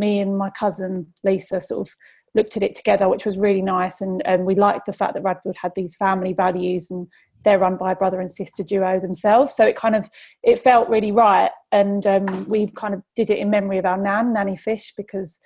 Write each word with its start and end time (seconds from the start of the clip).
me 0.00 0.18
and 0.18 0.36
my 0.36 0.50
cousin 0.50 1.06
Lisa 1.22 1.60
sort 1.60 1.86
of 1.86 1.94
looked 2.34 2.56
at 2.56 2.62
it 2.62 2.74
together, 2.74 3.08
which 3.08 3.24
was 3.24 3.38
really 3.38 3.62
nice. 3.62 4.00
And, 4.00 4.22
and 4.24 4.44
we 4.44 4.54
liked 4.54 4.86
the 4.86 4.92
fact 4.92 5.14
that 5.14 5.22
Radfield 5.22 5.56
had 5.60 5.72
these 5.74 5.96
family 5.96 6.32
values 6.32 6.90
and 6.90 7.06
they're 7.44 7.58
run 7.58 7.76
by 7.76 7.92
a 7.92 7.96
brother 7.96 8.20
and 8.20 8.30
sister 8.30 8.62
duo 8.62 9.00
themselves. 9.00 9.54
So 9.54 9.64
it 9.64 9.76
kind 9.76 9.96
of 9.96 10.10
it 10.42 10.58
felt 10.58 10.88
really 10.88 11.12
right. 11.12 11.50
And 11.72 12.06
um, 12.06 12.46
we've 12.48 12.74
kind 12.74 12.94
of 12.94 13.02
did 13.16 13.30
it 13.30 13.38
in 13.38 13.50
memory 13.50 13.78
of 13.78 13.86
our 13.86 13.96
nan, 13.96 14.32
Nanny 14.32 14.56
Fish, 14.56 14.92
because 14.96 15.40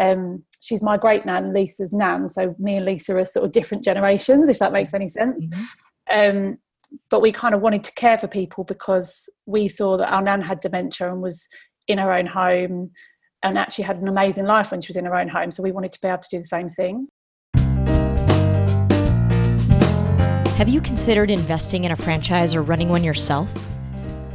um, 0.00 0.44
she's 0.60 0.82
my 0.82 0.96
great 0.96 1.26
nan, 1.26 1.52
Lisa's 1.52 1.92
nan. 1.92 2.28
So 2.28 2.54
me 2.58 2.76
and 2.76 2.86
Lisa 2.86 3.16
are 3.16 3.24
sort 3.24 3.44
of 3.44 3.52
different 3.52 3.84
generations, 3.84 4.48
if 4.48 4.58
that 4.60 4.72
makes 4.72 4.94
any 4.94 5.08
sense. 5.08 5.44
Mm-hmm. 5.44 5.62
Um, 6.12 6.58
but 7.08 7.20
we 7.20 7.32
kind 7.32 7.54
of 7.54 7.60
wanted 7.60 7.84
to 7.84 7.92
care 7.92 8.18
for 8.18 8.26
people 8.26 8.64
because 8.64 9.28
we 9.46 9.68
saw 9.68 9.96
that 9.96 10.12
our 10.12 10.22
nan 10.22 10.40
had 10.40 10.60
dementia 10.60 11.12
and 11.12 11.22
was 11.22 11.46
in 11.88 11.98
her 11.98 12.12
own 12.12 12.26
home 12.26 12.90
and 13.42 13.58
actually 13.58 13.84
had 13.84 13.96
an 13.96 14.08
amazing 14.08 14.44
life 14.44 14.70
when 14.70 14.80
she 14.82 14.88
was 14.88 14.96
in 14.96 15.04
her 15.04 15.16
own 15.16 15.28
home. 15.28 15.50
So 15.50 15.62
we 15.62 15.72
wanted 15.72 15.92
to 15.92 16.00
be 16.00 16.08
able 16.08 16.22
to 16.22 16.28
do 16.28 16.38
the 16.38 16.44
same 16.44 16.68
thing. 16.70 17.08
Have 20.56 20.68
you 20.68 20.82
considered 20.82 21.30
investing 21.30 21.84
in 21.84 21.92
a 21.92 21.96
franchise 21.96 22.54
or 22.54 22.62
running 22.62 22.90
one 22.90 23.02
yourself? 23.02 23.50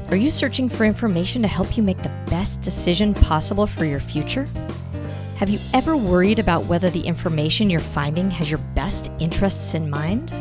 Are 0.09 0.15
you 0.15 0.31
searching 0.31 0.69
for 0.69 0.83
information 0.85 1.43
to 1.43 1.47
help 1.47 1.77
you 1.77 1.83
make 1.83 2.01
the 2.01 2.11
best 2.27 2.61
decision 2.61 3.13
possible 3.13 3.67
for 3.67 3.85
your 3.85 3.99
future? 3.99 4.47
Have 5.37 5.49
you 5.49 5.59
ever 5.73 5.95
worried 5.95 6.39
about 6.39 6.65
whether 6.65 6.89
the 6.89 7.01
information 7.01 7.69
you're 7.69 7.79
finding 7.79 8.31
has 8.31 8.49
your 8.49 8.59
best 8.73 9.11
interests 9.19 9.75
in 9.75 9.89
mind? 9.89 10.33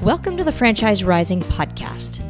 Welcome 0.00 0.36
to 0.38 0.44
the 0.44 0.52
Franchise 0.52 1.04
Rising 1.04 1.40
podcast. 1.42 2.22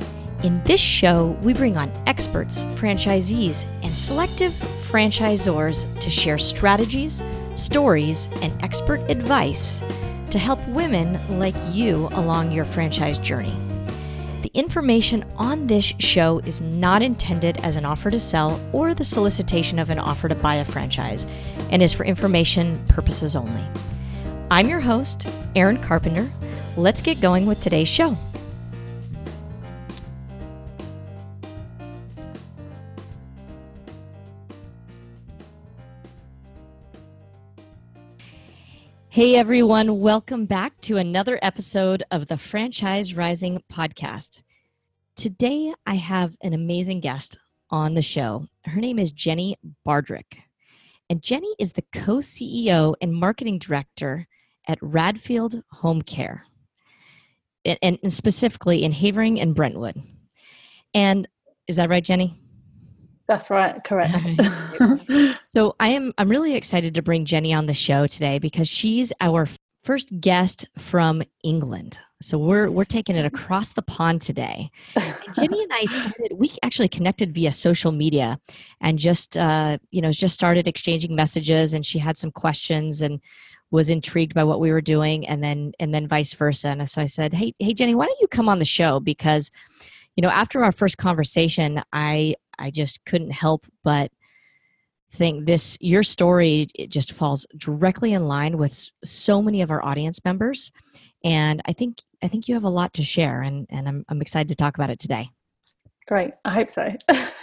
In 0.43 0.63
this 0.65 0.81
show, 0.81 1.39
we 1.43 1.53
bring 1.53 1.77
on 1.77 1.93
experts, 2.07 2.65
franchisees, 2.65 3.65
and 3.95 3.99
selective 4.01 4.53
franchisors 4.91 5.87
to 6.01 6.11
share 6.11 6.37
strategies, 6.37 7.23
stories, 7.55 8.29
and 8.43 8.53
expert 8.61 8.99
advice 9.09 9.85
to 10.31 10.39
help 10.41 10.59
women 10.71 11.17
like 11.39 11.55
you 11.71 12.09
along 12.15 12.51
your 12.51 12.65
franchise 12.65 13.19
journey. 13.19 13.55
The 14.43 14.51
information 14.53 15.25
on 15.37 15.69
this 15.69 15.85
show 16.01 16.41
is 16.41 16.61
not 16.61 17.03
intended 17.03 17.59
as 17.59 17.77
an 17.77 17.85
offer 17.85 18.11
to 18.11 18.19
sell 18.19 18.61
or 18.73 18.95
the 18.95 19.05
solicitation 19.05 19.79
of 19.79 19.91
an 19.91 20.01
offer 20.01 20.29
to 20.29 20.35
buy 20.35 20.57
a 20.57 20.65
franchise 20.65 21.29
and 21.71 21.81
is 21.81 21.93
for 21.93 22.05
information 22.05 22.85
purposes 22.89 23.37
only. 23.37 23.63
I'm 24.51 24.69
your 24.69 24.81
host, 24.81 25.29
Erin 25.55 25.79
Carpenter 25.79 26.29
let's 26.77 27.01
get 27.01 27.21
going 27.21 27.47
with 27.47 27.61
today's 27.61 27.89
show. 27.89 28.17
Hey 39.15 39.37
everyone, 39.37 40.01
welcome 40.01 40.45
back 40.45 40.81
to 40.81 40.97
another 40.97 41.39
episode 41.41 42.03
of 42.11 42.27
the 42.27 42.37
Franchise 42.37 43.15
Rising 43.15 43.63
podcast. 43.73 44.43
Today 45.15 45.73
I 45.87 45.95
have 45.95 46.37
an 46.43 46.53
amazing 46.53 46.99
guest 46.99 47.39
on 47.71 47.95
the 47.95 48.03
show. 48.03 48.49
Her 48.65 48.81
name 48.81 48.99
is 48.99 49.13
Jenny 49.13 49.57
Bardrick. 49.87 50.39
And 51.09 51.23
Jenny 51.23 51.55
is 51.61 51.75
the 51.75 51.85
co 51.95 52.17
CEO 52.17 52.97
and 53.01 53.15
marketing 53.15 53.61
director 53.61 54.27
at 54.67 54.81
Radfield 54.81 55.63
Home 55.75 56.03
Care 56.03 56.43
and, 57.65 58.01
and 58.03 58.13
specifically 58.13 58.83
in 58.83 58.91
Havering 58.91 59.41
and 59.41 59.55
Brentwood. 59.55 60.03
And 60.93 61.29
is 61.69 61.77
that 61.77 61.89
right, 61.89 62.05
Jenny? 62.05 62.44
That's 63.27 63.49
right, 63.49 63.83
correct. 63.85 64.29
so 65.49 65.75
I 65.81 65.89
am 65.89 66.13
I'm 66.19 66.29
really 66.29 66.55
excited 66.55 66.95
to 66.95 67.03
bring 67.03 67.25
Jenny 67.25 67.55
on 67.55 67.67
the 67.67 67.75
show 67.75 68.07
today 68.07 68.39
because 68.39 68.69
she's 68.69 69.13
our 69.21 69.49
first 69.83 70.21
guest 70.21 70.67
from 70.79 71.23
England. 71.43 71.99
So 72.21 72.39
we're 72.39 72.71
we're 72.71 72.85
taking 72.85 73.17
it 73.17 73.25
across 73.25 73.71
the 73.71 73.83
pond 73.83 74.21
today. 74.23 74.71
And 74.95 75.15
Jenny 75.37 75.63
and 75.63 75.73
I 75.73 75.85
started. 75.87 76.33
We 76.35 76.51
actually 76.63 76.89
connected 76.89 77.35
via 77.35 77.53
social 77.53 77.93
media, 77.93 78.39
and 78.81 78.99
just 78.99 79.37
uh, 79.37 79.79
you 79.91 80.03
know 80.03 80.13
just 80.13 80.35
started 80.35 80.67
exchanging 80.67 81.15
messages. 81.15 81.73
And 81.73 81.85
she 81.85 81.99
had 81.99 82.19
some 82.19 82.31
questions, 82.31 83.01
and 83.01 83.21
was 83.71 83.91
intrigued 83.91 84.35
by 84.35 84.45
what 84.45 84.61
we 84.61 84.71
were 84.71 84.81
doing 84.81 85.27
and 85.27 85.43
then 85.43 85.73
and 85.81 85.93
then 85.93 86.07
vice 86.07 86.33
versa 86.33 86.69
and 86.69 86.89
so 86.89 87.03
i 87.03 87.07
said 87.07 87.33
hey 87.33 87.53
hey 87.59 87.75
jenny 87.75 87.95
why 87.95 88.07
don't 88.07 88.21
you 88.21 88.29
come 88.29 88.49
on 88.49 88.61
the 88.61 88.65
show 88.65 89.01
because 89.01 89.51
you 90.17 90.23
know 90.23 90.29
after 90.29 90.65
our 90.65 90.73
first 90.73 90.99
conversation 90.99 91.83
i 91.93 92.35
i 92.59 92.71
just 92.71 93.05
couldn't 93.05 93.31
help 93.31 93.67
but 93.83 94.11
think 95.13 95.47
this 95.47 95.79
your 95.81 96.03
story 96.03 96.69
it 96.75 96.91
just 96.91 97.13
falls 97.13 97.47
directly 97.57 98.13
in 98.13 98.27
line 98.27 98.59
with 98.59 98.91
so 99.05 99.41
many 99.41 99.63
of 99.63 99.71
our 99.71 99.85
audience 99.85 100.25
members 100.25 100.73
and 101.23 101.63
i 101.67 101.73
think 101.73 101.99
i 102.23 102.29
think 102.29 102.49
you 102.49 102.55
have 102.55 102.65
a 102.65 102.69
lot 102.69 102.93
to 102.93 103.05
share 103.05 103.43
and 103.43 103.67
and 103.71 103.89
i'm, 103.89 104.05
I'm 104.09 104.21
excited 104.21 104.49
to 104.49 104.57
talk 104.57 104.77
about 104.77 104.91
it 104.91 104.99
today 104.99 105.29
Great. 106.07 106.33
I 106.45 106.51
hope 106.51 106.71
so. 106.71 106.93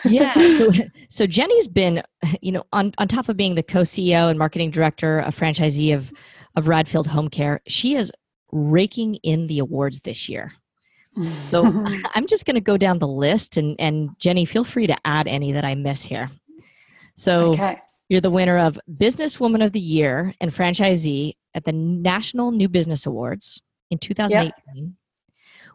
yeah. 0.05 0.33
So, 0.51 0.69
so 1.09 1.25
Jenny's 1.25 1.67
been, 1.67 2.03
you 2.41 2.51
know, 2.51 2.63
on, 2.71 2.93
on 2.97 3.07
top 3.07 3.29
of 3.29 3.37
being 3.37 3.55
the 3.55 3.63
co-CEO 3.63 4.29
and 4.29 4.37
marketing 4.37 4.69
director, 4.69 5.19
a 5.19 5.29
franchisee 5.29 5.95
of, 5.95 6.11
of 6.55 6.65
Radfield 6.65 7.07
Home 7.07 7.29
Care, 7.29 7.61
she 7.67 7.95
is 7.95 8.11
raking 8.51 9.15
in 9.15 9.47
the 9.47 9.59
awards 9.59 10.01
this 10.01 10.29
year. 10.29 10.53
So 11.49 11.65
I'm 12.15 12.27
just 12.27 12.45
going 12.45 12.55
to 12.55 12.61
go 12.61 12.77
down 12.77 12.99
the 12.99 13.07
list 13.07 13.57
and, 13.57 13.75
and 13.79 14.11
Jenny, 14.19 14.45
feel 14.45 14.63
free 14.63 14.87
to 14.87 14.95
add 15.05 15.27
any 15.27 15.51
that 15.51 15.65
I 15.65 15.75
miss 15.75 16.01
here. 16.01 16.29
So 17.15 17.49
okay. 17.49 17.79
you're 18.09 18.21
the 18.21 18.29
winner 18.29 18.57
of 18.57 18.79
Businesswoman 18.89 19.63
of 19.65 19.73
the 19.73 19.79
Year 19.79 20.33
and 20.39 20.51
franchisee 20.51 21.33
at 21.53 21.65
the 21.65 21.73
National 21.73 22.51
New 22.51 22.69
Business 22.69 23.05
Awards 23.05 23.61
in 23.89 23.97
2018. 23.97 24.53
Yep 24.75 24.85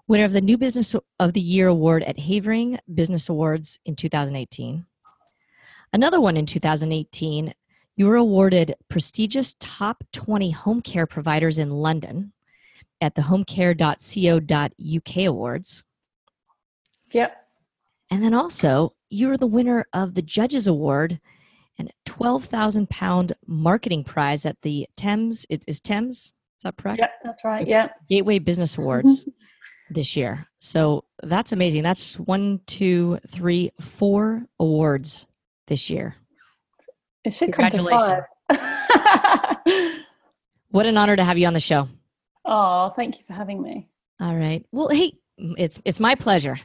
winner 0.09 0.25
of 0.25 0.33
the 0.33 0.41
New 0.41 0.57
Business 0.57 0.95
of 1.19 1.33
the 1.33 1.41
Year 1.41 1.69
award 1.69 2.03
at 2.05 2.19
Havering 2.19 2.79
Business 2.93 3.29
Awards 3.29 3.81
in 3.85 3.97
2018. 3.97 4.87
Another 5.93 6.21
one 6.21 6.37
in 6.37 6.47
2018, 6.47 7.55
you 7.97 8.07
were 8.07 8.17
awarded 8.17 8.75
prestigious 8.89 9.57
top 9.59 10.05
20 10.13 10.51
home 10.51 10.81
care 10.81 11.07
providers 11.07 11.59
in 11.59 11.71
London 11.71 12.33
at 13.01 13.15
the 13.15 13.23
homecare.co.uk 13.23 15.17
awards. 15.17 15.84
Yep. 17.12 17.37
And 18.11 18.23
then 18.23 18.34
also, 18.34 18.95
you 19.11 19.31
are 19.31 19.37
the 19.37 19.47
winner 19.47 19.87
of 19.93 20.15
the 20.15 20.23
Judges 20.23 20.67
Award 20.67 21.21
and 21.79 21.93
12,000 22.07 22.89
pound 22.89 23.33
marketing 23.47 24.05
prize 24.05 24.47
at 24.47 24.61
the 24.62 24.89
Thames. 24.97 25.45
It 25.51 25.62
is 25.67 25.81
Thames. 25.81 26.33
Is 26.59 26.62
that 26.62 26.77
correct? 26.77 27.01
Yeah, 27.01 27.11
that's 27.23 27.45
right. 27.45 27.67
Yeah. 27.67 27.89
Gateway 28.09 28.39
Business 28.39 28.79
Awards. 28.79 29.28
this 29.91 30.17
year. 30.17 30.47
So 30.59 31.05
that's 31.23 31.53
amazing. 31.53 31.83
That's 31.83 32.19
one, 32.19 32.61
two, 32.67 33.19
three, 33.28 33.73
four 33.81 34.47
awards 34.59 35.27
this 35.67 35.91
year. 35.91 36.17
It 37.25 37.33
should 37.33 37.53
come 37.53 37.71
to 37.71 37.83
five. 37.83 38.23
what 40.71 40.87
an 40.87 40.97
honor 40.97 41.17
to 41.17 41.25
have 41.25 41.39
you 41.39 41.47
on 41.47 41.55
the 41.55 41.61
show. 41.61 41.89
Oh, 42.47 42.93
thank 42.97 43.19
you 43.19 43.25
for 43.25 43.33
having 43.33 43.61
me. 43.61 43.89
All 44.21 44.37
right. 44.37 44.65
Well, 44.73 44.89
hey, 44.89 45.12
it's 45.37 45.81
it's 45.84 46.01
my 46.01 46.15
pleasure. 46.15 46.59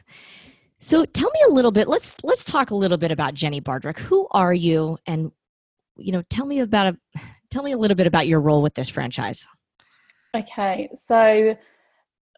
So 0.78 1.04
tell 1.04 1.30
me 1.30 1.40
a 1.48 1.52
little 1.52 1.72
bit. 1.72 1.88
Let's 1.88 2.16
let's 2.22 2.44
talk 2.44 2.70
a 2.70 2.74
little 2.74 2.96
bit 2.96 3.12
about 3.12 3.34
Jenny 3.34 3.60
Bardrick. 3.60 3.98
Who 3.98 4.26
are 4.30 4.54
you, 4.54 4.98
and 5.06 5.30
you 5.96 6.12
know, 6.12 6.22
tell 6.30 6.46
me 6.46 6.60
about 6.60 6.94
a 6.94 7.20
tell 7.50 7.62
me 7.62 7.72
a 7.72 7.78
little 7.78 7.96
bit 7.96 8.06
about 8.06 8.26
your 8.26 8.40
role 8.40 8.62
with 8.62 8.74
this 8.74 8.88
franchise. 8.88 9.46
Okay, 10.34 10.88
so 10.94 11.56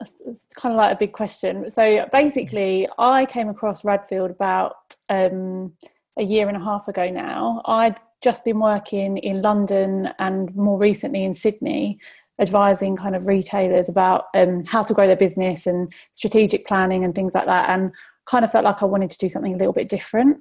it's 0.01 0.47
kind 0.57 0.73
of 0.73 0.77
like 0.77 0.95
a 0.95 0.99
big 0.99 1.13
question. 1.13 1.71
So 1.71 2.07
basically, 2.13 2.89
I 2.99 3.27
came 3.27 3.49
across 3.49 3.83
Radfield 3.83 4.31
about 4.31 4.75
um, 5.09 5.73
a 6.19 6.23
year 6.23 6.49
and 6.49 6.57
a 6.57 6.61
half 6.61 6.89
ago 6.89 7.09
now. 7.09 7.63
I'd 7.67 8.01
just 8.23 8.45
been 8.45 8.59
working 8.59 9.19
in 9.19 9.43
London 9.43 10.09
and 10.19 10.55
more 10.57 10.79
recently 10.79 11.25
in 11.25 11.35
Sydney, 11.35 11.99
advising 12.41 12.97
kind 12.97 13.15
of 13.15 13.27
retailers 13.27 13.89
about 13.89 14.25
um, 14.35 14.65
how 14.65 14.83
to 14.83 14.95
grow 14.95 15.07
their 15.07 15.17
business 15.17 15.67
and 15.67 15.93
strategic 16.13 16.67
planning 16.67 17.05
and 17.05 17.15
things 17.15 17.35
like 17.35 17.47
that. 17.47 17.71
And 17.71 17.93
kind 18.27 18.45
of 18.45 18.51
felt 18.51 18.65
like 18.65 18.83
I 18.83 18.87
wanted 18.87 19.11
to 19.11 19.19
do 19.19 19.29
something 19.29 19.55
a 19.55 19.59
little 19.59 19.73
bit 19.73 19.89
different. 19.89 20.39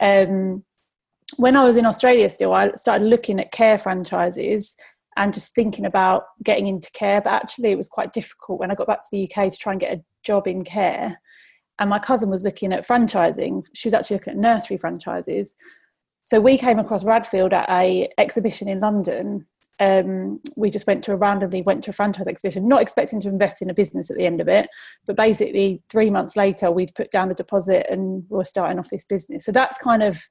Um, 0.00 0.64
when 1.36 1.56
I 1.56 1.64
was 1.64 1.76
in 1.76 1.86
Australia, 1.86 2.28
still, 2.28 2.52
I 2.52 2.72
started 2.72 3.04
looking 3.04 3.38
at 3.38 3.52
care 3.52 3.78
franchises 3.78 4.76
and 5.16 5.32
just 5.32 5.54
thinking 5.54 5.86
about 5.86 6.24
getting 6.42 6.66
into 6.66 6.90
care. 6.92 7.20
But 7.20 7.32
actually, 7.32 7.70
it 7.70 7.76
was 7.76 7.88
quite 7.88 8.12
difficult 8.12 8.58
when 8.58 8.70
I 8.70 8.74
got 8.74 8.86
back 8.86 9.02
to 9.02 9.08
the 9.12 9.24
UK 9.24 9.50
to 9.50 9.56
try 9.56 9.72
and 9.72 9.80
get 9.80 9.96
a 9.96 10.02
job 10.22 10.46
in 10.46 10.64
care. 10.64 11.20
And 11.78 11.88
my 11.88 11.98
cousin 11.98 12.30
was 12.30 12.42
looking 12.42 12.72
at 12.72 12.86
franchising. 12.86 13.66
She 13.74 13.86
was 13.86 13.94
actually 13.94 14.16
looking 14.16 14.32
at 14.32 14.38
nursery 14.38 14.76
franchises. 14.76 15.54
So 16.24 16.40
we 16.40 16.58
came 16.58 16.78
across 16.78 17.04
Radfield 17.04 17.52
at 17.52 17.68
a 17.70 18.08
exhibition 18.18 18.68
in 18.68 18.80
London. 18.80 19.46
Um, 19.80 20.40
we 20.56 20.70
just 20.70 20.86
went 20.86 21.02
to 21.04 21.12
a 21.12 21.16
randomly 21.16 21.62
went 21.62 21.82
to 21.84 21.90
a 21.90 21.94
franchise 21.94 22.28
exhibition, 22.28 22.68
not 22.68 22.82
expecting 22.82 23.20
to 23.20 23.28
invest 23.28 23.62
in 23.62 23.70
a 23.70 23.74
business 23.74 24.10
at 24.10 24.16
the 24.16 24.26
end 24.26 24.40
of 24.40 24.48
it. 24.48 24.68
But 25.06 25.16
basically, 25.16 25.82
three 25.88 26.10
months 26.10 26.36
later, 26.36 26.70
we'd 26.70 26.94
put 26.94 27.10
down 27.10 27.28
the 27.28 27.34
deposit 27.34 27.86
and 27.90 28.24
we 28.28 28.36
were 28.36 28.44
starting 28.44 28.78
off 28.78 28.90
this 28.90 29.06
business. 29.06 29.44
So 29.44 29.52
that's 29.52 29.78
kind 29.78 30.02
of 30.02 30.22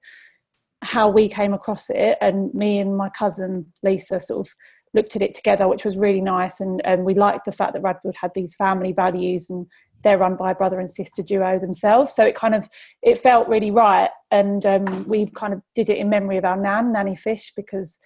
how 0.81 1.09
we 1.09 1.27
came 1.27 1.53
across 1.53 1.89
it, 1.89 2.17
and 2.21 2.53
me 2.53 2.79
and 2.79 2.95
my 2.95 3.09
cousin 3.09 3.65
Lisa 3.83 4.19
sort 4.19 4.47
of 4.47 4.53
looked 4.93 5.15
at 5.15 5.21
it 5.21 5.35
together, 5.35 5.67
which 5.67 5.85
was 5.85 5.97
really 5.97 6.21
nice. 6.21 6.59
And, 6.59 6.81
and 6.85 7.05
we 7.05 7.13
liked 7.13 7.45
the 7.45 7.51
fact 7.51 7.73
that 7.73 7.83
Radfield 7.83 8.15
had 8.19 8.31
these 8.33 8.55
family 8.55 8.91
values 8.91 9.49
and 9.49 9.67
they're 10.03 10.17
run 10.17 10.35
by 10.35 10.51
a 10.51 10.55
brother 10.55 10.79
and 10.79 10.89
sister 10.89 11.21
duo 11.21 11.59
themselves. 11.59 12.15
So 12.15 12.23
it 12.23 12.35
kind 12.35 12.55
of 12.55 12.69
it 13.01 13.17
felt 13.17 13.47
really 13.47 13.71
right. 13.71 14.09
And 14.31 14.65
um, 14.65 15.05
we've 15.07 15.33
kind 15.33 15.53
of 15.53 15.61
did 15.75 15.89
it 15.89 15.97
in 15.97 16.09
memory 16.09 16.37
of 16.37 16.45
our 16.45 16.57
nan, 16.57 16.93
Nanny 16.93 17.15
Fish, 17.15 17.51
because 17.55 17.99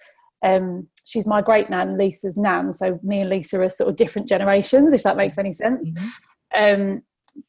um, 0.44 0.86
she's 1.04 1.26
my 1.26 1.42
great 1.42 1.70
nan, 1.70 1.98
Lisa's 1.98 2.36
nan. 2.36 2.72
So 2.72 3.00
me 3.02 3.20
and 3.20 3.30
Lisa 3.30 3.60
are 3.60 3.68
sort 3.68 3.88
of 3.88 3.96
different 3.96 4.28
generations, 4.28 4.92
if 4.92 5.02
that 5.02 5.16
makes 5.16 5.38
any 5.38 5.52
sense. 5.52 5.88
Mm-hmm. 5.88 6.06
Um, 6.56 7.02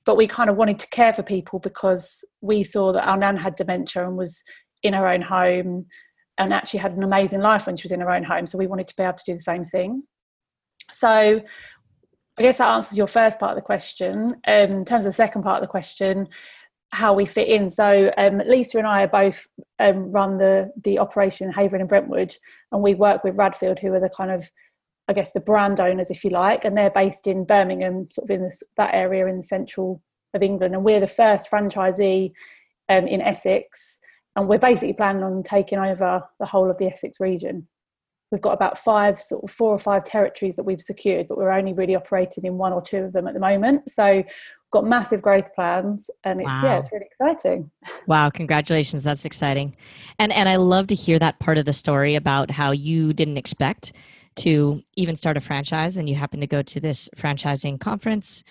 but 0.06 0.18
we 0.18 0.26
kind 0.26 0.50
of 0.50 0.56
wanted 0.56 0.80
to 0.80 0.88
care 0.88 1.14
for 1.14 1.22
people 1.22 1.60
because 1.60 2.24
we 2.42 2.64
saw 2.64 2.92
that 2.94 3.08
our 3.08 3.18
nan 3.18 3.38
had 3.38 3.56
dementia 3.56 4.08
and 4.08 4.18
was 4.18 4.42
in 4.82 4.94
her 4.94 5.08
own 5.08 5.22
home 5.22 5.86
and 6.38 6.54
actually 6.54 6.80
had 6.80 6.94
an 6.94 7.04
amazing 7.04 7.42
life 7.42 7.68
when 7.68 7.78
she 7.78 7.84
was 7.84 7.92
in 7.92 8.00
her 8.00 8.12
own 8.12 8.24
home. 8.24 8.48
So 8.48 8.58
we 8.58 8.68
wanted 8.68 8.88
to 8.88 8.96
be 8.96 9.04
able 9.04 9.18
to 9.18 9.24
do 9.26 9.34
the 9.34 9.40
same 9.40 9.66
thing. 9.66 10.04
So 10.92 11.42
I 12.38 12.42
guess 12.42 12.58
that 12.58 12.72
answers 12.72 12.98
your 12.98 13.08
first 13.08 13.40
part 13.40 13.52
of 13.52 13.56
the 13.56 13.62
question. 13.62 14.36
Um, 14.48 14.72
in 14.72 14.86
terms 14.86 15.06
of 15.06 15.10
the 15.10 15.16
second 15.16 15.44
part 15.44 15.62
of 15.62 15.68
the 15.68 15.72
question, 15.72 16.28
how 16.96 17.14
we 17.14 17.26
fit 17.26 17.48
in. 17.48 17.70
So 17.70 18.12
um, 18.18 18.42
Lisa 18.46 18.78
and 18.78 18.88
I 18.88 19.04
are 19.04 19.08
both 19.08 19.48
um, 19.80 20.12
run 20.12 20.38
the 20.38 20.72
the 20.84 21.00
operation 21.00 21.48
in 21.48 21.54
Havering 21.54 21.82
and 21.82 21.90
Brentwood, 21.90 22.36
and 22.72 22.82
we 22.82 22.96
work 22.96 23.24
with 23.24 23.38
Radfield, 23.38 23.80
who 23.80 23.94
are 23.94 24.00
the 24.00 24.10
kind 24.10 24.32
of 24.32 24.50
I 25.08 25.14
guess 25.14 25.32
the 25.34 25.40
brand 25.40 25.80
owners, 25.80 26.10
if 26.10 26.24
you 26.24 26.32
like, 26.32 26.66
and 26.66 26.76
they're 26.76 26.90
based 26.90 27.28
in 27.28 27.46
Birmingham, 27.46 28.08
sort 28.12 28.28
of 28.28 28.32
in 28.32 28.42
this, 28.42 28.64
that 28.78 28.96
area 28.96 29.28
in 29.28 29.38
the 29.38 29.44
central 29.44 30.02
of 30.34 30.42
England, 30.42 30.74
and 30.74 30.84
we're 30.84 31.00
the 31.00 31.08
first 31.08 31.50
franchisee 31.50 32.32
um, 32.90 33.08
in 33.08 33.22
Essex 33.22 34.00
and 34.36 34.48
we're 34.50 34.60
basically 34.60 34.94
planning 34.94 35.24
on 35.24 35.44
taking 35.44 35.80
over 35.80 36.22
the 36.40 36.46
whole 36.46 36.70
of 36.70 36.78
the 36.78 36.88
Essex 36.88 37.20
region. 37.20 37.68
We've 38.32 38.42
got 38.42 38.54
about 38.54 38.78
five, 38.78 39.20
sort 39.20 39.44
of 39.44 39.52
four 39.52 39.72
or 39.72 39.80
five 39.80 40.04
territories 40.04 40.56
that 40.58 40.64
we've 40.64 40.82
secured, 40.82 41.28
but 41.28 41.38
we're 41.38 41.52
only 41.52 41.74
really 41.74 41.96
operating 41.96 42.44
in 42.44 42.58
one 42.58 42.74
or 42.74 42.82
two 42.82 42.98
of 42.98 43.14
them 43.14 43.28
at 43.28 43.34
the 43.34 43.40
moment. 43.40 43.90
So 43.90 44.24
got 44.76 44.86
massive 44.86 45.22
growth 45.22 45.54
plans 45.56 46.10
and 46.24 46.42
it's 46.42 46.48
wow. 46.48 46.62
yeah 46.64 46.78
it's 46.78 46.92
really 46.92 47.06
exciting 47.12 47.72
wow 48.08 48.30
congratulations 48.30 49.04
that's 49.04 49.26
exciting 49.26 49.76
and 50.20 50.32
and 50.34 50.50
i 50.50 50.56
love 50.56 50.88
to 50.88 50.96
hear 50.96 51.18
that 51.18 51.40
part 51.40 51.58
of 51.58 51.66
the 51.66 51.74
story 51.74 52.16
about 52.16 52.52
how 52.52 52.72
you 52.72 53.14
didn't 53.14 53.38
expect 53.38 53.94
to 54.36 54.82
even 54.96 55.16
start 55.16 55.38
a 55.38 55.42
franchise 55.42 55.96
and 55.98 56.10
you 56.10 56.16
happened 56.16 56.42
to 56.42 56.48
go 56.48 56.62
to 56.62 56.80
this 56.80 57.10
franchising 57.16 57.80
conference 57.80 58.44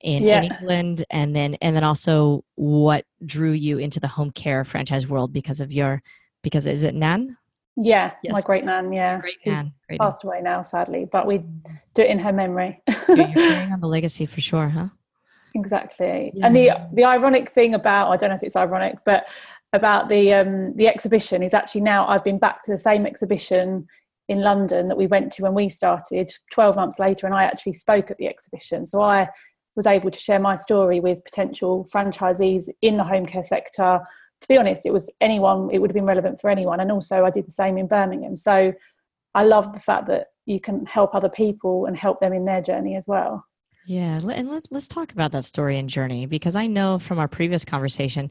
in, 0.00 0.22
yeah. 0.22 0.42
in, 0.42 0.52
England, 0.52 1.04
and 1.10 1.34
then 1.34 1.54
and 1.56 1.74
then 1.74 1.84
also 1.84 2.44
what 2.54 3.04
drew 3.26 3.50
you 3.50 3.78
into 3.78 3.98
the 3.98 4.06
home 4.06 4.30
care 4.30 4.64
franchise 4.64 5.08
world 5.08 5.32
because 5.32 5.60
of 5.60 5.72
your 5.72 6.02
because 6.42 6.66
is 6.66 6.82
it 6.82 6.94
Nan? 6.94 7.36
Yeah, 7.76 8.12
yes. 8.22 8.32
my 8.32 8.40
great 8.40 8.64
nan. 8.64 8.92
Yeah, 8.92 9.20
great 9.20 9.36
nan. 9.46 9.72
Great 9.86 10.00
passed 10.00 10.24
nan. 10.24 10.32
away 10.32 10.42
now, 10.42 10.62
sadly, 10.62 11.06
but 11.10 11.26
we 11.26 11.38
do 11.94 12.02
it 12.02 12.10
in 12.10 12.18
her 12.18 12.32
memory. 12.32 12.82
you're 13.08 13.16
carrying 13.34 13.72
on 13.72 13.80
the 13.80 13.86
legacy 13.86 14.26
for 14.26 14.40
sure, 14.40 14.68
huh? 14.68 14.88
Exactly. 15.58 16.32
Yeah. 16.34 16.46
And 16.46 16.56
the 16.56 16.70
the 16.92 17.04
ironic 17.04 17.50
thing 17.50 17.74
about 17.74 18.10
I 18.10 18.16
don't 18.16 18.30
know 18.30 18.36
if 18.36 18.42
it's 18.42 18.56
ironic, 18.56 18.96
but 19.04 19.26
about 19.72 20.08
the 20.08 20.32
um, 20.32 20.74
the 20.76 20.88
exhibition 20.88 21.42
is 21.42 21.52
actually 21.54 21.82
now 21.82 22.06
I've 22.08 22.24
been 22.24 22.38
back 22.38 22.62
to 22.64 22.72
the 22.72 22.78
same 22.78 23.06
exhibition 23.06 23.86
in 24.28 24.42
London 24.42 24.88
that 24.88 24.96
we 24.96 25.06
went 25.06 25.32
to 25.32 25.42
when 25.42 25.54
we 25.54 25.68
started 25.68 26.30
12 26.52 26.76
months 26.76 26.98
later 26.98 27.26
and 27.26 27.34
I 27.34 27.44
actually 27.44 27.72
spoke 27.72 28.10
at 28.10 28.18
the 28.18 28.28
exhibition 28.28 28.84
so 28.86 29.00
I 29.00 29.28
was 29.78 29.86
able 29.86 30.10
to 30.10 30.18
share 30.18 30.40
my 30.40 30.56
story 30.56 30.98
with 30.98 31.24
potential 31.24 31.88
franchisees 31.94 32.68
in 32.82 32.96
the 32.96 33.04
home 33.04 33.24
care 33.24 33.44
sector. 33.44 34.00
To 34.40 34.48
be 34.48 34.58
honest, 34.58 34.84
it 34.84 34.92
was 34.92 35.08
anyone, 35.20 35.70
it 35.72 35.78
would 35.78 35.88
have 35.88 35.94
been 35.94 36.04
relevant 36.04 36.40
for 36.40 36.50
anyone. 36.50 36.80
And 36.80 36.90
also, 36.90 37.24
I 37.24 37.30
did 37.30 37.46
the 37.46 37.52
same 37.52 37.78
in 37.78 37.86
Birmingham. 37.86 38.36
So 38.36 38.72
I 39.34 39.44
love 39.44 39.72
the 39.72 39.80
fact 39.80 40.06
that 40.08 40.26
you 40.46 40.60
can 40.60 40.84
help 40.86 41.14
other 41.14 41.28
people 41.28 41.86
and 41.86 41.96
help 41.96 42.18
them 42.18 42.32
in 42.32 42.44
their 42.44 42.60
journey 42.60 42.96
as 42.96 43.06
well. 43.06 43.46
Yeah, 43.88 44.16
and 44.16 44.50
let, 44.50 44.70
us 44.70 44.86
talk 44.86 45.12
about 45.12 45.32
that 45.32 45.46
story 45.46 45.78
and 45.78 45.88
journey 45.88 46.26
because 46.26 46.54
I 46.54 46.66
know 46.66 46.98
from 46.98 47.18
our 47.18 47.26
previous 47.26 47.64
conversation, 47.64 48.30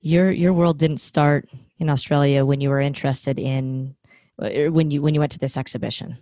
your 0.00 0.30
your 0.30 0.54
world 0.54 0.78
didn't 0.78 1.02
start 1.02 1.50
in 1.78 1.90
Australia 1.90 2.46
when 2.46 2.62
you 2.62 2.70
were 2.70 2.80
interested 2.80 3.38
in 3.38 3.94
uh, 4.40 4.70
when 4.70 4.90
you 4.90 5.02
when 5.02 5.12
you 5.12 5.20
went 5.20 5.32
to 5.32 5.38
this 5.38 5.58
exhibition. 5.58 6.16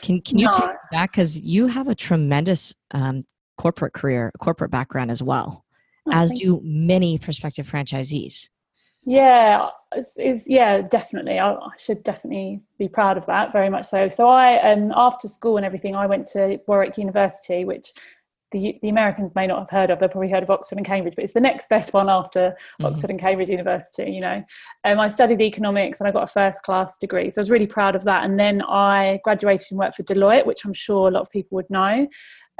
Can 0.00 0.20
can 0.20 0.38
you 0.38 0.46
no. 0.46 0.52
take 0.52 0.70
that 0.92 1.10
because 1.10 1.40
you 1.40 1.66
have 1.66 1.88
a 1.88 1.94
tremendous 1.96 2.72
um, 2.92 3.22
corporate 3.58 3.94
career, 3.94 4.30
corporate 4.38 4.70
background 4.70 5.10
as 5.10 5.20
well, 5.20 5.64
oh, 6.06 6.12
as 6.12 6.30
do 6.30 6.60
many 6.62 7.18
prospective 7.18 7.68
franchisees. 7.68 8.48
Yeah, 9.04 9.70
is, 9.96 10.14
is 10.18 10.48
yeah, 10.48 10.82
definitely. 10.82 11.38
I, 11.38 11.52
I, 11.52 11.70
should 11.78 12.02
definitely 12.02 12.60
be 12.78 12.88
proud 12.88 13.16
of 13.16 13.26
that, 13.26 13.52
very 13.52 13.70
much 13.70 13.86
so. 13.86 14.08
So 14.08 14.28
I, 14.28 14.72
um, 14.72 14.92
after 14.94 15.28
school 15.28 15.56
and 15.56 15.66
everything, 15.66 15.96
I 15.96 16.06
went 16.06 16.26
to 16.28 16.60
Warwick 16.66 16.98
University, 16.98 17.64
which 17.64 17.92
the, 18.50 18.78
the 18.82 18.88
Americans 18.88 19.34
may 19.34 19.46
not 19.46 19.60
have 19.60 19.70
heard 19.70 19.90
of. 19.90 19.98
They've 19.98 20.10
probably 20.10 20.30
heard 20.30 20.42
of 20.42 20.50
Oxford 20.50 20.76
and 20.76 20.86
Cambridge, 20.86 21.14
but 21.16 21.24
it's 21.24 21.32
the 21.32 21.40
next 21.40 21.68
best 21.70 21.92
one 21.92 22.08
after 22.08 22.50
mm-hmm. 22.50 22.86
Oxford 22.86 23.10
and 23.10 23.18
Cambridge 23.18 23.48
University. 23.48 24.10
You 24.10 24.20
know, 24.20 24.44
um, 24.84 25.00
I 25.00 25.08
studied 25.08 25.40
economics 25.40 26.00
and 26.00 26.08
I 26.08 26.12
got 26.12 26.24
a 26.24 26.32
first 26.32 26.62
class 26.62 26.98
degree, 26.98 27.30
so 27.30 27.38
I 27.38 27.42
was 27.42 27.50
really 27.50 27.66
proud 27.66 27.96
of 27.96 28.04
that. 28.04 28.24
And 28.24 28.38
then 28.38 28.62
I 28.62 29.20
graduated 29.24 29.68
and 29.70 29.78
worked 29.78 29.96
for 29.96 30.02
Deloitte, 30.02 30.46
which 30.46 30.64
I'm 30.64 30.74
sure 30.74 31.08
a 31.08 31.10
lot 31.10 31.22
of 31.22 31.30
people 31.30 31.56
would 31.56 31.70
know 31.70 32.08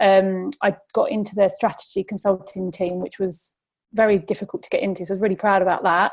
um, 0.00 0.50
I 0.62 0.76
got 0.93 1.11
into 1.11 1.35
their 1.35 1.50
strategy 1.50 2.05
consulting 2.05 2.73
team, 2.73 2.99
which 2.99 3.19
was 3.19 3.55
very 3.94 4.19
difficult 4.19 4.62
to 4.62 4.70
get 4.70 4.82
into. 4.82 5.05
So 5.05 5.12
I 5.12 5.17
was 5.17 5.23
really 5.23 5.37
proud 5.37 5.62
about 5.62 5.82
that. 5.85 6.12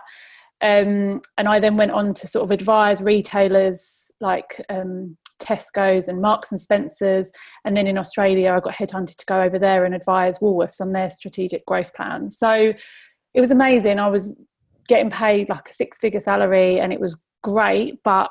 Um, 0.61 1.21
and 1.37 1.47
I 1.47 1.59
then 1.59 1.77
went 1.77 1.91
on 1.91 2.13
to 2.15 2.27
sort 2.27 2.43
of 2.43 2.51
advise 2.51 3.01
retailers 3.01 4.11
like 4.19 4.63
um, 4.69 5.17
Tesco's 5.39 6.07
and 6.07 6.21
Marks 6.21 6.51
and 6.51 6.59
Spencers. 6.59 7.31
And 7.65 7.75
then 7.75 7.87
in 7.87 7.97
Australia, 7.97 8.53
I 8.53 8.59
got 8.59 8.75
headhunted 8.75 9.15
to 9.15 9.25
go 9.25 9.41
over 9.41 9.57
there 9.57 9.85
and 9.85 9.95
advise 9.95 10.39
Woolworths 10.39 10.81
on 10.81 10.91
their 10.91 11.09
strategic 11.09 11.65
growth 11.65 11.93
plans. 11.93 12.37
So 12.37 12.73
it 13.33 13.39
was 13.39 13.51
amazing. 13.51 13.99
I 13.99 14.09
was 14.09 14.37
getting 14.87 15.09
paid 15.09 15.49
like 15.49 15.69
a 15.69 15.73
six 15.73 15.97
figure 15.99 16.19
salary 16.19 16.79
and 16.79 16.91
it 16.91 16.99
was 16.99 17.21
great, 17.43 18.03
but 18.03 18.29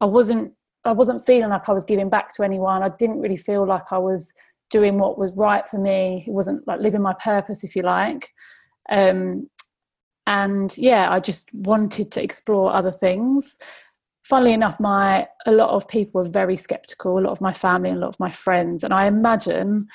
I 0.00 0.06
wasn't 0.06 0.52
I 0.86 0.92
wasn't 0.92 1.24
feeling 1.24 1.48
like 1.48 1.68
I 1.68 1.72
was 1.72 1.86
giving 1.86 2.10
back 2.10 2.34
to 2.34 2.42
anyone. 2.42 2.82
I 2.82 2.90
didn't 2.98 3.20
really 3.20 3.38
feel 3.38 3.66
like 3.66 3.90
I 3.90 3.96
was 3.96 4.34
doing 4.70 4.98
what 4.98 5.18
was 5.18 5.34
right 5.34 5.66
for 5.66 5.78
me. 5.78 6.24
It 6.26 6.30
wasn't 6.30 6.66
like 6.66 6.80
living 6.80 7.00
my 7.00 7.14
purpose, 7.24 7.64
if 7.64 7.74
you 7.74 7.82
like. 7.82 8.30
Um, 8.90 9.48
and 10.26 10.76
yeah, 10.78 11.10
I 11.10 11.20
just 11.20 11.52
wanted 11.54 12.10
to 12.12 12.22
explore 12.22 12.74
other 12.74 12.92
things. 12.92 13.58
Funnily 14.22 14.54
enough, 14.54 14.80
my 14.80 15.28
a 15.46 15.52
lot 15.52 15.70
of 15.70 15.86
people 15.86 16.22
were 16.22 16.28
very 16.28 16.56
skeptical. 16.56 17.18
A 17.18 17.20
lot 17.20 17.32
of 17.32 17.40
my 17.40 17.52
family 17.52 17.90
and 17.90 17.98
a 17.98 18.00
lot 18.00 18.08
of 18.08 18.20
my 18.20 18.30
friends, 18.30 18.84
and 18.84 18.94
I 18.94 19.06
imagine 19.06 19.88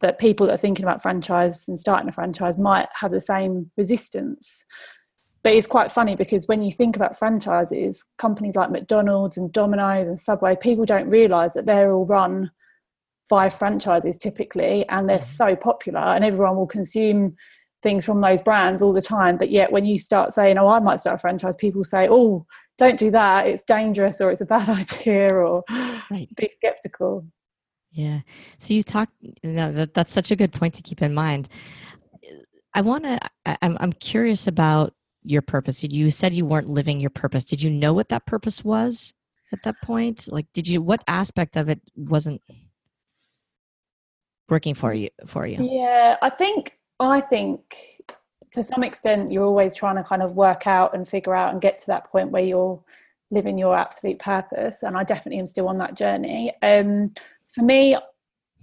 that 0.00 0.18
people 0.18 0.46
that 0.46 0.54
are 0.54 0.58
thinking 0.58 0.84
about 0.84 1.02
franchise 1.02 1.68
and 1.68 1.78
starting 1.78 2.08
a 2.08 2.12
franchise 2.12 2.58
might 2.58 2.88
have 2.92 3.10
the 3.10 3.20
same 3.20 3.70
resistance. 3.76 4.64
But 5.42 5.54
it's 5.54 5.66
quite 5.66 5.90
funny 5.90 6.16
because 6.16 6.46
when 6.48 6.62
you 6.62 6.72
think 6.72 6.96
about 6.96 7.16
franchises, 7.16 8.04
companies 8.18 8.56
like 8.56 8.70
McDonald's 8.70 9.36
and 9.36 9.52
Domino's 9.52 10.08
and 10.08 10.18
Subway, 10.18 10.56
people 10.56 10.84
don't 10.84 11.08
realise 11.08 11.54
that 11.54 11.66
they're 11.66 11.92
all 11.92 12.04
run 12.04 12.50
by 13.28 13.48
franchises 13.48 14.18
typically 14.18 14.86
and 14.88 15.08
they're 15.08 15.18
mm-hmm. 15.18 15.52
so 15.52 15.56
popular 15.56 16.00
and 16.00 16.24
everyone 16.24 16.56
will 16.56 16.66
consume 16.66 17.36
things 17.86 18.04
from 18.04 18.20
those 18.20 18.42
brands 18.42 18.82
all 18.82 18.92
the 18.92 19.00
time 19.00 19.36
but 19.36 19.50
yet 19.50 19.70
when 19.70 19.84
you 19.84 19.96
start 19.96 20.32
saying 20.32 20.58
oh 20.58 20.68
i 20.68 20.80
might 20.80 21.00
start 21.00 21.14
a 21.14 21.18
franchise 21.18 21.56
people 21.56 21.84
say 21.84 22.08
oh 22.10 22.44
don't 22.78 22.98
do 22.98 23.10
that. 23.10 23.46
It's 23.46 23.64
dangerous 23.64 24.20
or 24.20 24.30
it's 24.30 24.40
a 24.40 24.46
bad 24.46 24.68
idea 24.68 25.34
or 25.34 25.64
right. 26.10 26.28
be 26.36 26.50
skeptical. 26.58 27.26
Yeah. 27.92 28.20
So 28.58 28.74
you 28.74 28.82
talk 28.82 29.08
you 29.20 29.34
know, 29.42 29.72
that, 29.72 29.94
that's 29.94 30.12
such 30.12 30.30
a 30.30 30.36
good 30.36 30.52
point 30.52 30.74
to 30.74 30.82
keep 30.82 31.02
in 31.02 31.14
mind. 31.14 31.48
I 32.74 32.82
want 32.82 33.04
to 33.04 33.18
I'm, 33.62 33.76
I'm 33.80 33.92
curious 33.94 34.46
about 34.46 34.92
your 35.22 35.42
purpose. 35.42 35.82
You 35.82 36.10
said 36.10 36.34
you 36.34 36.44
weren't 36.44 36.68
living 36.68 37.00
your 37.00 37.10
purpose. 37.10 37.44
Did 37.44 37.62
you 37.62 37.70
know 37.70 37.94
what 37.94 38.10
that 38.10 38.26
purpose 38.26 38.62
was 38.62 39.14
at 39.52 39.62
that 39.64 39.76
point? 39.82 40.28
Like 40.30 40.46
did 40.52 40.68
you 40.68 40.82
what 40.82 41.02
aspect 41.08 41.56
of 41.56 41.70
it 41.70 41.80
wasn't 41.96 42.42
working 44.48 44.74
for 44.74 44.92
you 44.92 45.08
for 45.26 45.46
you? 45.46 45.58
Yeah 45.60 46.16
i 46.22 46.30
think 46.30 46.78
i 47.00 47.20
think 47.20 48.00
to 48.52 48.62
some 48.62 48.82
extent 48.82 49.30
you're 49.30 49.44
always 49.44 49.74
trying 49.74 49.96
to 49.96 50.02
kind 50.02 50.22
of 50.22 50.32
work 50.32 50.66
out 50.66 50.94
and 50.94 51.06
figure 51.06 51.34
out 51.34 51.52
and 51.52 51.60
get 51.60 51.78
to 51.78 51.86
that 51.86 52.10
point 52.10 52.30
where 52.30 52.42
you're 52.42 52.82
living 53.30 53.58
your 53.58 53.76
absolute 53.76 54.18
purpose 54.18 54.82
and 54.82 54.96
i 54.96 55.04
definitely 55.04 55.38
am 55.38 55.46
still 55.46 55.68
on 55.68 55.78
that 55.78 55.94
journey. 55.94 56.52
Um, 56.62 57.12
for 57.48 57.62
me 57.62 57.96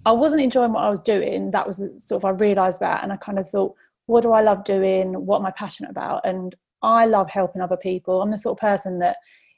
i 0.06 0.12
wasn't 0.12 0.42
enjoying 0.42 0.74
what 0.74 0.84
i 0.84 0.90
was 0.90 1.02
doing. 1.02 1.52
That 1.52 1.68
was 1.68 1.78
sort 1.98 2.24
of 2.24 2.26
i 2.26 2.30
realized 2.30 2.80
that 2.80 3.04
and 3.04 3.12
i 3.14 3.18
kind 3.18 3.40
of 3.40 3.48
thought 3.50 3.76
what 4.06 4.22
do 4.22 4.32
i 4.32 4.42
love 4.42 4.64
doing? 4.64 5.14
What 5.26 5.40
am 5.40 5.46
i 5.46 5.52
passionate 5.52 5.92
about? 5.92 6.22
And 6.26 6.56
i 6.82 7.06
love 7.06 7.30
helping 7.30 7.62
other 7.62 7.78
people. 7.78 8.22
I'm 8.22 8.32
the 8.32 8.38
sort 8.38 8.58
of 8.58 8.62
person 8.62 9.00
that 9.00 9.18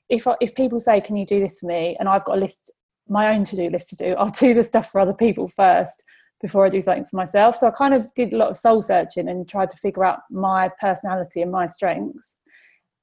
if 0.10 0.27
I, 0.27 0.36
if 0.41 0.53
people 0.53 0.79
say 0.79 1.00
can 1.01 1.15
you 1.15 1.25
do 1.25 1.39
this 1.39 1.60
for 1.60 1.67
me? 1.67 1.96
and 2.00 2.10
i've 2.10 2.25
got 2.25 2.38
a 2.38 2.41
list 2.41 2.72
my 3.08 3.34
own 3.36 3.46
to 3.46 3.55
do 3.55 3.70
list 3.70 3.89
to 3.89 3.96
do. 3.96 4.15
I'll 4.15 4.29
do 4.29 4.53
the 4.53 4.63
stuff 4.63 4.91
for 4.91 5.00
other 5.00 5.13
people 5.13 5.48
first 5.48 6.03
before 6.42 6.65
I 6.65 6.70
do 6.70 6.82
something 6.82 7.06
for 7.06 7.15
myself. 7.15 7.56
So 7.56 7.68
I 7.68 7.72
kind 7.72 7.94
of 7.94 8.13
did 8.13 8.34
a 8.34 8.38
lot 8.38 8.50
of 8.50 8.58
soul 8.58 8.82
searching 8.82 9.30
and 9.30 9.48
tried 9.48 9.70
to 9.72 9.77
figure 9.77 10.04
out 10.04 10.20
my 10.30 10.70
personality 10.80 11.42
and 11.42 11.51
my 11.51 11.68
strengths. 11.68 12.38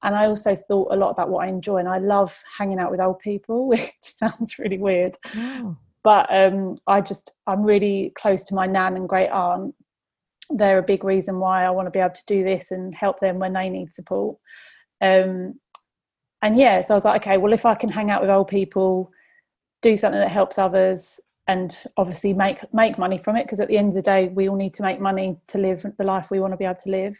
and 0.03 0.15
I 0.15 0.25
also 0.27 0.55
thought 0.55 0.93
a 0.93 0.97
lot 0.97 1.11
about 1.11 1.29
what 1.29 1.45
I 1.45 1.49
enjoy, 1.49 1.77
and 1.77 1.87
I 1.87 1.97
love 1.97 2.37
hanging 2.57 2.79
out 2.79 2.91
with 2.91 2.99
old 2.99 3.19
people, 3.19 3.67
which 3.73 3.91
sounds 4.01 4.59
really 4.59 4.77
weird. 4.77 5.15
Oh. 5.35 5.77
But 6.03 6.27
um, 6.35 6.77
I 6.85 6.99
just 6.99 7.31
I'm 7.47 7.63
really 7.63 8.11
close 8.15 8.43
to 8.45 8.55
my 8.55 8.65
nan 8.65 8.97
and 8.97 9.07
great 9.07 9.29
aunt. 9.29 9.73
They're 10.49 10.79
a 10.79 10.83
big 10.83 11.05
reason 11.05 11.39
why 11.39 11.63
I 11.63 11.69
want 11.69 11.87
to 11.87 11.91
be 11.91 11.99
able 11.99 12.13
to 12.15 12.25
do 12.27 12.43
this 12.43 12.71
and 12.71 12.93
help 12.93 13.19
them 13.19 13.39
when 13.39 13.53
they 13.53 13.69
need 13.69 13.93
support. 13.93 14.37
Um, 14.99 15.59
and 16.41 16.57
yeah, 16.57 16.81
so 16.81 16.93
I 16.93 16.95
was 16.95 17.05
like, 17.05 17.21
okay, 17.21 17.37
well, 17.37 17.53
if 17.53 17.65
I 17.65 17.73
can 17.73 17.87
hang 17.89 18.11
out 18.11 18.21
with 18.21 18.29
old 18.29 18.49
people, 18.49 19.11
do 19.81 19.95
something 19.95 20.19
that 20.19 20.29
helps 20.29 20.57
others, 20.57 21.21
and 21.47 21.75
obviously 21.97 22.33
make 22.33 22.61
make 22.73 22.97
money 22.97 23.17
from 23.17 23.35
it, 23.35 23.45
because 23.45 23.59
at 23.59 23.67
the 23.67 23.77
end 23.77 23.89
of 23.89 23.95
the 23.95 24.01
day, 24.01 24.29
we 24.29 24.47
all 24.49 24.55
need 24.55 24.73
to 24.75 24.83
make 24.83 24.99
money 24.99 25.37
to 25.47 25.57
live 25.57 25.85
the 25.97 26.03
life 26.03 26.31
we 26.31 26.39
want 26.39 26.53
to 26.53 26.57
be 26.57 26.65
able 26.65 26.75
to 26.75 26.89
live. 26.89 27.17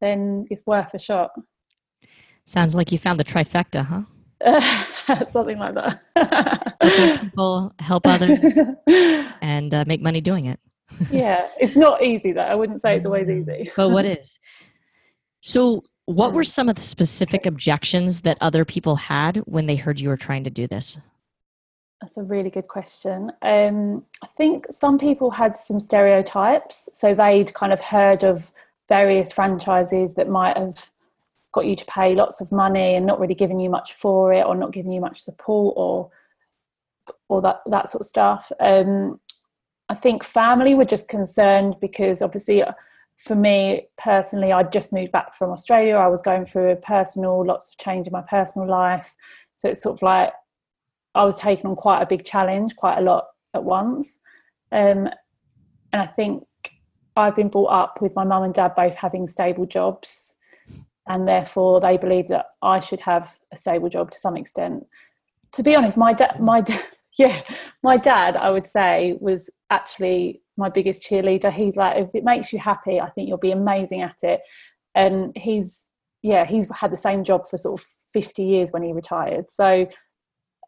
Then 0.00 0.46
it's 0.50 0.66
worth 0.66 0.94
a 0.94 0.98
shot. 0.98 1.30
Sounds 2.46 2.74
like 2.74 2.92
you 2.92 2.98
found 2.98 3.18
the 3.18 3.24
trifecta, 3.24 3.86
huh? 3.86 4.02
Something 5.24 5.58
like 5.58 5.74
that. 5.74 6.74
help 6.82 7.20
people 7.20 7.74
help 7.78 8.06
others 8.06 8.38
and 9.40 9.72
uh, 9.72 9.84
make 9.86 10.02
money 10.02 10.20
doing 10.20 10.46
it. 10.46 10.60
yeah, 11.10 11.48
it's 11.58 11.76
not 11.76 12.02
easy 12.02 12.32
though. 12.32 12.42
I 12.42 12.54
wouldn't 12.54 12.82
say 12.82 12.96
it's 12.96 13.06
always 13.06 13.28
mm. 13.28 13.40
easy. 13.40 13.70
but 13.76 13.90
what 13.90 14.04
is? 14.04 14.38
So, 15.40 15.82
what 16.06 16.34
were 16.34 16.42
mm. 16.42 16.46
some 16.46 16.68
of 16.68 16.74
the 16.74 16.82
specific 16.82 17.46
objections 17.46 18.20
that 18.22 18.36
other 18.40 18.64
people 18.66 18.96
had 18.96 19.38
when 19.46 19.66
they 19.66 19.76
heard 19.76 19.98
you 19.98 20.10
were 20.10 20.16
trying 20.18 20.44
to 20.44 20.50
do 20.50 20.66
this? 20.66 20.98
That's 22.00 22.18
a 22.18 22.22
really 22.22 22.50
good 22.50 22.68
question. 22.68 23.32
Um, 23.42 24.04
I 24.22 24.26
think 24.26 24.66
some 24.70 24.98
people 24.98 25.30
had 25.30 25.56
some 25.56 25.80
stereotypes. 25.80 26.88
So 26.92 27.14
they'd 27.14 27.54
kind 27.54 27.72
of 27.72 27.80
heard 27.80 28.24
of 28.24 28.52
various 28.88 29.32
franchises 29.32 30.14
that 30.14 30.28
might 30.28 30.56
have 30.56 30.90
got 31.54 31.66
you 31.66 31.76
to 31.76 31.84
pay 31.86 32.14
lots 32.14 32.40
of 32.40 32.50
money 32.50 32.96
and 32.96 33.06
not 33.06 33.20
really 33.20 33.34
giving 33.34 33.60
you 33.60 33.70
much 33.70 33.92
for 33.92 34.32
it 34.32 34.44
or 34.44 34.56
not 34.56 34.72
giving 34.72 34.90
you 34.90 35.00
much 35.00 35.22
support 35.22 35.74
or 35.76 36.10
or 37.28 37.40
that 37.40 37.60
that 37.66 37.88
sort 37.88 38.00
of 38.00 38.06
stuff 38.06 38.50
um, 38.60 39.20
i 39.88 39.94
think 39.94 40.24
family 40.24 40.74
were 40.74 40.84
just 40.84 41.06
concerned 41.06 41.76
because 41.80 42.22
obviously 42.22 42.62
uh, 42.62 42.72
for 43.16 43.36
me 43.36 43.86
personally 43.96 44.52
i'd 44.52 44.72
just 44.72 44.92
moved 44.92 45.12
back 45.12 45.32
from 45.32 45.50
australia 45.50 45.94
i 45.94 46.08
was 46.08 46.22
going 46.22 46.44
through 46.44 46.70
a 46.70 46.76
personal 46.76 47.46
lots 47.46 47.70
of 47.70 47.78
change 47.78 48.06
in 48.06 48.12
my 48.12 48.22
personal 48.22 48.68
life 48.68 49.14
so 49.54 49.68
it's 49.68 49.82
sort 49.82 49.96
of 49.96 50.02
like 50.02 50.32
i 51.14 51.24
was 51.24 51.38
taking 51.38 51.66
on 51.66 51.76
quite 51.76 52.02
a 52.02 52.06
big 52.06 52.24
challenge 52.24 52.74
quite 52.76 52.98
a 52.98 53.02
lot 53.02 53.26
at 53.54 53.64
once 53.64 54.18
um, 54.72 55.08
and 55.92 56.02
i 56.02 56.06
think 56.06 56.44
i've 57.16 57.36
been 57.36 57.48
brought 57.48 57.66
up 57.66 58.00
with 58.00 58.14
my 58.14 58.24
mum 58.24 58.42
and 58.42 58.54
dad 58.54 58.74
both 58.74 58.94
having 58.94 59.28
stable 59.28 59.66
jobs 59.66 60.34
and 61.08 61.28
therefore 61.28 61.80
they 61.80 61.96
believe 61.96 62.28
that 62.28 62.46
I 62.62 62.80
should 62.80 63.00
have 63.00 63.38
a 63.52 63.56
stable 63.56 63.88
job 63.88 64.10
to 64.10 64.18
some 64.18 64.36
extent. 64.36 64.86
To 65.52 65.62
be 65.62 65.74
honest, 65.74 65.96
my 65.96 66.12
dad, 66.12 66.40
my 66.40 66.62
da- 66.62 66.78
yeah, 67.18 67.42
my 67.82 67.96
dad, 67.96 68.36
I 68.36 68.50
would 68.50 68.66
say, 68.66 69.16
was 69.20 69.50
actually 69.70 70.42
my 70.56 70.68
biggest 70.68 71.02
cheerleader. 71.02 71.52
He's 71.52 71.76
like, 71.76 71.96
if 71.98 72.14
it 72.14 72.24
makes 72.24 72.52
you 72.52 72.58
happy, 72.58 73.00
I 73.00 73.10
think 73.10 73.28
you'll 73.28 73.38
be 73.38 73.52
amazing 73.52 74.02
at 74.02 74.16
it. 74.22 74.40
And 74.94 75.36
he's, 75.36 75.88
yeah, 76.22 76.46
he's 76.46 76.70
had 76.70 76.90
the 76.90 76.96
same 76.96 77.24
job 77.24 77.46
for 77.46 77.58
sort 77.58 77.80
of 77.80 77.86
50 78.12 78.42
years 78.42 78.70
when 78.72 78.82
he 78.82 78.92
retired. 78.92 79.50
So, 79.50 79.88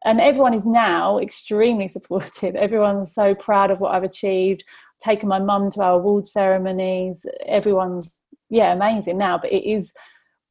and 0.05 0.21
everyone 0.21 0.55
is 0.55 0.65
now 0.65 1.19
extremely 1.19 1.89
supportive. 1.97 2.55
Everyone's 2.55 3.15
so 3.15 3.35
proud 3.35 3.71
of 3.71 3.81
what 3.81 3.95
I've 3.95 4.05
achieved. 4.05 4.65
Taken 5.03 5.29
my 5.29 5.39
mum 5.39 5.71
to 5.73 5.83
our 5.83 5.95
award 5.95 6.27
ceremonies. 6.27 7.27
Everyone's, 7.47 8.21
yeah, 8.49 8.73
amazing 8.73 9.19
now. 9.19 9.39
But 9.39 9.53
it 9.53 9.69
is, 9.69 9.93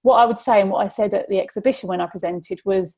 what 0.02 0.18
I 0.18 0.26
would 0.26 0.40
say 0.40 0.62
and 0.62 0.70
what 0.70 0.86
I 0.86 0.88
said 0.88 1.14
at 1.14 1.30
the 1.30 1.40
exhibition 1.40 1.90
when 1.90 2.02
I 2.02 2.06
presented 2.06 2.62
was 2.64 2.96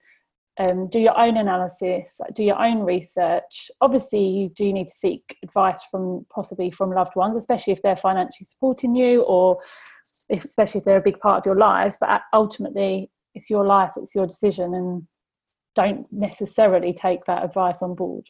um, 0.60 0.88
do 0.88 1.00
your 1.00 1.18
own 1.18 1.38
analysis, 1.38 2.20
do 2.34 2.44
your 2.44 2.62
own 2.62 2.80
research. 2.80 3.70
Obviously, 3.80 4.26
you 4.26 4.50
do 4.50 4.74
need 4.74 4.88
to 4.88 4.94
seek 4.94 5.38
advice 5.44 5.84
from 5.84 6.26
possibly 6.34 6.72
from 6.72 6.92
loved 6.92 7.16
ones, 7.16 7.36
especially 7.36 7.74
if 7.74 7.82
they're 7.82 7.96
financially 7.96 8.44
supporting 8.44 8.96
you 8.96 9.22
or 9.22 9.60
if, 10.30 10.44
especially 10.44 10.80
if 10.80 10.86
they're 10.86 10.98
a 10.98 11.04
big 11.04 11.20
part 11.20 11.40
of 11.40 11.46
your 11.46 11.56
lives. 11.56 11.98
But 12.00 12.24
ultimately, 12.34 13.12
it's 13.36 13.50
your 13.50 13.66
life, 13.66 13.92
it's 13.98 14.16
your 14.16 14.26
decision, 14.26 14.74
and 14.74 15.08
don't 15.78 16.12
necessarily 16.12 16.92
take 16.94 17.26
that 17.26 17.44
advice 17.46 17.82
on 17.82 17.96
board. 17.96 18.30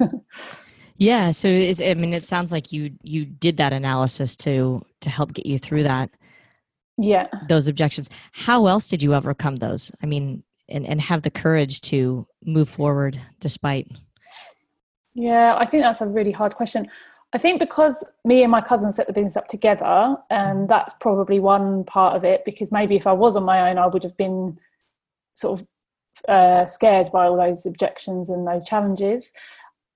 yeah, 0.96 1.32
so 1.32 1.48
I 1.48 1.94
mean, 1.94 2.14
it 2.14 2.24
sounds 2.24 2.52
like 2.52 2.72
you 2.72 2.92
you 3.02 3.24
did 3.26 3.56
that 3.58 3.72
analysis 3.72 4.36
to 4.36 4.82
to 5.00 5.10
help 5.10 5.34
get 5.34 5.46
you 5.46 5.58
through 5.58 5.82
that. 5.82 6.10
Yeah. 6.96 7.26
Those 7.48 7.66
objections. 7.66 8.08
How 8.32 8.66
else 8.66 8.86
did 8.86 9.02
you 9.02 9.14
overcome 9.14 9.56
those? 9.56 9.90
I 10.02 10.06
mean 10.06 10.44
and, 10.68 10.86
and 10.86 11.00
have 11.00 11.22
the 11.22 11.30
courage 11.30 11.80
to 11.82 12.26
move 12.44 12.68
forward 12.68 13.20
despite? 13.40 13.90
Yeah 15.14 15.56
i 15.58 15.66
think 15.66 15.82
that's 15.82 16.00
a 16.00 16.06
really 16.06 16.32
hard 16.32 16.54
question. 16.54 16.88
I 17.32 17.38
think 17.38 17.58
because 17.58 18.04
me 18.24 18.44
and 18.44 18.52
my 18.52 18.60
cousin 18.60 18.92
set 18.92 19.08
the 19.08 19.12
business 19.12 19.36
up 19.36 19.48
together 19.48 20.16
and 20.30 20.68
that's 20.68 20.94
probably 21.00 21.40
one 21.40 21.82
part 21.82 22.14
of 22.14 22.24
it 22.24 22.44
because 22.44 22.70
maybe 22.70 22.94
if 22.94 23.08
i 23.08 23.12
was 23.12 23.34
on 23.34 23.42
my 23.42 23.68
own 23.68 23.76
i 23.78 23.88
would 23.88 24.04
have 24.04 24.16
been 24.16 24.56
sort 25.34 25.58
of 25.58 25.66
uh, 26.28 26.66
scared 26.66 27.10
by 27.12 27.26
all 27.26 27.36
those 27.36 27.66
objections 27.66 28.30
and 28.30 28.46
those 28.46 28.64
challenges. 28.64 29.32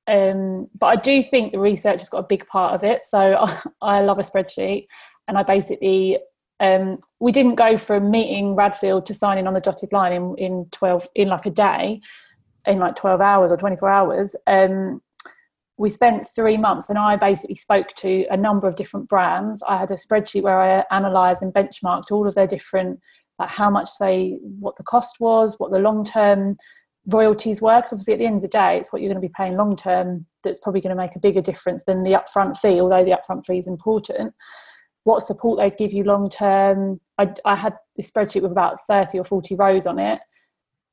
Um, 0.06 0.68
but 0.78 0.86
I 0.86 0.96
do 0.96 1.22
think 1.22 1.52
the 1.52 1.58
research 1.58 2.00
has 2.00 2.08
got 2.08 2.18
a 2.18 2.26
big 2.26 2.46
part 2.46 2.74
of 2.74 2.82
it. 2.82 3.04
So 3.04 3.18
I, 3.18 3.62
I 3.98 4.00
love 4.00 4.18
a 4.18 4.22
spreadsheet, 4.22 4.86
and 5.26 5.36
I 5.36 5.42
basically 5.42 6.18
um, 6.60 6.98
we 7.20 7.32
didn't 7.32 7.54
go 7.54 7.76
from 7.76 8.10
meeting 8.10 8.56
Radfield 8.56 9.04
to 9.06 9.14
signing 9.14 9.46
on 9.46 9.54
the 9.54 9.60
dotted 9.60 9.92
line 9.92 10.12
in, 10.12 10.34
in 10.38 10.66
12 10.72 11.08
in 11.14 11.28
like 11.28 11.46
a 11.46 11.50
day 11.50 12.00
in 12.66 12.78
like 12.78 12.96
12 12.96 13.20
hours 13.20 13.50
or 13.50 13.56
24 13.56 13.88
hours. 13.88 14.36
Um, 14.46 15.00
we 15.78 15.90
spent 15.90 16.26
three 16.34 16.56
months 16.56 16.88
and 16.88 16.98
i 16.98 17.14
basically 17.14 17.54
spoke 17.54 17.94
to 17.96 18.26
a 18.30 18.36
number 18.36 18.66
of 18.66 18.76
different 18.76 19.08
brands. 19.08 19.62
I 19.66 19.76
had 19.76 19.90
a 19.90 19.94
spreadsheet 19.94 20.42
where 20.42 20.60
i 20.60 20.84
analysed 20.90 21.42
and 21.42 21.54
benchmarked 21.54 22.10
all 22.10 22.26
of 22.26 22.34
their 22.34 22.48
different 22.48 23.00
like 23.38 23.50
how 23.50 23.70
much 23.70 23.90
they 24.00 24.38
what 24.42 24.76
the 24.76 24.82
cost 24.82 25.16
was 25.20 25.58
what 25.58 25.70
the 25.70 25.78
long 25.78 26.04
term 26.04 26.56
royalties 27.06 27.62
were 27.62 27.76
because 27.76 27.92
obviously 27.92 28.12
at 28.12 28.18
the 28.18 28.26
end 28.26 28.36
of 28.36 28.42
the 28.42 28.48
day 28.48 28.76
it's 28.76 28.92
what 28.92 29.00
you're 29.00 29.10
going 29.10 29.20
to 29.20 29.26
be 29.26 29.32
paying 29.36 29.56
long 29.56 29.76
term 29.76 30.26
that's 30.44 30.60
probably 30.60 30.80
going 30.80 30.94
to 30.94 31.02
make 31.02 31.16
a 31.16 31.20
bigger 31.20 31.40
difference 31.40 31.84
than 31.84 32.02
the 32.02 32.12
upfront 32.12 32.58
fee 32.58 32.80
although 32.80 33.04
the 33.04 33.16
upfront 33.16 33.44
fee 33.44 33.58
is 33.58 33.66
important 33.66 34.34
what 35.08 35.22
support 35.22 35.58
they'd 35.58 35.78
give 35.78 35.92
you 35.92 36.04
long 36.04 36.28
term. 36.28 37.00
I, 37.16 37.32
I, 37.46 37.56
had 37.56 37.74
this 37.96 38.10
spreadsheet 38.10 38.42
with 38.42 38.52
about 38.52 38.78
30 38.88 39.18
or 39.18 39.24
40 39.24 39.54
rows 39.54 39.86
on 39.86 39.98
it. 39.98 40.20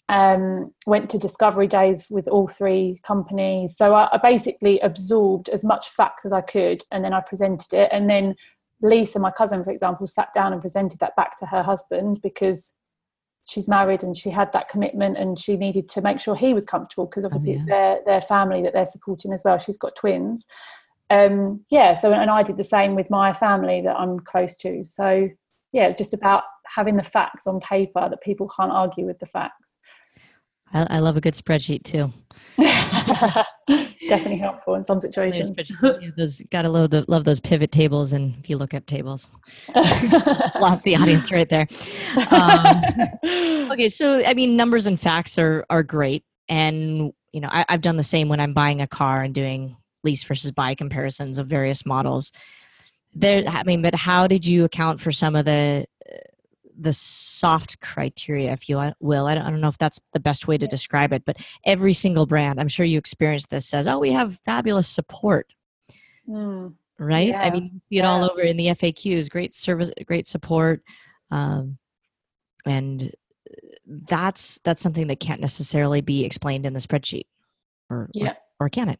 Um, 0.08 0.72
went 0.86 1.10
to 1.10 1.18
discovery 1.18 1.68
days 1.68 2.06
with 2.10 2.28
all 2.30 2.48
three 2.48 3.02
companies. 3.04 3.75
So 3.75 3.94
I, 3.94 4.08
I 4.14 4.18
basically 4.18 4.80
absorbed 4.80 5.50
as 5.50 5.66
much 5.66 5.90
facts 5.90 6.25
as 6.25 6.32
I 6.32 6.42
could 6.42 6.84
and 6.92 7.04
then 7.04 7.12
I 7.14 7.20
presented 7.20 7.74
it. 7.74 7.90
And 7.92 8.10
then 8.10 8.36
Lisa, 8.82 9.20
my 9.20 9.32
cousin, 9.32 9.63
for 9.63 9.72
example, 9.72 10.08
sat 10.08 10.34
down 10.34 10.53
and 10.53 10.62
presented 10.62 11.00
that 11.00 11.15
back 11.15 11.38
to 11.39 11.46
her 11.46 11.63
husband 11.63 12.22
because 12.22 12.74
she's 13.48 13.67
married 13.67 14.03
and 14.03 14.17
she 14.17 14.29
had 14.29 14.51
that 14.53 14.70
commitment 14.70 15.17
and 15.17 15.39
she 15.39 15.55
needed 15.55 15.88
to 15.89 16.01
make 16.01 16.20
sure 16.20 16.36
he 16.36 16.53
was 16.53 16.65
comfortable 16.65 17.05
because 17.05 17.24
obviously 17.24 17.51
oh, 17.51 17.53
yeah. 17.53 17.60
it's 17.60 17.70
their 17.70 18.00
their 18.05 18.22
family 18.22 18.62
that 18.62 18.74
they're 18.74 18.86
supporting 18.86 19.34
as 19.34 19.44
well. 19.46 19.58
She's 19.58 19.77
got 19.77 19.96
twins 19.96 20.46
um, 21.10 21.63
yeah, 21.70 22.00
so 22.00 22.12
and 22.13 22.29
I 22.32 22.44
did 22.44 22.58
the 22.58 22.63
same 22.63 22.96
with 22.96 23.10
my 23.10 23.32
family 23.34 23.82
that 23.82 23.96
I'm 23.96 24.20
close 24.20 24.55
to. 24.58 24.84
So 24.86 25.29
yeah, 25.72 25.88
it's 25.88 25.98
just 25.98 26.13
about 26.13 26.44
having 26.75 26.98
the 26.98 27.03
facts 27.03 27.46
on 27.48 27.60
paper 27.60 28.10
that 28.10 28.22
people 28.22 28.50
can't 28.50 28.72
argue 28.72 29.05
with 29.05 29.20
the 29.20 29.25
facts. 29.25 29.77
I, 30.74 30.88
I 30.89 31.00
love 31.00 31.17
a 31.17 31.22
good 31.22 31.36
spreadsheet 31.36 31.84
too. 31.84 32.12
Definitely 34.08 34.38
helpful 34.38 34.76
in 34.76 34.84
some 34.84 35.02
situations. 35.02 35.52
yeah, 35.82 36.10
those 36.18 36.42
gotta 36.52 36.70
love 36.70 36.90
the 36.90 37.06
love 37.08 37.24
those 37.24 37.40
pivot 37.40 37.72
tables 37.72 38.14
and 38.14 38.36
VLOOKUP 38.44 38.86
tables. 38.86 39.32
Lost 39.76 40.84
the 40.84 40.96
audience 40.96 41.32
right 41.32 41.50
there. 41.50 41.68
Um, 42.32 43.72
okay, 43.72 43.90
so 43.90 44.24
I 44.26 44.34
mean, 44.34 44.56
numbers 44.56 44.88
and 44.88 45.00
facts 45.00 45.38
are 45.38 45.66
are 45.70 45.84
great, 45.84 46.24
and 46.50 47.14
you 47.32 47.42
know 47.42 47.50
I, 47.52 47.66
I've 47.70 47.82
done 47.82 47.98
the 47.98 48.04
same 48.04 48.30
when 48.30 48.40
I'm 48.40 48.54
buying 48.54 48.82
a 48.82 48.88
car 48.88 49.22
and 49.22 49.34
doing 49.34 49.76
lease 50.04 50.24
versus 50.24 50.52
buy 50.52 50.76
comparisons 50.76 51.38
of 51.38 51.48
various 51.48 51.86
models. 51.86 52.32
There, 53.14 53.44
I 53.48 53.64
mean, 53.64 53.82
but 53.82 53.96
how 53.96 54.28
did 54.28 54.46
you 54.46 54.66
account 54.66 55.00
for 55.00 55.12
some 55.12 55.36
of 55.36 55.46
the 55.46 55.86
the 56.77 56.94
soft 56.94 57.79
criteria, 57.82 58.51
if 58.51 58.70
you 58.70 58.91
will? 59.00 59.27
I 59.27 59.36
don't, 59.36 59.44
I 59.46 59.50
don't 59.50 59.62
know 59.62 59.67
if 59.70 59.77
that's 59.77 60.00
the 60.13 60.20
best 60.20 60.48
way 60.48 60.58
to 60.58 60.67
describe 60.67 61.13
it, 61.13 61.24
but 61.25 61.38
every 61.65 61.94
single 61.94 62.25
brand, 62.25 62.60
I'm 62.60 62.67
sure 62.67 62.86
you 62.86 62.98
experienced 62.98 63.50
this, 63.50 63.67
says, 63.67 63.88
"Oh, 63.88 64.00
we 64.00 64.12
have 64.12 64.39
fabulous 64.46 64.88
support." 64.88 65.53
Mm, 66.27 66.75
right? 67.00 67.29
Yeah, 67.29 67.41
I 67.41 67.51
mean, 67.51 67.63
you 67.63 67.79
see 67.89 68.00
it 68.00 68.03
yeah. 68.03 68.10
all 68.10 68.24
over 68.24 68.41
in 68.41 68.58
the 68.58 68.67
FAQs. 68.67 69.29
Great 69.29 69.55
service, 69.55 69.91
great 70.05 70.27
support, 70.27 70.82
um, 71.32 71.77
and 72.65 73.12
that's 73.86 74.60
that's 74.63 74.82
something 74.82 75.08
that 75.08 75.20
can't 75.20 75.41
necessarily 75.41 76.01
be 76.01 76.25
explained 76.25 76.65
in 76.65 76.74
the 76.74 76.79
spreadsheet, 76.79 77.27
or 77.89 78.10
yeah. 78.13 78.34
or, 78.60 78.67
or 78.67 78.70
can 78.70 78.89
it? 78.89 79.00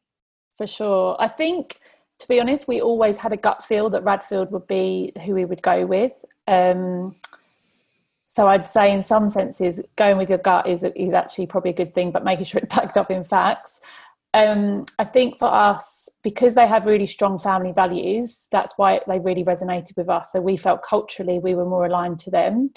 for 0.55 0.67
sure. 0.67 1.15
I 1.20 1.27
think, 1.27 1.79
to 2.20 2.27
be 2.27 2.39
honest, 2.39 2.67
we 2.67 2.82
always 2.82 3.17
had 3.17 3.34
a 3.34 3.38
gut 3.38 3.63
feel 3.63 3.89
that 3.91 4.03
Radfield 4.03 4.51
would 4.51 4.67
be 4.67 5.12
who 5.25 5.34
we 5.34 5.46
would 5.46 5.62
go 5.62 5.86
with. 5.86 6.13
Um, 6.48 7.15
so 8.36 8.50
I'd 8.50 8.68
say 8.68 8.92
in 8.92 9.01
some 9.01 9.30
senses, 9.30 9.80
going 9.96 10.18
with 10.18 10.27
your 10.27 10.39
gut 10.39 10.68
is 10.68 10.84
is 10.84 11.13
actually 11.13 11.48
probably 11.48 11.72
a 11.72 11.74
good 11.82 11.96
thing, 11.96 12.12
but 12.12 12.25
making 12.25 12.44
sure 12.44 12.60
it's 12.62 12.75
backed 12.75 12.98
up 12.98 13.10
in 13.10 13.24
facts. 13.24 13.80
Um, 14.34 14.86
I 15.00 15.06
think 15.06 15.39
for 15.39 15.46
us, 15.46 16.10
because 16.22 16.54
they 16.54 16.68
have 16.68 16.86
really 16.86 17.08
strong 17.08 17.38
family 17.38 17.72
values, 17.72 18.50
that's 18.51 18.74
why 18.75 19.00
they 19.08 19.20
really 19.20 19.46
resonated 19.46 19.96
with 19.96 20.10
us. 20.10 20.34
So 20.34 20.42
we 20.42 20.58
felt 20.58 20.84
culturally 20.84 21.39
we 21.39 21.56
were 21.56 21.63
more 21.63 21.86
aligned 21.86 22.20
to 22.25 22.30
them 22.30 22.72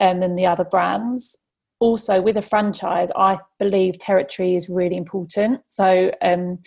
um, 0.00 0.20
than 0.20 0.36
the 0.36 0.46
other 0.46 0.64
brands. 0.64 1.36
Also, 1.80 2.22
with 2.22 2.38
a 2.38 2.42
franchise, 2.42 3.10
I 3.14 3.40
believe 3.58 3.98
territory 3.98 4.56
is 4.56 4.70
really 4.70 4.96
important. 4.96 5.60
So 5.66 6.12
um, 6.22 6.60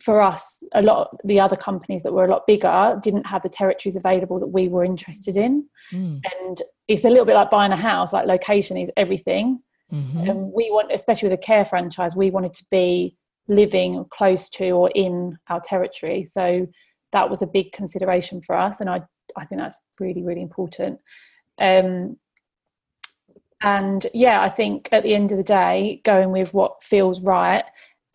for 0.00 0.20
us, 0.20 0.62
a 0.72 0.82
lot 0.82 1.08
of 1.12 1.18
the 1.24 1.40
other 1.40 1.56
companies 1.56 2.02
that 2.02 2.12
were 2.12 2.24
a 2.24 2.30
lot 2.30 2.46
bigger 2.46 2.98
didn't 3.02 3.26
have 3.26 3.42
the 3.42 3.48
territories 3.48 3.96
available 3.96 4.38
that 4.40 4.46
we 4.48 4.68
were 4.68 4.84
interested 4.84 5.36
in. 5.36 5.66
Mm. 5.92 6.20
And 6.40 6.62
it's 6.88 7.04
a 7.04 7.10
little 7.10 7.24
bit 7.24 7.34
like 7.34 7.50
buying 7.50 7.72
a 7.72 7.76
house, 7.76 8.12
like 8.12 8.26
location 8.26 8.76
is 8.76 8.90
everything. 8.96 9.60
Mm-hmm. 9.92 10.28
And 10.28 10.52
we 10.52 10.70
want, 10.70 10.92
especially 10.92 11.28
with 11.28 11.38
a 11.38 11.42
care 11.42 11.64
franchise, 11.64 12.16
we 12.16 12.30
wanted 12.30 12.54
to 12.54 12.64
be 12.70 13.16
living 13.48 14.04
close 14.10 14.48
to 14.50 14.70
or 14.70 14.90
in 14.94 15.38
our 15.48 15.60
territory. 15.60 16.24
So 16.24 16.66
that 17.12 17.30
was 17.30 17.42
a 17.42 17.46
big 17.46 17.72
consideration 17.72 18.42
for 18.42 18.56
us. 18.56 18.80
And 18.80 18.90
I, 18.90 19.02
I 19.36 19.44
think 19.44 19.60
that's 19.60 19.78
really, 20.00 20.22
really 20.22 20.42
important. 20.42 20.98
Um, 21.58 22.16
and 23.62 24.06
yeah, 24.12 24.42
I 24.42 24.48
think 24.48 24.88
at 24.92 25.02
the 25.02 25.14
end 25.14 25.32
of 25.32 25.38
the 25.38 25.44
day, 25.44 26.02
going 26.04 26.30
with 26.30 26.52
what 26.52 26.82
feels 26.82 27.22
right 27.22 27.64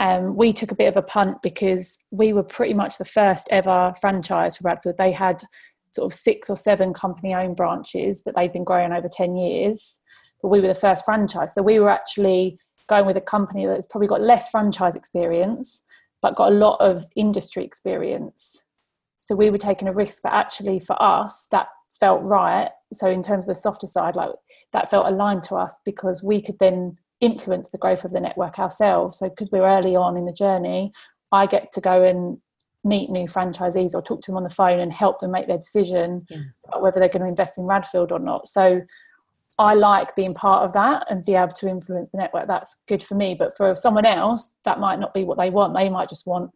um, 0.01 0.35
we 0.35 0.51
took 0.51 0.71
a 0.71 0.75
bit 0.75 0.87
of 0.87 0.97
a 0.97 1.03
punt 1.03 1.43
because 1.43 1.99
we 2.09 2.33
were 2.33 2.41
pretty 2.43 2.73
much 2.73 2.97
the 2.97 3.05
first 3.05 3.47
ever 3.51 3.93
franchise 4.01 4.57
for 4.57 4.63
Radfield. 4.63 4.97
They 4.97 5.11
had 5.11 5.43
sort 5.91 6.11
of 6.11 6.17
six 6.17 6.49
or 6.49 6.55
seven 6.55 6.91
company 6.91 7.35
owned 7.35 7.55
branches 7.55 8.23
that 8.23 8.35
they'd 8.35 8.51
been 8.51 8.63
growing 8.63 8.93
over 8.93 9.07
10 9.07 9.35
years, 9.35 9.99
but 10.41 10.47
we 10.47 10.59
were 10.59 10.67
the 10.67 10.73
first 10.73 11.05
franchise. 11.05 11.53
So 11.53 11.61
we 11.61 11.79
were 11.79 11.91
actually 11.91 12.57
going 12.89 13.05
with 13.05 13.15
a 13.15 13.21
company 13.21 13.67
that's 13.67 13.85
probably 13.85 14.07
got 14.07 14.21
less 14.21 14.49
franchise 14.49 14.95
experience, 14.95 15.83
but 16.19 16.35
got 16.35 16.51
a 16.51 16.55
lot 16.55 16.77
of 16.81 17.05
industry 17.15 17.63
experience. 17.63 18.65
So 19.19 19.35
we 19.35 19.51
were 19.51 19.59
taking 19.59 19.87
a 19.87 19.93
risk, 19.93 20.23
but 20.23 20.33
actually 20.33 20.79
for 20.79 20.99
us, 20.99 21.47
that 21.51 21.67
felt 21.99 22.23
right. 22.23 22.71
So 22.91 23.07
in 23.07 23.21
terms 23.21 23.47
of 23.47 23.55
the 23.55 23.61
softer 23.61 23.85
side, 23.85 24.15
like 24.15 24.31
that 24.73 24.89
felt 24.89 25.05
aligned 25.05 25.43
to 25.43 25.55
us 25.57 25.75
because 25.85 26.23
we 26.23 26.41
could 26.41 26.57
then 26.59 26.97
influence 27.21 27.69
the 27.69 27.77
growth 27.77 28.03
of 28.03 28.11
the 28.11 28.19
network 28.19 28.59
ourselves. 28.59 29.19
So 29.19 29.29
because 29.29 29.49
we're 29.51 29.65
early 29.65 29.95
on 29.95 30.17
in 30.17 30.25
the 30.25 30.33
journey, 30.33 30.91
I 31.31 31.45
get 31.45 31.71
to 31.73 31.81
go 31.81 32.03
and 32.03 32.37
meet 32.83 33.09
new 33.11 33.27
franchisees 33.27 33.93
or 33.93 34.01
talk 34.01 34.21
to 34.23 34.31
them 34.31 34.37
on 34.37 34.43
the 34.43 34.49
phone 34.49 34.79
and 34.79 34.91
help 34.91 35.19
them 35.19 35.31
make 35.31 35.47
their 35.47 35.57
decision 35.57 36.25
yeah. 36.29 36.39
whether 36.79 36.99
they're 36.99 37.09
going 37.09 37.21
to 37.21 37.27
invest 37.27 37.57
in 37.59 37.63
Radfield 37.65 38.11
or 38.11 38.19
not. 38.19 38.47
So 38.47 38.81
I 39.59 39.75
like 39.75 40.15
being 40.15 40.33
part 40.33 40.65
of 40.65 40.73
that 40.73 41.05
and 41.09 41.23
be 41.23 41.35
able 41.35 41.53
to 41.53 41.67
influence 41.67 42.09
the 42.09 42.17
network. 42.17 42.47
That's 42.47 42.81
good 42.87 43.03
for 43.03 43.13
me. 43.13 43.35
But 43.35 43.55
for 43.55 43.75
someone 43.75 44.05
else, 44.05 44.51
that 44.65 44.79
might 44.79 44.99
not 44.99 45.13
be 45.13 45.23
what 45.23 45.37
they 45.37 45.51
want. 45.51 45.75
They 45.75 45.89
might 45.89 46.09
just 46.09 46.25
want 46.25 46.49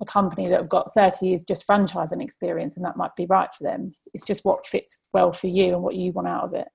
a 0.00 0.06
company 0.06 0.48
that 0.48 0.58
have 0.58 0.68
got 0.68 0.94
30 0.94 1.26
years 1.26 1.44
just 1.44 1.66
franchising 1.66 2.22
experience 2.22 2.76
and 2.76 2.84
that 2.84 2.96
might 2.96 3.14
be 3.16 3.26
right 3.26 3.52
for 3.52 3.64
them. 3.64 3.90
It's 4.14 4.24
just 4.24 4.44
what 4.44 4.66
fits 4.66 5.02
well 5.12 5.32
for 5.32 5.48
you 5.48 5.74
and 5.74 5.82
what 5.82 5.96
you 5.96 6.12
want 6.12 6.28
out 6.28 6.44
of 6.44 6.54
it 6.54 6.68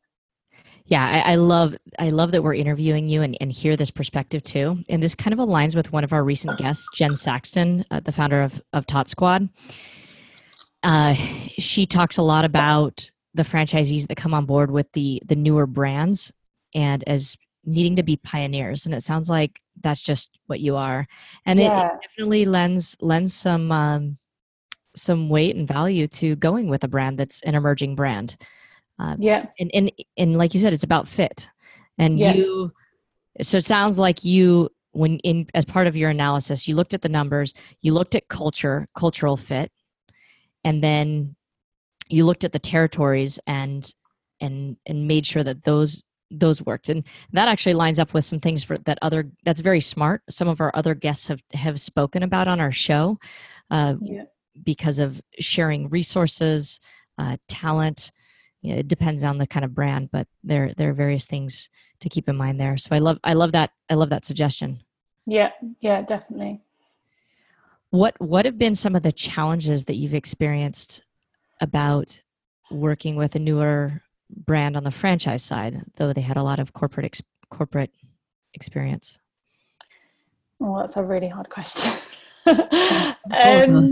yeah 0.86 1.24
I, 1.26 1.34
I, 1.34 1.36
love 1.36 1.76
i 2.00 2.10
love 2.10 2.32
that 2.32 2.44
we're 2.44 2.56
interviewing 2.56 3.08
you 3.08 3.22
and, 3.22 3.38
and 3.40 3.52
hear 3.52 3.76
this 3.76 3.92
perspective 3.92 4.44
too. 4.44 4.84
And 4.90 5.02
this 5.02 5.16
kind 5.16 5.34
of 5.34 5.40
aligns 5.40 5.76
with 5.76 5.92
one 5.92 6.04
of 6.04 6.14
our 6.14 6.24
recent 6.24 6.58
guests 6.58 6.88
jen 6.94 7.16
saxton 7.16 7.86
uh, 7.92 8.00
the 8.00 8.12
founder 8.12 8.42
of, 8.42 8.62
of 8.74 8.86
tot 8.86 9.10
squad. 9.10 9.50
Uh, 10.84 11.14
she 11.14 11.86
talks 11.86 12.18
a 12.18 12.22
lot 12.22 12.44
about 12.44 13.10
the 13.34 13.44
franchisees 13.44 14.08
that 14.08 14.18
come 14.18 14.34
on 14.34 14.46
board 14.46 14.70
with 14.70 14.92
the 14.92 15.22
the 15.26 15.36
newer 15.36 15.66
brands 15.66 16.32
and 16.76 17.04
as 17.08 17.38
needing 17.66 17.96
to 17.96 18.04
be 18.04 18.18
pioneers. 18.18 18.86
And 18.86 18.94
it 18.94 19.04
sounds 19.04 19.30
like 19.30 19.60
that's 19.82 20.02
just 20.02 20.38
what 20.48 20.60
you 20.60 20.76
are. 20.76 21.08
And 21.46 21.60
yeah. 21.60 21.86
it, 21.86 21.94
it, 21.94 22.02
definitely 22.02 22.46
lends 22.46 22.96
lends 23.00 23.34
some 23.34 23.72
um, 23.72 24.18
some 24.96 25.30
weight 25.30 25.56
and 25.56 25.68
value 25.68 26.08
to 26.08 26.36
going 26.36 26.70
with 26.70 26.84
a 26.84 26.88
brand 26.88 27.18
that's 27.18 27.42
an 27.42 27.56
emerging 27.56 27.96
brand 27.96 28.36
um, 29.00 29.18
yeah. 29.20 29.48
And, 29.60 29.72
and, 29.74 29.92
and 30.18 30.38
like 30.38 30.54
you 30.54 30.60
said, 30.60 30.74
it's 30.74 30.84
about 30.84 31.08
fit. 31.08 31.50
And 31.98 32.20
yeah. 32.20 32.34
you, 32.34 32.72
so 33.42 33.58
it 33.58 33.66
sounds 33.66 33.98
like 33.98 34.24
you, 34.24 34.70
when 34.92 35.20
in, 35.20 35.48
as 35.54 35.66
part 35.66 35.88
of 35.88 35.96
your 35.96 36.10
analysis, 36.10 36.68
you 36.68 36.76
looked 36.76 36.94
at 36.94 37.02
the 37.02 37.10
numbers, 37.10 37.54
you 37.82 37.94
looked 37.94 38.16
at 38.16 38.28
culture, 38.28 38.86
cultural 38.98 39.38
fit, 39.38 39.72
and 40.64 40.84
then 40.84 41.36
you 42.10 42.26
looked 42.26 42.44
at 42.44 42.52
the 42.52 42.60
territories 42.60 43.40
and, 43.48 43.94
and, 44.40 44.78
and 44.86 45.08
made 45.08 45.26
sure 45.26 45.44
that 45.44 45.64
those 45.64 46.04
those 46.36 46.64
worked 46.64 46.90
and 46.90 47.04
that 47.32 47.48
actually 47.48 47.76
lines 47.76 48.00
up 48.00 48.12
with 48.12 48.26
some 48.26 48.40
things 48.40 48.64
for 48.64 48.76
that 48.80 48.98
other 49.04 49.30
that's 49.44 49.62
very 49.62 49.80
smart 49.80 50.24
some 50.32 50.48
of 50.48 50.60
our 50.62 50.72
other 50.74 50.96
guests 50.96 51.28
have 51.28 51.44
have 51.54 51.80
spoken 51.80 52.24
about 52.24 52.48
on 52.48 52.60
our 52.60 52.72
show 52.72 53.20
uh, 53.70 53.94
yeah. 54.02 54.24
because 54.64 54.98
of 54.98 55.22
sharing 55.40 55.90
resources 55.90 56.80
uh, 57.20 57.38
talent 57.48 58.12
you 58.64 58.74
know, 58.74 58.80
it 58.80 58.88
depends 58.88 59.26
on 59.26 59.38
the 59.38 59.46
kind 59.46 59.66
of 59.66 59.76
brand, 59.76 60.10
but 60.10 60.26
there 60.42 60.74
there 60.76 60.90
are 60.90 60.94
various 60.94 61.26
things 61.26 61.70
to 62.00 62.08
keep 62.08 62.30
in 62.30 62.38
mind 62.38 62.60
there. 62.60 62.78
So 62.78 62.90
I 62.94 63.00
love 63.00 63.20
I 63.24 63.34
love 63.34 63.52
that 63.52 63.72
I 63.90 63.96
love 63.96 64.10
that 64.10 64.24
suggestion. 64.24 64.82
Yeah, 65.26 65.52
yeah, 65.82 66.02
definitely. 66.02 66.62
What 67.90 68.16
what 68.20 68.46
have 68.46 68.58
been 68.58 68.76
some 68.76 68.96
of 68.96 69.04
the 69.04 69.12
challenges 69.12 69.84
that 69.86 69.96
you've 69.96 70.14
experienced 70.14 71.04
about 71.60 72.22
working 72.72 73.18
with 73.18 73.36
a 73.36 73.40
newer 73.40 74.02
brand 74.30 74.78
on 74.78 74.86
the 74.86 74.92
franchise 74.92 75.44
side, 75.44 75.84
though 75.98 76.14
they 76.14 76.22
had 76.22 76.38
a 76.38 76.44
lot 76.44 76.60
of 76.60 76.72
corporate 76.72 77.06
ex- 77.06 77.22
corporate 77.50 77.92
experience? 78.54 79.20
Well, 80.58 80.80
that's 80.80 80.96
a 80.96 81.04
really 81.04 81.28
hard 81.28 81.50
question. 81.50 81.92
um, 82.46 83.86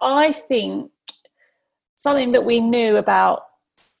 I 0.00 0.32
think 0.32 0.90
something 1.96 2.32
that 2.32 2.44
we 2.44 2.60
knew 2.60 2.96
about 2.96 3.42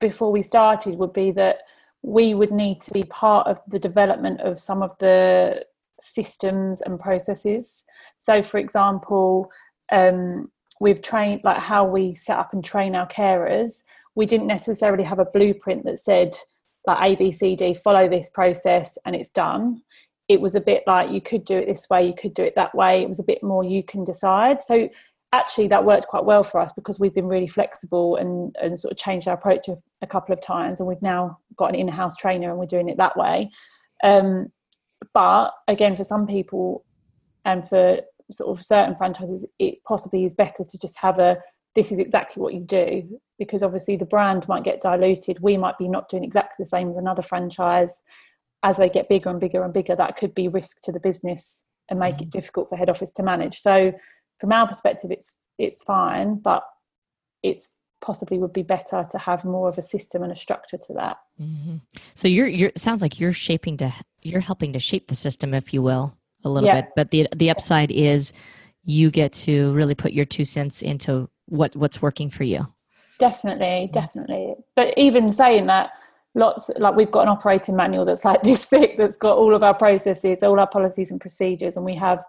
before 0.00 0.30
we 0.30 0.42
started 0.42 0.96
would 0.96 1.12
be 1.12 1.30
that 1.32 1.62
we 2.02 2.34
would 2.34 2.52
need 2.52 2.80
to 2.82 2.92
be 2.92 3.02
part 3.04 3.46
of 3.46 3.60
the 3.66 3.78
development 3.78 4.40
of 4.40 4.60
some 4.60 4.82
of 4.82 4.96
the 4.98 5.64
systems 6.00 6.80
and 6.80 7.00
processes. 7.00 7.84
So, 8.18 8.42
for 8.42 8.58
example, 8.58 9.50
um, 9.90 10.50
we've 10.80 11.02
trained 11.02 11.42
like 11.44 11.58
how 11.58 11.84
we 11.84 12.14
set 12.14 12.38
up 12.38 12.52
and 12.52 12.64
train 12.64 12.94
our 12.94 13.08
carers. 13.08 13.82
We 14.14 14.26
didn't 14.26 14.46
necessarily 14.46 15.04
have 15.04 15.18
a 15.18 15.24
blueprint 15.24 15.84
that 15.84 15.98
said 15.98 16.36
like 16.86 16.98
A, 17.02 17.16
B, 17.16 17.32
C, 17.32 17.56
D, 17.56 17.74
follow 17.74 18.08
this 18.08 18.30
process 18.30 18.96
and 19.04 19.14
it's 19.16 19.28
done. 19.28 19.82
It 20.28 20.40
was 20.40 20.54
a 20.54 20.60
bit 20.60 20.84
like 20.86 21.10
you 21.10 21.20
could 21.20 21.44
do 21.44 21.56
it 21.56 21.66
this 21.66 21.88
way, 21.90 22.06
you 22.06 22.14
could 22.14 22.34
do 22.34 22.42
it 22.42 22.54
that 22.54 22.74
way. 22.74 23.02
It 23.02 23.08
was 23.08 23.18
a 23.18 23.24
bit 23.24 23.42
more 23.42 23.64
you 23.64 23.82
can 23.82 24.04
decide. 24.04 24.62
So 24.62 24.88
actually 25.32 25.68
that 25.68 25.84
worked 25.84 26.06
quite 26.06 26.24
well 26.24 26.42
for 26.42 26.60
us 26.60 26.72
because 26.72 26.98
we've 26.98 27.14
been 27.14 27.26
really 27.26 27.46
flexible 27.46 28.16
and, 28.16 28.56
and 28.60 28.78
sort 28.78 28.92
of 28.92 28.98
changed 28.98 29.28
our 29.28 29.34
approach 29.34 29.68
a, 29.68 29.76
a 30.00 30.06
couple 30.06 30.32
of 30.32 30.40
times 30.40 30.80
and 30.80 30.88
we've 30.88 31.02
now 31.02 31.38
got 31.56 31.68
an 31.70 31.74
in-house 31.74 32.16
trainer 32.16 32.48
and 32.50 32.58
we're 32.58 32.66
doing 32.66 32.88
it 32.88 32.96
that 32.96 33.16
way. 33.16 33.50
Um, 34.02 34.50
but 35.12 35.52
again 35.68 35.96
for 35.96 36.04
some 36.04 36.26
people 36.26 36.84
and 37.44 37.68
for 37.68 38.00
sort 38.30 38.56
of 38.56 38.64
certain 38.64 38.96
franchises 38.96 39.44
it 39.58 39.82
possibly 39.84 40.24
is 40.24 40.34
better 40.34 40.64
to 40.64 40.78
just 40.78 40.98
have 40.98 41.18
a 41.18 41.38
this 41.74 41.92
is 41.92 41.98
exactly 41.98 42.42
what 42.42 42.54
you 42.54 42.60
do 42.60 43.20
because 43.38 43.62
obviously 43.62 43.96
the 43.96 44.04
brand 44.04 44.48
might 44.48 44.64
get 44.64 44.80
diluted. 44.80 45.38
We 45.40 45.56
might 45.56 45.78
be 45.78 45.88
not 45.88 46.08
doing 46.08 46.24
exactly 46.24 46.64
the 46.64 46.68
same 46.68 46.88
as 46.88 46.96
another 46.96 47.22
franchise. 47.22 48.02
As 48.64 48.76
they 48.78 48.88
get 48.88 49.08
bigger 49.08 49.30
and 49.30 49.38
bigger 49.38 49.62
and 49.62 49.72
bigger 49.72 49.94
that 49.94 50.16
could 50.16 50.34
be 50.34 50.48
risk 50.48 50.80
to 50.82 50.90
the 50.90 50.98
business 50.98 51.64
and 51.88 52.00
make 52.00 52.20
it 52.20 52.30
difficult 52.30 52.68
for 52.68 52.76
head 52.76 52.90
office 52.90 53.12
to 53.12 53.22
manage. 53.22 53.60
So 53.60 53.92
from 54.38 54.52
our 54.52 54.66
perspective 54.66 55.10
it's 55.10 55.32
it's 55.58 55.82
fine 55.82 56.36
but 56.36 56.62
it's 57.42 57.70
possibly 58.00 58.38
would 58.38 58.52
be 58.52 58.62
better 58.62 59.04
to 59.10 59.18
have 59.18 59.44
more 59.44 59.68
of 59.68 59.76
a 59.76 59.82
system 59.82 60.22
and 60.22 60.32
a 60.32 60.36
structure 60.36 60.78
to 60.78 60.92
that 60.92 61.18
mm-hmm. 61.40 61.76
so 62.14 62.28
you're 62.28 62.46
you're 62.46 62.68
it 62.68 62.78
sounds 62.78 63.02
like 63.02 63.18
you're 63.18 63.32
shaping 63.32 63.76
to 63.76 63.92
you're 64.22 64.40
helping 64.40 64.72
to 64.72 64.78
shape 64.78 65.08
the 65.08 65.14
system 65.14 65.52
if 65.52 65.74
you 65.74 65.82
will 65.82 66.14
a 66.44 66.48
little 66.48 66.68
yeah. 66.68 66.82
bit 66.82 66.90
but 66.94 67.10
the 67.10 67.26
the 67.34 67.50
upside 67.50 67.90
is 67.90 68.32
you 68.84 69.10
get 69.10 69.32
to 69.32 69.72
really 69.72 69.94
put 69.94 70.12
your 70.12 70.24
two 70.24 70.44
cents 70.44 70.80
into 70.80 71.28
what 71.46 71.74
what's 71.74 72.00
working 72.00 72.30
for 72.30 72.44
you 72.44 72.66
definitely 73.18 73.66
mm-hmm. 73.66 73.92
definitely 73.92 74.54
but 74.76 74.94
even 74.96 75.28
saying 75.28 75.66
that 75.66 75.90
lots 76.34 76.70
like 76.78 76.94
we've 76.94 77.10
got 77.10 77.22
an 77.22 77.28
operating 77.28 77.74
manual 77.74 78.04
that's 78.04 78.24
like 78.24 78.42
this 78.44 78.64
thick 78.64 78.96
that's 78.96 79.16
got 79.16 79.36
all 79.36 79.54
of 79.54 79.62
our 79.62 79.74
processes 79.74 80.42
all 80.42 80.60
our 80.60 80.68
policies 80.68 81.10
and 81.10 81.20
procedures 81.20 81.76
and 81.76 81.84
we 81.84 81.96
have 81.96 82.24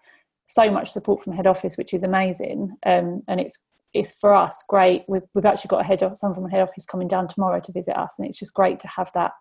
so 0.50 0.70
much 0.72 0.92
support 0.92 1.22
from 1.22 1.34
head 1.34 1.48
office, 1.48 1.78
which 1.78 1.94
is 1.94 2.04
amazing. 2.04 2.76
Um, 2.86 3.22
and 3.28 3.40
it's 3.40 3.58
it's 3.94 4.12
for 4.14 4.34
us 4.34 4.64
great. 4.68 5.04
We've 5.08 5.24
we've 5.34 5.46
actually 5.46 5.70
got 5.70 5.82
a 5.82 5.86
head 5.86 6.04
of 6.04 6.18
someone 6.18 6.36
from 6.36 6.50
head 6.50 6.62
office 6.62 6.86
coming 6.86 7.08
down 7.08 7.28
tomorrow 7.28 7.60
to 7.60 7.72
visit 7.72 7.98
us, 7.98 8.16
and 8.18 8.28
it's 8.28 8.40
just 8.40 8.54
great 8.54 8.80
to 8.80 8.88
have 8.88 9.12
that 9.14 9.32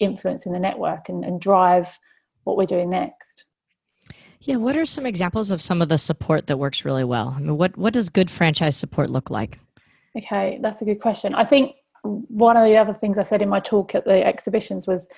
influence 0.00 0.46
in 0.46 0.52
the 0.52 0.58
network 0.58 1.08
and, 1.08 1.24
and 1.24 1.40
drive 1.40 1.98
what 2.44 2.56
we're 2.56 2.66
doing 2.66 2.90
next. 2.90 3.44
Yeah, 4.40 4.56
what 4.56 4.76
are 4.76 4.86
some 4.86 5.06
examples 5.06 5.50
of 5.50 5.60
some 5.60 5.82
of 5.82 5.88
the 5.88 5.98
support 5.98 6.46
that 6.46 6.58
works 6.58 6.84
really 6.84 7.04
well? 7.04 7.34
I 7.36 7.40
mean, 7.40 7.56
what 7.56 7.76
what 7.76 7.92
does 7.92 8.08
good 8.08 8.30
franchise 8.30 8.76
support 8.76 9.08
look 9.10 9.30
like? 9.30 9.58
Okay, 10.16 10.58
that's 10.60 10.82
a 10.82 10.84
good 10.84 11.00
question. 11.00 11.34
I 11.34 11.44
think 11.44 11.76
one 12.02 12.56
of 12.56 12.64
the 12.64 12.76
other 12.76 12.94
things 12.94 13.18
I 13.18 13.22
said 13.22 13.42
in 13.42 13.48
my 13.48 13.60
talk 13.60 13.94
at 13.94 14.04
the 14.04 14.26
exhibitions 14.26 14.86
was 14.86 15.08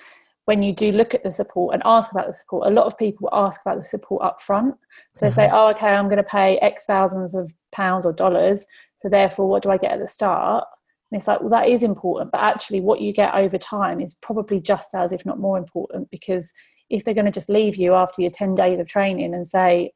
when 0.45 0.61
you 0.61 0.73
do 0.73 0.91
look 0.91 1.13
at 1.13 1.23
the 1.23 1.31
support 1.31 1.73
and 1.73 1.81
ask 1.85 2.11
about 2.11 2.27
the 2.27 2.33
support, 2.33 2.67
a 2.67 2.73
lot 2.73 2.85
of 2.85 2.97
people 2.97 3.29
ask 3.31 3.61
about 3.61 3.77
the 3.77 3.83
support 3.83 4.23
up 4.23 4.41
front. 4.41 4.75
So 5.13 5.25
they 5.25 5.29
mm-hmm. 5.29 5.35
say, 5.35 5.49
oh, 5.51 5.69
okay, 5.69 5.87
I'm 5.87 6.09
going 6.09 6.17
to 6.17 6.23
pay 6.23 6.57
X 6.57 6.85
thousands 6.85 7.33
of 7.33 7.53
pounds 7.71 8.05
or 8.05 8.11
dollars. 8.11 8.65
So 8.97 9.09
therefore, 9.09 9.47
what 9.47 9.63
do 9.63 9.69
I 9.69 9.77
get 9.77 9.91
at 9.91 9.99
the 9.99 10.07
start? 10.07 10.65
And 11.11 11.19
it's 11.19 11.27
like, 11.27 11.39
well, 11.41 11.49
that 11.49 11.69
is 11.69 11.83
important. 11.83 12.31
But 12.31 12.41
actually, 12.41 12.81
what 12.81 12.99
you 12.99 13.13
get 13.13 13.33
over 13.35 13.57
time 13.57 14.01
is 14.01 14.15
probably 14.15 14.59
just 14.59 14.93
as, 14.95 15.13
if 15.13 15.25
not 15.25 15.39
more 15.39 15.57
important, 15.57 16.09
because 16.09 16.51
if 16.89 17.03
they're 17.03 17.13
going 17.13 17.25
to 17.25 17.31
just 17.31 17.49
leave 17.49 17.75
you 17.75 17.93
after 17.93 18.21
your 18.21 18.31
10 18.31 18.55
days 18.55 18.79
of 18.79 18.87
training 18.87 19.33
and 19.33 19.47
say, 19.47 19.91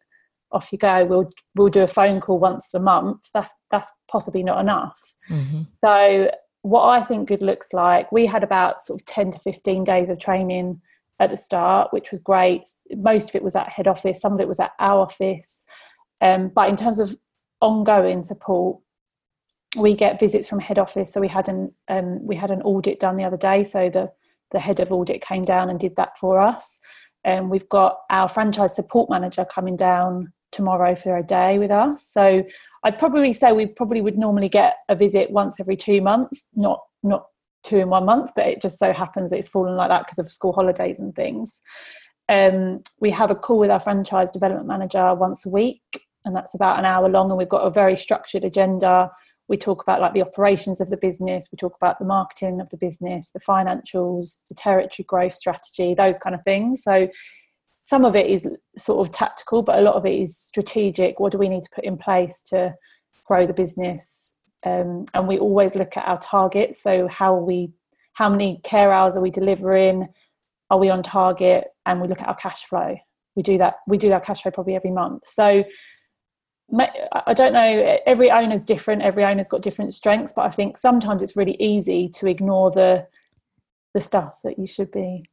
off 0.52 0.72
you 0.72 0.78
go, 0.78 1.04
we'll, 1.06 1.30
we'll 1.56 1.68
do 1.68 1.82
a 1.82 1.88
phone 1.88 2.22
call 2.22 2.40
once 2.40 2.74
a 2.74 2.80
month, 2.80 3.30
that's, 3.34 3.54
that's 3.70 3.92
possibly 4.08 4.44
not 4.44 4.62
enough. 4.62 4.98
Mm-hmm. 5.30 5.64
So 5.84 6.32
what 6.70 6.88
I 6.88 7.04
think 7.04 7.28
good 7.28 7.42
looks 7.42 7.72
like, 7.72 8.12
we 8.12 8.26
had 8.26 8.44
about 8.44 8.82
sort 8.84 9.00
of 9.00 9.06
10 9.06 9.32
to 9.32 9.40
15 9.40 9.84
days 9.84 10.10
of 10.10 10.20
training 10.20 10.82
at 11.20 11.30
the 11.30 11.38
start, 11.38 11.94
which 11.94 12.12
was 12.12 12.20
great. 12.20 12.68
Most 12.96 13.30
of 13.30 13.36
it 13.36 13.44
was 13.44 13.56
at 13.56 13.70
head 13.70 13.88
office, 13.88 14.20
some 14.20 14.34
of 14.34 14.42
it 14.42 14.48
was 14.48 14.60
at 14.60 14.72
our 14.80 15.02
office. 15.02 15.64
Um, 16.22 16.50
but 16.50 16.70
in 16.70 16.76
terms 16.76 17.00
of 17.00 17.16
ongoing 17.62 18.22
support, 18.22 18.80
we 19.76 19.96
get 19.96 20.20
visits 20.20 20.48
from 20.48 20.60
head 20.60 20.80
office. 20.80 21.12
So 21.14 21.22
we 21.22 21.28
had 21.28 21.50
an 21.50 21.74
um, 21.88 22.26
we 22.26 22.36
had 22.36 22.52
an 22.52 22.62
audit 22.62 23.00
done 23.00 23.16
the 23.16 23.26
other 23.26 23.38
day. 23.38 23.64
So 23.64 23.90
the 23.90 24.12
the 24.52 24.60
head 24.60 24.80
of 24.80 24.92
audit 24.92 25.22
came 25.22 25.44
down 25.44 25.70
and 25.70 25.80
did 25.80 25.96
that 25.98 26.18
for 26.18 26.40
us. 26.40 26.80
And 27.24 27.42
um, 27.46 27.50
we've 27.50 27.68
got 27.68 28.00
our 28.10 28.30
franchise 28.30 28.76
support 28.76 29.10
manager 29.10 29.46
coming 29.46 29.76
down 29.76 30.32
tomorrow 30.52 30.96
for 30.96 31.18
a 31.18 31.24
day 31.24 31.60
with 31.60 31.72
us. 31.72 32.08
So 32.08 32.44
I'd 32.84 33.00
probably 33.00 33.34
say 33.34 33.52
we 33.52 33.66
probably 33.66 34.02
would 34.02 34.18
normally 34.18 34.50
get 34.50 34.78
a 34.90 34.96
visit 34.96 35.32
once 35.32 35.60
every 35.60 35.76
two 35.76 36.02
months, 36.02 36.46
not 36.56 36.82
not 37.04 37.28
two 37.64 37.78
in 37.78 37.90
one 37.90 38.06
month, 38.06 38.32
but 38.36 38.48
it 38.48 38.62
just 38.62 38.80
so 38.80 38.94
happens 38.94 39.30
that 39.30 39.38
it's 39.38 39.50
fallen 39.50 39.76
like 39.76 39.90
that 39.90 40.06
because 40.06 40.20
of 40.20 40.32
school 40.32 40.54
holidays 40.54 41.00
and 41.00 41.16
things. 41.16 41.62
Um, 42.30 42.84
we 43.00 43.12
have 43.12 43.32
a 43.32 43.36
call 43.36 43.60
with 43.60 43.72
our 43.72 43.80
franchise 43.80 44.32
development 44.32 44.68
manager 44.68 45.14
once 45.16 45.46
a 45.46 45.50
week, 45.50 46.06
and 46.26 46.36
that's 46.36 46.54
about 46.54 46.80
an 46.80 46.86
hour 46.86 47.10
long, 47.10 47.30
and 47.30 47.38
we've 47.38 47.50
got 47.50 47.66
a 47.66 47.70
very 47.70 47.96
structured 47.96 48.44
agenda. 48.44 49.12
We 49.48 49.58
talk 49.58 49.82
about 49.82 50.02
like 50.02 50.14
the 50.14 50.24
operations 50.24 50.82
of 50.82 50.90
the 50.90 50.98
business, 50.98 51.50
we 51.52 51.58
talk 51.58 51.76
about 51.76 52.00
the 52.00 52.06
marketing 52.06 52.60
of 52.60 52.70
the 52.70 52.78
business, 52.78 53.32
the 53.32 53.40
financials, 53.40 54.42
the 54.50 54.56
territory 54.56 55.06
growth 55.06 55.34
strategy, 55.34 55.94
those 55.94 56.18
kind 56.18 56.36
of 56.36 56.44
things. 56.44 56.84
So 56.84 57.08
some 57.88 58.04
of 58.04 58.18
it 58.18 58.30
is 58.30 58.46
sort 58.78 59.08
of 59.08 59.14
tactical, 59.14 59.62
but 59.62 59.80
a 59.80 59.82
lot 59.82 59.96
of 59.96 60.06
it 60.06 60.20
is 60.20 60.38
strategic. 60.38 61.22
What 61.22 61.32
do 61.32 61.38
we 61.38 61.48
need 61.48 61.64
to 61.64 61.70
put 61.74 61.86
in 61.86 61.98
place 61.98 62.44
to 62.48 62.76
grow 63.26 63.48
the 63.48 63.54
business? 63.54 64.34
Um, 64.66 65.06
and 65.14 65.26
we 65.26 65.40
always 65.40 65.74
look 65.74 65.96
at 65.96 66.06
our 66.06 66.20
targets. 66.20 66.84
So 66.84 67.08
how 67.08 67.34
we, 67.38 67.72
how 68.12 68.28
many 68.28 68.60
care 68.66 68.92
hours 68.92 69.16
are 69.16 69.22
we 69.22 69.32
delivering? 69.32 70.10
Are 70.70 70.78
we 70.78 70.90
on 70.90 71.02
target? 71.02 71.64
And 71.86 72.02
we 72.02 72.10
look 72.10 72.22
at 72.22 72.28
our 72.28 72.36
cash 72.36 72.66
flow. 72.66 72.98
We 73.38 73.42
do 73.42 73.58
that. 73.60 73.76
We 73.88 73.98
do 73.98 74.12
our 74.12 74.20
cash 74.20 74.42
flow 74.42 74.52
probably 74.52 74.76
every 74.76 74.92
month. 74.92 75.26
So 75.26 75.64
I 76.78 77.34
don't 77.34 77.54
know. 77.54 78.00
Every 78.06 78.30
owner's 78.30 78.66
different. 78.66 79.02
Every 79.02 79.24
owner's 79.24 79.48
got 79.48 79.62
different 79.62 79.94
strengths. 79.94 80.34
But 80.36 80.42
I 80.42 80.50
think 80.50 80.78
sometimes 80.78 81.22
it's 81.22 81.38
really 81.38 81.56
easy 81.58 82.10
to 82.16 82.28
ignore 82.28 82.70
the 82.70 83.08
the 83.94 84.02
stuff 84.02 84.42
that 84.44 84.60
you 84.60 84.68
should 84.68 84.92
be. 84.92 85.24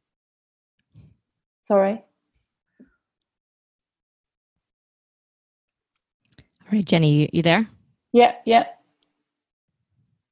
Sorry. 1.63 2.05
All 6.65 6.71
right, 6.71 6.85
Jenny, 6.85 7.11
you, 7.11 7.29
you 7.31 7.41
there? 7.43 7.67
Yeah, 8.11 8.33
yeah. 8.43 8.65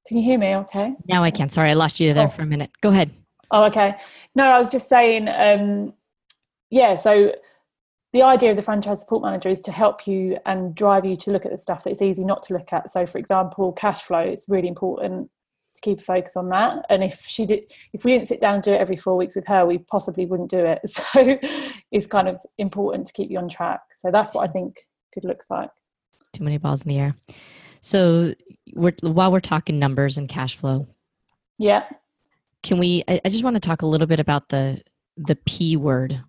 Can 0.07 0.17
you 0.17 0.23
hear 0.23 0.39
me 0.39 0.55
okay? 0.55 0.95
Now 1.07 1.23
I 1.23 1.29
can. 1.29 1.49
Sorry, 1.49 1.69
I 1.69 1.73
lost 1.75 1.99
you 1.99 2.11
there 2.13 2.25
oh. 2.25 2.29
for 2.29 2.41
a 2.41 2.45
minute. 2.45 2.71
Go 2.81 2.89
ahead. 2.89 3.11
Oh, 3.51 3.63
okay. 3.65 3.95
No, 4.33 4.45
I 4.45 4.57
was 4.57 4.69
just 4.69 4.89
saying, 4.89 5.27
um, 5.27 5.93
yeah, 6.71 6.95
so 6.95 7.33
the 8.13 8.23
idea 8.23 8.49
of 8.49 8.55
the 8.55 8.63
franchise 8.63 9.01
support 9.01 9.21
manager 9.21 9.49
is 9.49 9.61
to 9.61 9.71
help 9.71 10.07
you 10.07 10.39
and 10.47 10.73
drive 10.73 11.05
you 11.05 11.15
to 11.17 11.31
look 11.31 11.45
at 11.45 11.51
the 11.51 11.57
stuff 11.57 11.83
that 11.83 11.91
it's 11.91 12.01
easy 12.01 12.23
not 12.23 12.41
to 12.43 12.53
look 12.53 12.73
at. 12.73 12.89
So, 12.89 13.05
for 13.05 13.19
example, 13.19 13.71
cash 13.71 14.01
flow, 14.01 14.19
it's 14.19 14.45
really 14.49 14.67
important 14.67 15.29
to 15.75 15.81
keep 15.81 15.99
a 15.99 16.03
focus 16.03 16.35
on 16.35 16.49
that. 16.49 16.83
And 16.89 17.03
if 17.03 17.21
she 17.27 17.45
did, 17.45 17.71
if 17.93 18.03
we 18.03 18.13
didn't 18.13 18.27
sit 18.27 18.41
down 18.41 18.55
and 18.55 18.63
do 18.63 18.73
it 18.73 18.81
every 18.81 18.97
four 18.97 19.15
weeks 19.15 19.35
with 19.35 19.45
her, 19.45 19.67
we 19.67 19.77
possibly 19.77 20.25
wouldn't 20.25 20.49
do 20.49 20.65
it. 20.65 20.79
So, 20.87 21.37
it's 21.91 22.07
kind 22.07 22.27
of 22.27 22.41
important 22.57 23.05
to 23.05 23.13
keep 23.13 23.29
you 23.29 23.37
on 23.37 23.49
track. 23.49 23.81
So, 23.95 24.09
that's 24.11 24.33
what 24.33 24.49
I 24.49 24.51
think 24.51 24.77
good 25.13 25.25
looks 25.25 25.51
like 25.51 25.69
too 26.33 26.43
many 26.43 26.57
balls 26.57 26.81
in 26.81 26.89
the 26.89 26.99
air. 26.99 27.15
So 27.81 28.33
we're, 28.73 28.93
while 29.01 29.31
we're 29.31 29.39
talking 29.39 29.79
numbers 29.79 30.17
and 30.17 30.27
cash 30.27 30.55
flow, 30.55 30.87
yeah, 31.57 31.85
can 32.61 32.79
we? 32.79 33.03
I, 33.07 33.21
I 33.23 33.29
just 33.29 33.43
want 33.43 33.55
to 33.55 33.59
talk 33.59 33.81
a 33.81 33.87
little 33.87 34.07
bit 34.07 34.19
about 34.19 34.49
the 34.49 34.81
the 35.17 35.35
P 35.35 35.77
word 35.77 36.19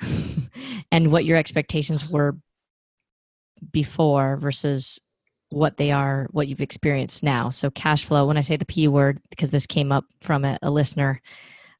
and 0.90 1.12
what 1.12 1.24
your 1.24 1.36
expectations 1.36 2.10
were 2.10 2.36
before 3.72 4.36
versus 4.36 5.00
what 5.50 5.76
they 5.76 5.92
are, 5.92 6.26
what 6.32 6.48
you've 6.48 6.60
experienced 6.60 7.22
now. 7.22 7.50
So 7.50 7.70
cash 7.70 8.04
flow. 8.04 8.26
When 8.26 8.36
I 8.36 8.40
say 8.40 8.56
the 8.56 8.64
P 8.64 8.88
word, 8.88 9.20
because 9.30 9.50
this 9.50 9.66
came 9.66 9.92
up 9.92 10.04
from 10.20 10.44
a, 10.44 10.58
a 10.62 10.70
listener 10.70 11.20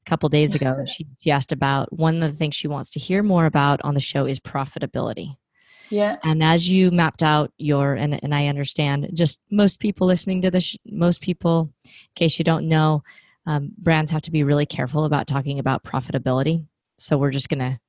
a 0.07 0.11
couple 0.11 0.29
days 0.29 0.55
ago, 0.55 0.85
she, 0.87 1.07
she 1.19 1.31
asked 1.31 1.53
about 1.53 1.93
one 1.93 2.23
of 2.23 2.31
the 2.31 2.37
things 2.37 2.55
she 2.55 2.69
wants 2.69 2.91
to 2.91 3.01
hear 3.01 3.23
more 3.23 3.47
about 3.47 3.81
on 3.83 3.95
the 3.95 4.01
show 4.01 4.25
is 4.27 4.41
profitability. 4.41 5.35
Yeah. 5.91 6.17
And 6.23 6.43
as 6.43 6.69
you 6.69 6.91
mapped 6.91 7.23
out 7.23 7.53
your, 7.59 7.95
and, 7.95 8.23
and 8.23 8.35
I 8.35 8.49
understand, 8.49 9.11
just 9.15 9.41
most 9.51 9.79
people 9.79 10.07
listening 10.07 10.43
to 10.43 10.51
this, 10.51 10.77
most 10.87 11.21
people, 11.21 11.73
in 11.85 11.91
case 12.15 12.39
you 12.39 12.45
don't 12.45 12.69
know, 12.69 13.03
um, 13.47 13.71
brands 13.79 14.11
have 14.11 14.23
to 14.23 14.31
be 14.31 14.43
really 14.43 14.67
careful 14.67 15.05
about 15.05 15.27
talking 15.27 15.59
about 15.59 15.85
profitability. 15.85 16.67
So 16.99 17.17
we're 17.17 17.31
just 17.31 17.49
gonna 17.49 17.81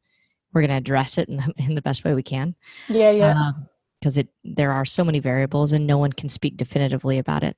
we're 0.53 0.62
gonna 0.62 0.77
address 0.77 1.17
it 1.17 1.29
in 1.29 1.38
the, 1.38 1.53
in 1.57 1.75
the 1.75 1.81
best 1.81 2.03
way 2.03 2.13
we 2.13 2.23
can. 2.23 2.55
Yeah, 2.88 3.12
yeah. 3.12 3.51
Because 3.99 4.17
um, 4.17 4.21
it 4.21 4.29
there 4.43 4.71
are 4.71 4.86
so 4.86 5.03
many 5.03 5.19
variables 5.19 5.71
and 5.71 5.88
no 5.88 5.97
one 5.97 6.13
can 6.13 6.29
speak 6.29 6.57
definitively 6.57 7.17
about 7.17 7.43
it. 7.43 7.57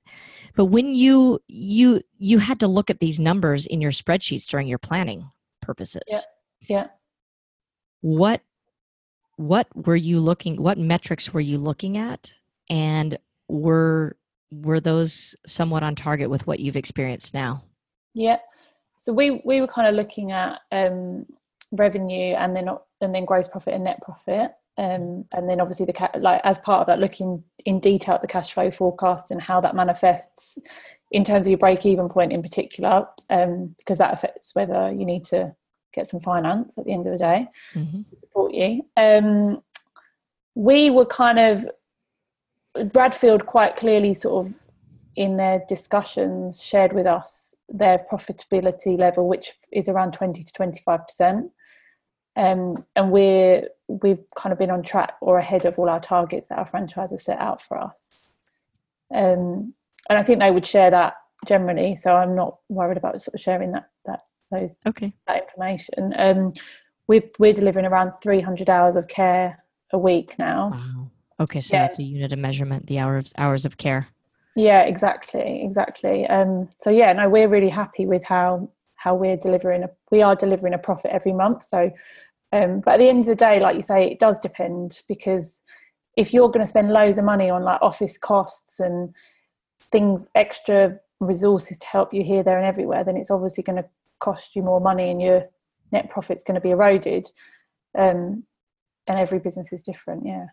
But 0.56 0.66
when 0.66 0.94
you 0.94 1.40
you 1.48 2.02
you 2.18 2.40
had 2.40 2.60
to 2.62 2.68
look 2.68 2.90
at 2.90 3.00
these 3.00 3.20
numbers 3.20 3.66
in 3.66 3.82
your 3.82 3.92
spreadsheets 3.92 4.48
during 4.48 4.68
your 4.68 4.80
planning 4.80 5.30
purposes. 5.62 6.04
Yeah. 6.08 6.20
Yeah. 6.68 6.88
What 8.02 8.42
what 9.40 9.68
were 9.74 9.96
you 9.96 10.20
looking 10.20 10.62
what 10.62 10.78
metrics 10.78 11.34
were 11.34 11.40
you 11.40 11.58
looking 11.58 11.98
at? 11.98 12.34
And 12.70 13.18
were 13.48 14.18
were 14.52 14.82
those 14.82 15.34
somewhat 15.46 15.82
on 15.82 15.96
target 15.96 16.30
with 16.30 16.46
what 16.46 16.60
you've 16.60 16.76
experienced 16.76 17.34
now? 17.34 17.64
Yeah. 18.14 18.40
So 18.98 19.14
we 19.14 19.42
we 19.46 19.62
were 19.62 19.68
kind 19.68 19.88
of 19.88 19.96
looking 19.96 20.34
at 20.34 20.60
um 20.74 21.26
revenue 21.72 22.36
and 22.36 22.54
then 22.54 22.68
and 23.00 23.16
then 23.16 23.24
gross 23.24 23.48
profit 23.48 23.76
and 23.76 23.86
net 23.86 24.02
profit 24.02 24.52
um, 24.78 25.24
and 25.32 25.50
then 25.50 25.62
obviously 25.62 25.86
the 25.86 25.94
ca- 25.94 26.12
like 26.18 26.42
as 26.44 26.60
part 26.60 26.82
of 26.82 26.88
that 26.88 27.00
looking 27.00 27.44
in 27.66 27.80
detail 27.80 28.16
at 28.16 28.22
the 28.22 28.28
cash 28.28 28.54
flow 28.54 28.70
forecast 28.72 29.32
and 29.32 29.42
how 29.42 29.62
that 29.62 29.76
manifests 29.76 30.58
in 31.12 31.24
terms 31.24 31.46
of 31.46 31.52
your 31.52 31.58
break 31.58 31.86
even 31.86 32.10
point 32.10 32.34
in 32.34 32.42
particular 32.42 33.08
um, 33.30 33.74
because 33.78 34.00
that 34.00 34.14
affects 34.14 34.54
whether 34.54 34.92
you 34.92 35.06
need 35.06 35.24
to 35.24 35.56
get 35.94 36.10
some 36.10 36.20
finance 36.20 36.78
at 36.78 36.86
the 36.86 36.94
end 36.94 37.06
of 37.06 37.14
the 37.14 37.18
day 37.18 37.48
mm-hmm. 37.74 38.02
to 38.02 38.20
support 38.20 38.54
you. 38.54 38.86
Um, 38.98 39.62
we 40.56 40.90
were 40.90 41.06
kind 41.06 41.40
of 41.40 41.68
Radfield 42.78 43.46
quite 43.46 43.76
clearly 43.76 44.14
sort 44.14 44.46
of 44.46 44.54
in 45.16 45.38
their 45.38 45.64
discussions 45.68 46.64
shared 46.64 46.94
with 46.94 47.06
us 47.06 47.56
their 47.68 48.06
profitability 48.12 48.98
level, 48.98 49.28
which 49.28 49.52
is 49.72 49.90
around 49.90 50.14
20 50.14 50.44
to 50.44 50.54
25 50.54 51.08
percent. 51.08 51.52
Um, 52.36 52.86
and 52.96 53.12
we're 53.12 53.68
we've 53.88 54.24
kind 54.38 54.54
of 54.54 54.60
been 54.60 54.70
on 54.70 54.84
track 54.84 55.16
or 55.20 55.40
ahead 55.40 55.66
of 55.66 55.78
all 55.78 55.90
our 55.90 56.00
targets 56.00 56.48
that 56.48 56.60
our 56.60 56.66
franchises 56.66 57.24
set 57.24 57.40
out 57.40 57.62
for 57.62 57.78
us. 57.78 58.28
Um, 59.14 59.74
and 60.10 60.18
I 60.20 60.24
think 60.24 60.40
they 60.40 60.52
would 60.52 60.66
share 60.66 60.92
that 60.92 61.16
generally, 61.46 61.96
so 61.96 62.16
I'm 62.16 62.36
not 62.36 62.58
worried 62.70 62.98
about 62.98 63.22
sort 63.22 63.34
of 63.34 63.42
sharing 63.42 63.72
that 63.72 63.90
those 64.52 64.80
okay 64.86 65.14
that 65.28 65.44
information. 65.44 66.14
Um, 66.18 66.54
we've 67.08 67.30
we're 67.40 67.54
delivering 67.54 67.86
around 67.86 68.14
300 68.22 68.70
hours 68.70 68.96
of 68.96 69.08
care 69.08 69.64
a 69.92 69.98
week 69.98 70.38
now. 70.40 70.72
Wow. 70.72 71.12
Okay, 71.42 71.62
so 71.62 71.76
yeah. 71.76 71.84
that's 71.84 72.00
a 72.00 72.04
unit 72.04 72.34
of 72.34 72.40
measurement, 72.40 72.88
the 72.88 73.00
hours 73.00 73.34
hours 73.38 73.66
of 73.66 73.78
care. 73.78 74.08
Yeah, 74.56 74.82
exactly, 74.82 75.62
exactly. 75.64 76.28
Um, 76.28 76.70
so 76.82 76.90
yeah, 76.90 77.14
no, 77.14 77.30
we're 77.30 77.48
really 77.48 77.70
happy 77.70 78.06
with 78.06 78.24
how 78.24 78.70
how 78.96 79.16
we're 79.16 79.38
delivering. 79.38 79.84
A, 79.84 79.90
we 80.12 80.22
are 80.22 80.36
delivering 80.36 80.74
a 80.74 80.78
profit 80.78 81.12
every 81.12 81.32
month. 81.32 81.64
So, 81.64 81.92
um, 82.52 82.82
but 82.82 82.96
at 82.96 82.98
the 82.98 83.08
end 83.08 83.22
of 83.22 83.26
the 83.28 83.36
day, 83.36 83.60
like 83.60 83.78
you 83.78 83.82
say, 83.82 84.12
it 84.12 84.20
does 84.20 84.40
depend 84.40 85.02
because 85.08 85.64
if 86.18 86.34
you're 86.34 86.50
going 86.50 86.66
to 86.66 86.70
spend 86.70 86.92
loads 86.92 87.18
of 87.18 87.24
money 87.24 87.50
on 87.50 87.64
like 87.64 87.82
office 87.82 88.18
costs 88.18 88.82
and 88.82 89.16
things, 89.92 90.26
extra 90.36 91.00
resources 91.22 91.80
to 91.80 91.88
help 91.88 92.14
you 92.14 92.24
here, 92.24 92.44
there, 92.44 92.58
and 92.58 92.68
everywhere, 92.68 93.06
then 93.06 93.16
it's 93.16 93.32
obviously 93.32 93.64
going 93.64 93.82
to 93.82 93.86
cost 94.20 94.56
you 94.56 94.62
more 94.64 94.80
money 94.82 95.10
and 95.10 95.22
your 95.22 95.46
net 95.92 96.10
profit's 96.10 96.44
going 96.44 96.56
to 96.56 96.62
be 96.62 96.72
eroded 96.72 97.28
um, 97.98 98.44
and 99.08 99.20
every 99.20 99.40
business 99.40 99.72
is 99.72 99.84
different 99.84 100.24
yeah 100.26 100.46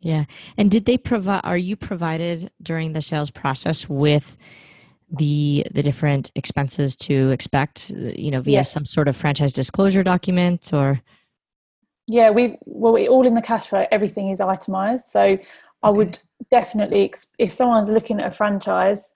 yeah 0.00 0.24
and 0.56 0.70
did 0.70 0.84
they 0.84 0.98
provide 0.98 1.40
are 1.44 1.56
you 1.56 1.76
provided 1.76 2.50
during 2.62 2.92
the 2.92 3.00
sales 3.00 3.30
process 3.30 3.88
with 3.88 4.36
the 5.10 5.66
the 5.72 5.82
different 5.82 6.30
expenses 6.34 6.96
to 6.96 7.30
expect 7.30 7.90
you 7.90 8.30
know 8.30 8.40
via 8.40 8.54
Yes. 8.54 8.72
some 8.72 8.84
sort 8.84 9.08
of 9.08 9.16
franchise 9.16 9.52
disclosure 9.52 10.02
document 10.02 10.72
or 10.72 11.00
Yeah, 12.06 12.30
we 12.30 12.58
well, 12.66 12.92
we 12.92 13.08
all 13.08 13.26
in 13.26 13.34
the 13.34 13.42
cash 13.42 13.68
flow. 13.68 13.86
Everything 13.90 14.30
is 14.30 14.40
itemized. 14.40 15.06
So 15.06 15.38
I 15.82 15.90
would 15.90 16.18
definitely, 16.50 17.12
if 17.38 17.52
someone's 17.52 17.88
looking 17.88 18.20
at 18.20 18.26
a 18.26 18.30
franchise, 18.30 19.12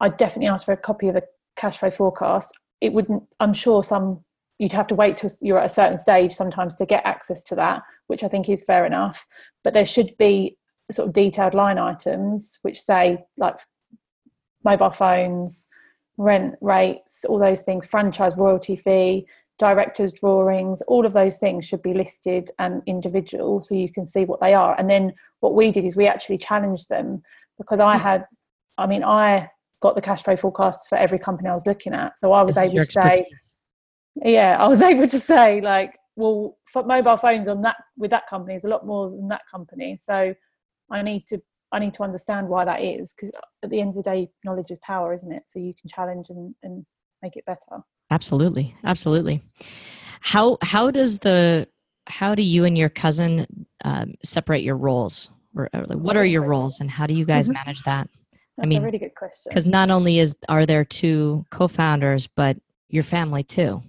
I'd 0.00 0.16
definitely 0.16 0.48
ask 0.48 0.64
for 0.66 0.72
a 0.72 0.76
copy 0.76 1.08
of 1.08 1.14
the 1.14 1.24
cash 1.56 1.78
flow 1.78 1.90
forecast. 1.90 2.52
It 2.80 2.92
wouldn't. 2.92 3.22
I'm 3.40 3.54
sure 3.54 3.84
some 3.84 4.24
you'd 4.58 4.72
have 4.72 4.86
to 4.88 4.94
wait 4.94 5.16
till 5.16 5.30
you're 5.40 5.58
at 5.58 5.70
a 5.70 5.74
certain 5.74 5.96
stage 5.96 6.32
sometimes 6.32 6.76
to 6.76 6.84
get 6.84 7.04
access 7.06 7.42
to 7.44 7.54
that, 7.54 7.82
which 8.08 8.22
I 8.22 8.28
think 8.28 8.48
is 8.48 8.62
fair 8.62 8.84
enough. 8.84 9.26
But 9.64 9.72
there 9.72 9.86
should 9.86 10.16
be 10.18 10.58
sort 10.90 11.08
of 11.08 11.14
detailed 11.14 11.54
line 11.54 11.78
items 11.78 12.58
which 12.62 12.80
say 12.80 13.24
like 13.38 13.56
mobile 14.64 14.90
phones, 14.90 15.68
rent 16.18 16.56
rates, 16.60 17.24
all 17.24 17.38
those 17.38 17.62
things, 17.62 17.86
franchise 17.86 18.36
royalty 18.36 18.76
fee, 18.76 19.26
directors' 19.58 20.12
drawings, 20.12 20.82
all 20.82 21.06
of 21.06 21.12
those 21.12 21.38
things 21.38 21.64
should 21.64 21.82
be 21.82 21.94
listed 21.94 22.50
and 22.58 22.82
individual 22.86 23.62
so 23.62 23.74
you 23.74 23.90
can 23.90 24.06
see 24.06 24.24
what 24.24 24.40
they 24.40 24.54
are. 24.54 24.78
And 24.78 24.90
then 24.90 25.12
what 25.40 25.54
we 25.54 25.70
did 25.70 25.84
is 25.84 25.96
we 25.96 26.06
actually 26.06 26.38
challenged 26.38 26.88
them 26.88 27.22
because 27.56 27.80
I 27.80 27.96
hmm. 27.96 28.02
had, 28.02 28.26
I 28.76 28.86
mean, 28.86 29.04
I 29.04 29.48
got 29.80 29.94
the 29.94 30.00
cash 30.00 30.22
flow 30.22 30.36
forecasts 30.36 30.88
for 30.88 30.96
every 30.96 31.18
company 31.18 31.48
I 31.48 31.54
was 31.54 31.66
looking 31.66 31.94
at. 31.94 32.18
So 32.18 32.32
I 32.32 32.42
was 32.42 32.56
able 32.56 32.76
to 32.76 32.84
say, 32.84 33.26
yeah, 34.22 34.56
I 34.58 34.68
was 34.68 34.82
able 34.92 35.08
to 35.08 35.18
say, 35.18 35.60
like, 35.60 35.98
well, 36.16 36.58
for 36.70 36.84
mobile 36.84 37.16
phones 37.16 37.48
on 37.48 37.62
that 37.62 37.76
with 37.96 38.10
that 38.10 38.26
company 38.26 38.54
is 38.54 38.64
a 38.64 38.68
lot 38.68 38.86
more 38.86 39.10
than 39.10 39.28
that 39.28 39.42
company. 39.50 39.96
So 40.00 40.34
I 40.90 41.02
need 41.02 41.26
to 41.28 41.40
I 41.72 41.78
need 41.78 41.94
to 41.94 42.02
understand 42.02 42.48
why 42.48 42.64
that 42.64 42.82
is 42.82 43.12
because 43.12 43.30
at 43.62 43.70
the 43.70 43.80
end 43.80 43.90
of 43.90 43.96
the 43.96 44.02
day, 44.02 44.28
knowledge 44.44 44.70
is 44.70 44.78
power, 44.78 45.12
isn't 45.14 45.30
it? 45.32 45.44
So 45.46 45.60
you 45.60 45.72
can 45.80 45.88
challenge 45.88 46.26
and, 46.28 46.54
and 46.62 46.84
make 47.22 47.36
it 47.36 47.44
better. 47.46 47.82
Absolutely, 48.10 48.74
absolutely. 48.84 49.42
How 50.20 50.58
how 50.62 50.90
does 50.90 51.20
the 51.20 51.68
how 52.06 52.34
do 52.34 52.42
you 52.42 52.64
and 52.64 52.76
your 52.76 52.88
cousin 52.88 53.66
um, 53.84 54.14
separate 54.24 54.62
your 54.62 54.76
roles? 54.76 55.30
Or, 55.56 55.68
or 55.72 55.82
what 55.96 56.16
are 56.16 56.24
your 56.24 56.42
roles, 56.42 56.80
and 56.80 56.88
how 56.88 57.06
do 57.06 57.14
you 57.14 57.24
guys 57.24 57.48
Mhm. 57.48 57.54
manage 57.54 57.82
that? 57.82 58.08
That's 58.60 58.68
mean, 58.68 58.82
a 58.82 58.84
really 58.84 58.98
good 58.98 59.14
question. 59.14 59.50
Because 59.50 59.66
not 59.66 59.90
only 59.90 60.18
is 60.18 60.34
are 60.48 60.66
there 60.66 60.84
two 60.84 61.44
co-founders, 61.50 62.26
but 62.26 62.58
your 62.88 63.02
family 63.02 63.42
too. 63.42 63.82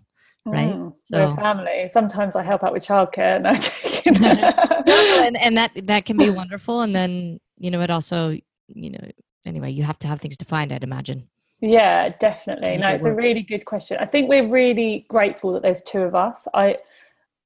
right? 0.45 0.73
Mm, 0.73 0.93
So- 1.11 1.25
a 1.25 1.35
family. 1.35 1.89
Sometimes 1.91 2.35
I 2.35 2.43
help 2.43 2.63
out 2.63 2.73
with 2.73 2.85
childcare. 2.85 3.41
No, 4.03 4.27
and, 5.25 5.37
and 5.37 5.57
that 5.57 5.71
that 5.83 6.05
can 6.05 6.17
be 6.17 6.31
wonderful. 6.31 6.81
And 6.81 6.95
then 6.95 7.39
you 7.59 7.69
know 7.69 7.81
it 7.81 7.91
also 7.91 8.35
you 8.67 8.89
know 8.89 9.11
anyway 9.45 9.69
you 9.71 9.83
have 9.83 9.99
to 9.99 10.07
have 10.07 10.19
things 10.19 10.37
defined. 10.37 10.73
I'd 10.73 10.83
imagine. 10.83 11.27
Yeah, 11.59 12.09
definitely. 12.19 12.77
No, 12.77 12.87
it 12.89 12.95
it's 12.95 13.05
a 13.05 13.13
really 13.13 13.43
good 13.43 13.65
question. 13.65 13.97
I 13.99 14.05
think 14.05 14.27
we're 14.27 14.47
really 14.47 15.05
grateful 15.07 15.53
that 15.53 15.61
there's 15.61 15.83
two 15.83 16.01
of 16.01 16.15
us. 16.15 16.47
I 16.55 16.77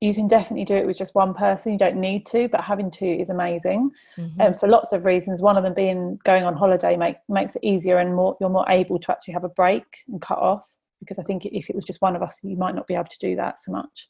you 0.02 0.14
can 0.14 0.28
definitely 0.28 0.66
do 0.66 0.76
it 0.76 0.86
with 0.86 0.98
just 0.98 1.16
one 1.16 1.34
person. 1.34 1.72
You 1.72 1.80
don't 1.80 1.96
need 1.98 2.26
to, 2.28 2.48
but 2.50 2.62
having 2.62 2.92
two 2.92 3.06
is 3.06 3.30
amazing. 3.30 3.92
And 4.40 4.60
for 4.60 4.68
lots 4.68 4.92
of 4.92 5.06
reasons, 5.06 5.42
one 5.42 5.58
of 5.58 5.64
them 5.64 5.74
being 5.74 6.20
going 6.24 6.44
on 6.44 6.54
holiday 6.56 6.96
make, 6.98 7.18
makes 7.30 7.56
it 7.56 7.64
easier 7.64 7.98
and 7.98 8.16
more 8.16 8.38
you're 8.40 8.50
more 8.50 8.70
able 8.70 9.00
to 9.00 9.12
actually 9.12 9.34
have 9.34 9.46
a 9.46 9.50
break 9.50 9.86
and 10.08 10.22
cut 10.22 10.38
off. 10.38 10.78
Because 11.00 11.20
I 11.20 11.24
think 11.24 11.46
if 11.46 11.70
it 11.70 11.76
was 11.76 11.86
just 11.86 12.02
one 12.02 12.16
of 12.16 12.22
us, 12.22 12.40
you 12.44 12.58
might 12.58 12.76
not 12.76 12.88
be 12.88 12.96
able 12.96 13.06
to 13.06 13.20
do 13.20 13.36
that 13.36 13.60
so 13.60 13.72
much. 13.72 14.08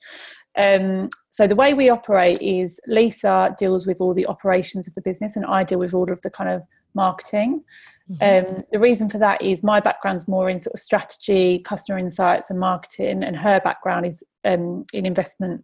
Um, 0.57 1.09
so 1.31 1.47
the 1.47 1.55
way 1.55 1.73
we 1.73 1.89
operate 1.89 2.41
is 2.41 2.79
Lisa 2.87 3.53
deals 3.57 3.85
with 3.85 3.99
all 3.99 4.13
the 4.13 4.27
operations 4.27 4.87
of 4.87 4.93
the 4.93 5.01
business, 5.01 5.35
and 5.35 5.45
I 5.45 5.63
deal 5.63 5.79
with 5.79 5.93
all 5.93 6.09
of 6.11 6.21
the 6.21 6.29
kind 6.29 6.49
of 6.49 6.65
marketing. 6.93 7.63
Mhm. 8.09 8.57
Um, 8.57 8.63
the 8.71 8.79
reason 8.79 9.09
for 9.09 9.17
that 9.17 9.41
is 9.41 9.63
my 9.63 9.79
background's 9.79 10.27
more 10.27 10.49
in 10.49 10.59
sort 10.59 10.75
of 10.75 10.79
strategy, 10.79 11.59
customer 11.59 11.97
insights, 11.97 12.49
and 12.49 12.59
marketing, 12.59 13.23
and 13.23 13.35
her 13.35 13.59
background 13.59 14.05
is 14.05 14.23
um, 14.43 14.85
in 14.93 15.05
investment 15.05 15.63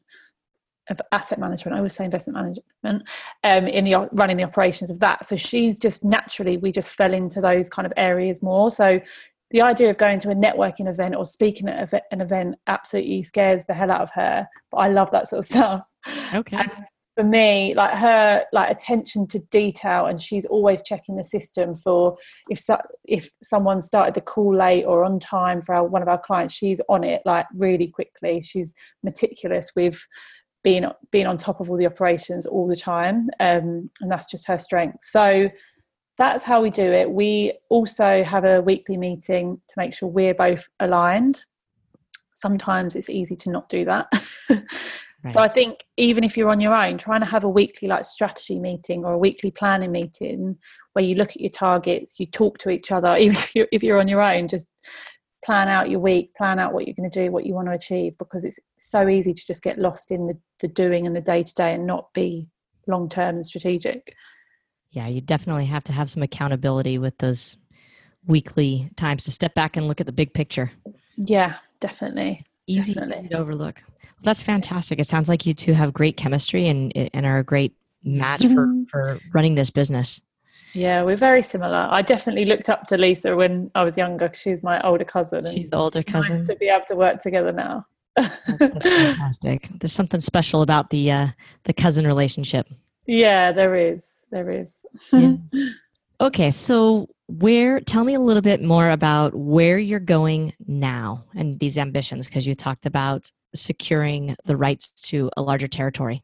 of 0.90 1.00
asset 1.12 1.40
management. 1.40 1.76
I 1.76 1.78
always 1.78 1.94
say 1.94 2.06
investment 2.06 2.36
management 2.36 3.08
um, 3.44 3.68
in 3.68 3.86
the 3.86 4.10
running 4.14 4.38
the 4.38 4.44
operations 4.44 4.90
of 4.90 5.00
that. 5.00 5.26
So 5.26 5.36
she's 5.36 5.80
just 5.80 6.04
naturally 6.04 6.58
we 6.58 6.72
just 6.72 6.92
fell 6.92 7.14
into 7.14 7.42
those 7.42 7.70
kind 7.70 7.86
of 7.86 7.94
areas 7.96 8.42
more. 8.42 8.72
So 8.72 9.00
the 9.52 9.62
idea 9.62 9.90
of 9.90 9.98
going 9.98 10.20
to 10.20 10.32
a 10.32 10.36
networking 10.36 10.90
event 10.90 11.16
or 11.16 11.26
speaking 11.26 11.68
at 11.68 11.94
an 12.12 12.22
event 12.22 12.56
absolutely 12.68 13.22
scares 13.22 13.66
the 13.66 13.74
hell 13.74 13.92
out 13.92 14.02
of 14.02 14.12
her. 14.12 14.48
But 14.72 14.78
I 14.78 14.88
love 14.90 15.12
that 15.12 15.30
sort 15.30 15.40
of 15.40 15.46
stuff 15.46 15.84
okay. 16.34 16.58
and 16.58 16.72
for 17.22 17.28
me 17.28 17.74
like 17.76 17.94
her 17.94 18.44
like 18.52 18.72
attention 18.72 19.28
to 19.28 19.38
detail 19.52 20.08
and 20.08 20.22
she's 20.22 20.46
always 20.46 20.82
checking 20.82 21.16
the 21.16 21.24
system 21.24 21.76
for 21.76 22.18
if 22.50 22.58
so, 22.58 22.80
if 23.06 23.30
someone 23.44 23.82
started 23.82 24.16
the 24.16 24.22
call 24.22 24.56
late 24.56 24.86
or 24.86 25.04
on 25.04 25.20
time 25.20 25.62
for 25.62 25.76
our, 25.76 25.86
one 25.86 26.02
of 26.02 26.08
our 26.08 26.18
clients 26.18 26.54
she's 26.54 26.82
on 26.90 27.04
it 27.04 27.22
like 27.26 27.46
really 27.54 27.88
quickly. 27.88 28.42
She's 28.42 28.74
meticulous 29.04 29.72
with 29.76 30.04
being 30.64 30.86
being 31.12 31.28
on 31.28 31.38
top 31.38 31.60
of 31.60 31.70
all 31.70 31.78
the 31.78 31.86
operations 31.86 32.48
all 32.48 32.68
the 32.68 32.76
time 32.76 33.30
um, 33.40 33.90
and 34.02 34.10
that's 34.10 34.26
just 34.26 34.48
her 34.48 34.58
strength. 34.58 35.00
So 35.04 35.50
that's 36.18 36.44
how 36.44 36.62
we 36.62 36.72
do 36.72 36.84
it. 36.84 37.10
We 37.10 37.54
also 37.70 38.24
have 38.24 38.46
a 38.46 38.62
weekly 38.62 38.98
meeting 38.98 39.62
to 39.68 39.74
make 39.78 39.94
sure 39.94 40.10
we're 40.10 40.34
both 40.34 40.68
aligned. 40.80 41.44
Sometimes 42.34 42.96
it's 42.96 43.10
easy 43.10 43.36
to 43.36 43.52
not 43.52 43.70
do 43.70 43.86
that 43.86 44.08
Right. 45.24 45.34
so 45.34 45.40
i 45.40 45.48
think 45.48 45.86
even 45.98 46.24
if 46.24 46.36
you're 46.36 46.50
on 46.50 46.60
your 46.60 46.74
own 46.74 46.98
trying 46.98 47.20
to 47.22 47.28
have 47.28 47.44
a 47.44 47.50
weekly 47.50 47.88
like 47.88 48.06
strategy 48.06 48.60
meeting 48.60 49.06
or 49.06 49.14
a 49.14 49.18
weekly 49.18 49.52
planning 49.52 49.92
meeting 49.92 50.58
where 50.94 51.06
you 51.06 51.16
look 51.16 51.32
at 51.32 51.42
your 51.42 51.52
targets 51.52 52.20
you 52.20 52.26
talk 52.26 52.58
to 52.60 52.70
each 52.70 52.92
other 52.92 53.16
even 53.20 53.36
if 53.36 53.56
you're, 53.56 53.68
if 53.72 53.84
you're 53.84 54.00
on 54.00 54.08
your 54.08 54.22
own 54.22 54.48
just 54.48 54.68
plan 55.46 55.68
out 55.68 55.90
your 55.90 56.00
week 56.00 56.34
plan 56.36 56.60
out 56.60 56.74
what 56.74 56.88
you're 56.88 56.96
going 56.96 57.10
to 57.10 57.26
do 57.26 57.32
what 57.32 57.46
you 57.46 57.54
want 57.54 57.68
to 57.68 57.74
achieve 57.74 58.18
because 58.18 58.44
it's 58.44 58.60
so 58.78 59.08
easy 59.08 59.34
to 59.34 59.46
just 59.46 59.64
get 59.64 59.80
lost 59.80 60.12
in 60.12 60.28
the, 60.28 60.38
the 60.60 60.68
doing 60.68 61.06
and 61.08 61.16
the 61.16 61.22
day 61.22 61.42
to 61.44 61.54
day 61.56 61.74
and 61.74 61.86
not 61.88 62.14
be 62.14 62.48
long 62.88 63.10
term 63.10 63.36
and 63.36 63.46
strategic 63.46 64.16
Yeah, 64.92 65.08
you 65.08 65.22
definitely 65.22 65.66
have 65.66 65.84
to 65.86 65.94
have 65.94 66.10
some 66.10 66.22
accountability 66.24 66.98
with 67.00 67.18
those 67.20 67.58
weekly 68.26 68.90
times 68.98 69.24
to 69.26 69.32
step 69.32 69.56
back 69.56 69.78
and 69.78 69.88
look 69.88 70.00
at 70.00 70.06
the 70.08 70.12
big 70.14 70.34
picture. 70.34 70.72
yeah 71.16 71.58
definitely 71.80 72.44
Easy 72.68 72.94
Definitely. 72.94 73.28
to 73.30 73.38
overlook. 73.38 73.82
That's 74.24 74.42
fantastic. 74.42 75.00
It 75.00 75.08
sounds 75.08 75.28
like 75.30 75.46
you 75.46 75.54
two 75.54 75.74
have 75.74 75.94
great 75.94 76.18
chemistry 76.18 76.68
and 76.68 76.92
and 76.96 77.26
are 77.26 77.38
a 77.40 77.44
great 77.44 77.74
match 78.04 78.46
for 78.46 78.68
for 78.90 79.18
running 79.34 79.56
this 79.56 79.70
business. 79.70 80.22
yeah 80.74 81.04
we're 81.04 81.18
very 81.18 81.42
similar 81.42 81.88
i 81.92 82.02
definitely 82.02 82.46
looked 82.46 82.70
up 82.70 82.88
to 82.88 82.98
lisa 82.98 83.36
when 83.36 83.70
i 83.76 83.84
was 83.84 83.98
younger 83.98 84.28
'cause 84.30 84.40
she's 84.40 84.64
my 84.64 84.80
older 84.90 85.04
cousin 85.04 85.40
and 85.46 85.54
She's 85.54 85.70
the 85.70 85.76
older 85.78 86.00
nice 86.08 86.14
cousin. 86.14 86.46
to 86.48 86.56
be 86.56 86.68
able 86.70 86.86
to 86.88 86.96
work 86.96 87.22
together 87.22 87.52
now 87.52 87.86
That's 88.16 88.88
fantastic. 89.04 89.70
There's 89.80 89.94
something 89.94 90.22
special 90.22 90.62
about 90.62 90.90
the 90.90 91.12
uh, 91.12 91.28
the 91.66 91.74
cousin 91.74 92.08
relationship. 92.08 92.66
yeah 93.06 93.52
there 93.52 93.76
is 93.76 94.02
there 94.32 94.50
is 94.62 94.72
Yeah. 95.14 95.36
Okay, 96.30 96.52
so 96.52 97.10
where? 97.28 97.80
Tell 97.82 98.04
me 98.04 98.14
a 98.14 98.20
little 98.20 98.44
bit 98.52 98.62
more 98.62 98.92
about 98.92 99.34
where 99.34 99.80
you're 99.80 100.00
going 100.18 100.54
now 100.68 101.26
and 101.34 101.58
these 101.60 101.80
ambitions, 101.80 102.28
because 102.28 102.46
you 102.46 102.54
talked 102.54 102.86
about 102.86 103.32
securing 103.54 104.36
the 104.46 104.58
rights 104.58 104.92
to 105.10 105.30
a 105.38 105.42
larger 105.42 105.68
territory. 105.68 106.24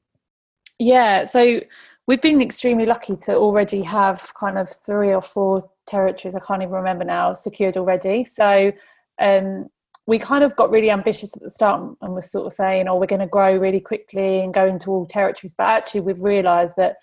Yeah, 0.79 1.25
so 1.25 1.61
we've 2.07 2.21
been 2.21 2.41
extremely 2.41 2.85
lucky 2.85 3.15
to 3.17 3.35
already 3.35 3.81
have 3.81 4.33
kind 4.35 4.57
of 4.57 4.69
three 4.69 5.13
or 5.13 5.21
four 5.21 5.69
territories, 5.87 6.35
I 6.35 6.39
can't 6.39 6.61
even 6.61 6.73
remember 6.73 7.03
now, 7.03 7.33
secured 7.33 7.77
already. 7.77 8.23
So 8.23 8.71
um, 9.19 9.67
we 10.05 10.19
kind 10.19 10.43
of 10.43 10.55
got 10.55 10.69
really 10.69 10.91
ambitious 10.91 11.35
at 11.35 11.41
the 11.41 11.49
start 11.49 11.81
and 12.01 12.13
was 12.13 12.31
sort 12.31 12.45
of 12.45 12.53
saying, 12.53 12.87
oh, 12.87 12.95
we're 12.97 13.07
going 13.07 13.21
to 13.21 13.27
grow 13.27 13.57
really 13.57 13.79
quickly 13.79 14.39
and 14.39 14.53
go 14.53 14.65
into 14.65 14.91
all 14.91 15.05
territories. 15.05 15.55
But 15.57 15.67
actually, 15.67 16.01
we've 16.01 16.21
realised 16.21 16.75
that 16.77 16.97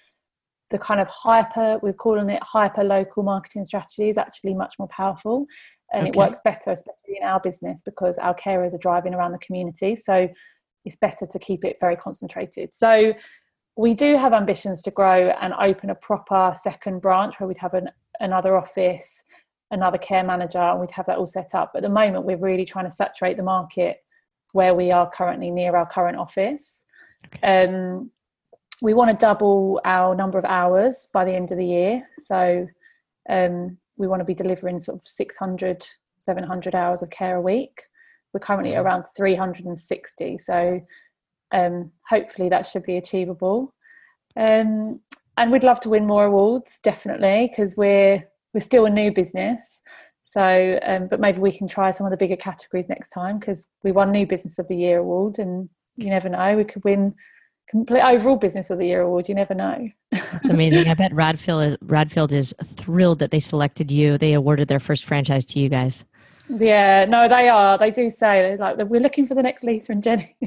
the 0.70 0.78
kind 0.78 1.00
of 1.00 1.08
hyper, 1.08 1.78
we're 1.82 1.92
calling 1.92 2.30
it 2.30 2.42
hyper 2.42 2.82
local 2.82 3.22
marketing 3.22 3.64
strategy, 3.64 4.08
is 4.08 4.18
actually 4.18 4.54
much 4.54 4.76
more 4.78 4.88
powerful. 4.88 5.46
And 5.94 6.09
it 6.09 6.16
works 6.16 6.40
better, 6.44 6.72
especially 6.72 7.18
in 7.20 7.26
our 7.26 7.40
business, 7.40 7.83
because 7.83 8.18
our 8.18 8.35
carers 8.35 8.74
are 8.74 8.78
driving 8.78 9.14
around 9.14 9.33
the 9.33 9.38
community. 9.38 9.96
So 9.96 10.28
it's 10.85 10.96
better 10.96 11.26
to 11.26 11.38
keep 11.38 11.64
it 11.64 11.78
very 11.80 11.96
concentrated. 11.96 12.74
So 12.74 13.14
we 13.76 13.94
do 13.94 14.16
have 14.16 14.33
ambitions 14.33 14.83
to 14.83 14.90
grow 14.90 15.30
and 15.40 15.54
open 15.54 15.90
a 15.90 15.94
proper 15.94 16.54
second 16.57 17.00
branch 17.00 17.40
where 17.40 17.48
we'd 17.48 17.59
have 17.59 17.74
an, 17.74 17.90
another 18.20 18.57
office, 18.57 19.24
another 19.70 19.98
care 19.98 20.22
manager, 20.22 20.59
and 20.59 20.80
we'd 20.80 20.90
have 20.92 21.07
that 21.07 21.18
all 21.18 21.26
set 21.26 21.54
up. 21.54 21.72
But 21.72 21.78
at 21.78 21.88
the 21.88 21.94
moment, 21.94 22.24
we're 22.24 22.37
really 22.37 22.64
trying 22.64 22.85
to 22.85 22.90
saturate 22.90 23.37
the 23.37 23.42
market 23.42 24.04
where 24.52 24.74
we 24.74 24.92
are 24.92 25.11
currently 25.11 25.50
near 25.50 25.74
our 25.76 25.87
current 25.87 26.16
office. 26.16 26.85
Um, 27.42 28.11
we 28.83 28.94
want 28.94 29.11
to 29.11 29.16
double 29.16 29.80
our 29.85 30.14
number 30.14 30.38
of 30.38 30.44
hours 30.44 31.09
by 31.12 31.24
the 31.24 31.33
end 31.33 31.50
of 31.50 31.59
the 31.59 31.66
year. 31.66 32.09
So 32.18 32.68
um, 33.28 33.78
we 33.96 34.07
want 34.07 34.20
to 34.20 34.24
be 34.24 34.35
delivering 34.35 34.78
sort 34.78 34.98
of 34.98 35.07
600, 35.07 35.87
700 36.18 36.74
hours 36.74 37.02
of 37.02 37.11
care 37.11 37.37
a 37.37 37.40
week. 37.40 37.83
We're 38.33 38.40
currently 38.40 38.72
Wow. 38.72 38.83
around 38.83 39.04
360. 39.16 40.38
So 40.38 40.80
um, 41.52 41.92
hopefully 42.09 42.48
that 42.48 42.66
should 42.66 42.83
be 42.83 42.96
achievable. 42.96 43.74
Um, 44.37 45.00
and 45.37 45.50
we'd 45.52 45.64
love 45.64 45.80
to 45.80 45.88
win 45.88 46.07
more 46.07 46.24
awards, 46.24 46.78
definitely, 46.83 47.48
because 47.48 47.76
we're 47.76 48.24
we're 48.52 48.61
still 48.61 48.87
a 48.87 48.90
new 48.90 49.12
business. 49.12 49.80
So, 50.22 50.78
um, 50.85 51.09
but 51.09 51.20
maybe 51.20 51.40
we 51.40 51.52
can 51.52 51.68
try 51.68 51.90
some 51.90 52.07
of 52.07 52.11
the 52.11 52.16
bigger 52.16 52.37
categories 52.37 52.88
next 52.88 53.11
time 53.11 53.38
because 53.38 53.66
we 53.83 53.92
won 53.92 54.11
New 54.11 54.26
Business 54.26 54.59
of 54.59 54.68
the 54.68 54.76
Year 54.76 54.98
award, 54.98 55.38
and 55.38 55.68
you 55.96 56.09
never 56.09 56.28
know, 56.28 56.57
we 56.57 56.64
could 56.64 56.85
win 56.85 57.14
complete 57.68 58.03
overall 58.03 58.37
Business 58.37 58.70
of 58.70 58.79
the 58.79 58.87
Year 58.87 59.03
award. 59.03 59.29
You 59.29 59.35
never 59.35 59.55
know. 59.55 59.88
That's 60.12 60.48
amazing. 60.48 60.88
I 60.88 60.94
bet 60.94 61.12
Radfield 61.12 61.66
is, 61.72 61.77
Radfield 61.79 62.33
is 62.33 62.55
thrilled 62.64 63.18
that 63.18 63.31
they 63.31 63.40
selected 63.40 63.90
you. 63.90 64.18
They 64.18 64.33
awarded 64.35 64.68
their 64.68 64.81
first 64.81 65.05
franchise 65.05 65.44
to 65.46 65.59
you 65.59 65.68
guys. 65.68 66.05
Yeah, 66.48 67.07
no, 67.07 67.27
they 67.27 67.48
are. 67.48 67.79
They 67.79 67.90
do 67.90 68.11
say 68.11 68.57
like 68.59 68.77
we're 68.77 69.00
looking 69.00 69.27
for 69.27 69.35
the 69.35 69.42
next 69.42 69.64
Lisa 69.64 69.92
and 69.92 70.03
Jenny, 70.03 70.37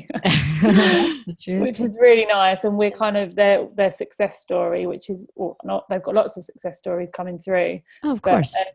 which 1.48 1.80
is 1.80 1.98
really 2.00 2.26
nice. 2.26 2.64
And 2.64 2.78
we're 2.78 2.92
kind 2.92 3.18
of 3.18 3.36
their 3.36 3.68
their 3.76 3.92
success 3.92 4.40
story, 4.40 4.86
which 4.86 5.10
is 5.10 5.26
well, 5.36 5.58
not. 5.64 5.90
They've 5.90 6.04
got 6.04 6.14
lots 6.14 6.38
of 6.38 6.44
success 6.44 6.78
stories 6.78 7.10
coming 7.12 7.40
through. 7.40 7.82
Oh, 8.04 8.12
of 8.12 8.22
course. 8.22 8.56
Uh, 8.56 8.66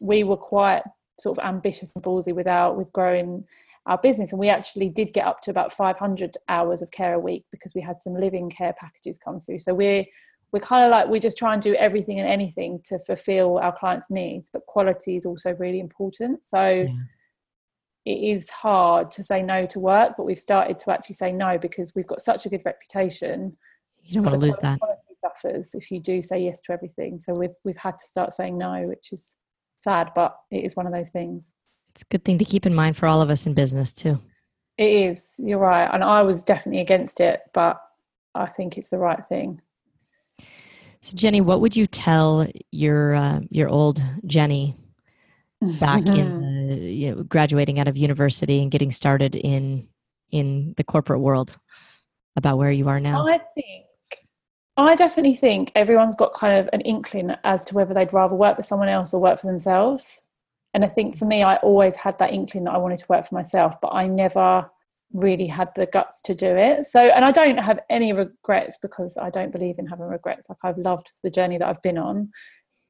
we 0.00 0.24
were 0.24 0.38
quite 0.38 0.82
sort 1.20 1.38
of 1.38 1.44
ambitious 1.44 1.92
and 1.94 2.02
ballsy 2.02 2.34
without 2.34 2.76
with 2.76 2.90
growing 2.92 3.44
our 3.86 3.98
business, 3.98 4.32
and 4.32 4.38
we 4.38 4.48
actually 4.48 4.88
did 4.88 5.12
get 5.12 5.26
up 5.26 5.40
to 5.42 5.50
about 5.50 5.72
500 5.72 6.36
hours 6.48 6.82
of 6.82 6.90
care 6.90 7.14
a 7.14 7.18
week 7.18 7.44
because 7.50 7.74
we 7.74 7.80
had 7.80 8.00
some 8.00 8.14
living 8.14 8.48
care 8.48 8.74
packages 8.78 9.18
come 9.18 9.40
through. 9.40 9.58
So 9.58 9.74
we're 9.74 10.04
we're 10.52 10.60
kind 10.60 10.84
of 10.84 10.90
like 10.90 11.08
we 11.08 11.18
just 11.18 11.38
try 11.38 11.54
and 11.54 11.62
do 11.62 11.74
everything 11.74 12.20
and 12.20 12.28
anything 12.28 12.80
to 12.84 12.98
fulfill 12.98 13.58
our 13.58 13.74
clients' 13.74 14.10
needs, 14.10 14.50
but 14.52 14.66
quality 14.66 15.16
is 15.16 15.24
also 15.24 15.54
really 15.54 15.80
important. 15.80 16.44
So 16.44 16.62
yeah. 16.62 16.88
it 18.04 18.34
is 18.34 18.50
hard 18.50 19.10
to 19.12 19.22
say 19.22 19.42
no 19.42 19.64
to 19.66 19.80
work, 19.80 20.12
but 20.16 20.24
we've 20.24 20.38
started 20.38 20.78
to 20.80 20.90
actually 20.90 21.14
say 21.14 21.32
no 21.32 21.56
because 21.56 21.94
we've 21.94 22.06
got 22.06 22.20
such 22.20 22.44
a 22.44 22.50
good 22.50 22.62
reputation. 22.66 23.56
You 24.02 24.16
don't 24.16 24.24
want 24.24 24.40
to 24.40 24.46
lose 24.46 24.58
that. 24.58 24.78
Quality 24.78 25.00
suffers 25.24 25.74
if 25.74 25.90
you 25.90 26.00
do 26.00 26.20
say 26.20 26.42
yes 26.42 26.60
to 26.66 26.72
everything. 26.72 27.18
So 27.18 27.32
we've 27.32 27.56
we've 27.64 27.76
had 27.76 27.98
to 27.98 28.06
start 28.06 28.34
saying 28.34 28.58
no, 28.58 28.82
which 28.86 29.08
is 29.10 29.36
sad, 29.78 30.10
but 30.14 30.36
it 30.50 30.64
is 30.64 30.76
one 30.76 30.86
of 30.86 30.92
those 30.92 31.10
things. 31.10 31.54
It's 31.94 32.02
a 32.02 32.06
good 32.10 32.24
thing 32.24 32.38
to 32.38 32.44
keep 32.44 32.66
in 32.66 32.74
mind 32.74 32.96
for 32.96 33.06
all 33.06 33.20
of 33.20 33.30
us 33.30 33.46
in 33.46 33.54
business 33.54 33.92
too. 33.92 34.18
It 34.78 35.10
is. 35.10 35.34
You're 35.38 35.58
right, 35.58 35.88
and 35.92 36.02
I 36.02 36.22
was 36.22 36.42
definitely 36.42 36.80
against 36.80 37.20
it, 37.20 37.40
but 37.52 37.80
I 38.34 38.46
think 38.46 38.78
it's 38.78 38.88
the 38.88 38.98
right 38.98 39.24
thing. 39.26 39.60
So 41.00 41.16
Jenny, 41.16 41.40
what 41.40 41.60
would 41.60 41.76
you 41.76 41.86
tell 41.86 42.46
your 42.70 43.14
uh, 43.14 43.40
your 43.50 43.68
old 43.68 44.02
Jenny 44.24 44.76
back 45.80 46.06
in 46.06 46.68
the, 46.68 46.76
you 46.76 47.14
know, 47.14 47.22
graduating 47.24 47.78
out 47.78 47.88
of 47.88 47.96
university 47.96 48.62
and 48.62 48.70
getting 48.70 48.90
started 48.90 49.34
in 49.34 49.88
in 50.30 50.74
the 50.76 50.84
corporate 50.84 51.20
world 51.20 51.56
about 52.36 52.56
where 52.56 52.70
you 52.70 52.88
are 52.88 53.00
now? 53.00 53.26
I 53.26 53.40
think 53.54 53.86
I 54.76 54.94
definitely 54.94 55.36
think 55.36 55.70
everyone's 55.74 56.16
got 56.16 56.32
kind 56.32 56.58
of 56.58 56.68
an 56.72 56.80
inkling 56.82 57.34
as 57.44 57.64
to 57.66 57.74
whether 57.74 57.92
they'd 57.92 58.12
rather 58.12 58.34
work 58.34 58.56
with 58.56 58.66
someone 58.66 58.88
else 58.88 59.12
or 59.12 59.20
work 59.20 59.40
for 59.40 59.48
themselves. 59.48 60.22
And 60.74 60.84
I 60.84 60.88
think 60.88 61.16
for 61.16 61.26
me, 61.26 61.42
I 61.42 61.56
always 61.56 61.96
had 61.96 62.18
that 62.18 62.32
inkling 62.32 62.64
that 62.64 62.72
I 62.72 62.78
wanted 62.78 62.98
to 63.00 63.06
work 63.08 63.26
for 63.26 63.34
myself, 63.34 63.80
but 63.80 63.88
I 63.88 64.06
never 64.06 64.70
really 65.12 65.46
had 65.46 65.68
the 65.74 65.86
guts 65.86 66.22
to 66.22 66.34
do 66.34 66.46
it. 66.46 66.84
So, 66.84 67.00
and 67.00 67.24
I 67.24 67.32
don't 67.32 67.58
have 67.58 67.80
any 67.90 68.12
regrets 68.12 68.78
because 68.80 69.18
I 69.18 69.30
don't 69.30 69.52
believe 69.52 69.78
in 69.78 69.86
having 69.86 70.06
regrets. 70.06 70.48
Like 70.48 70.58
I've 70.64 70.78
loved 70.78 71.10
the 71.22 71.30
journey 71.30 71.58
that 71.58 71.68
I've 71.68 71.82
been 71.82 71.98
on. 71.98 72.30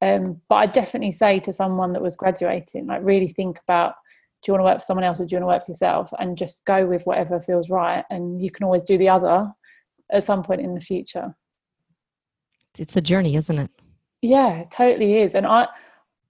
Um, 0.01 0.41
but 0.49 0.57
I 0.57 0.67
definitely 0.67 1.13
say 1.13 1.41
to 1.41 1.53
someone 1.53 1.93
that 1.93 2.03
was 2.03 2.17
graduating, 2.17 2.87
like 2.87 3.03
really 3.05 3.29
think 3.29 3.59
about 3.67 3.95
do 4.43 4.51
you 4.51 4.55
want 4.55 4.61
to 4.61 4.65
work 4.65 4.79
for 4.79 4.85
someone 4.85 5.05
else 5.05 5.21
or 5.21 5.27
do 5.27 5.37
you 5.37 5.41
want 5.41 5.53
to 5.53 5.57
work 5.57 5.67
for 5.67 5.71
yourself 5.71 6.13
and 6.19 6.37
just 6.37 6.65
go 6.65 6.85
with 6.85 7.05
whatever 7.05 7.41
feels 7.41 7.71
right. 7.71 8.05
And 8.11 8.43
you 8.43 8.51
can 8.51 8.65
always 8.65 8.83
do 8.83 8.99
the 8.99 9.09
other 9.09 9.53
at 10.11 10.25
some 10.25 10.43
point 10.43 10.61
in 10.61 10.75
the 10.75 10.81
future. 10.81 11.37
It's 12.77 12.97
a 12.97 13.01
journey, 13.01 13.37
isn't 13.37 13.59
it? 13.59 13.71
Yeah, 14.21 14.55
it 14.61 14.73
totally 14.73 15.19
is. 15.19 15.37
And 15.37 15.47
I, 15.47 15.69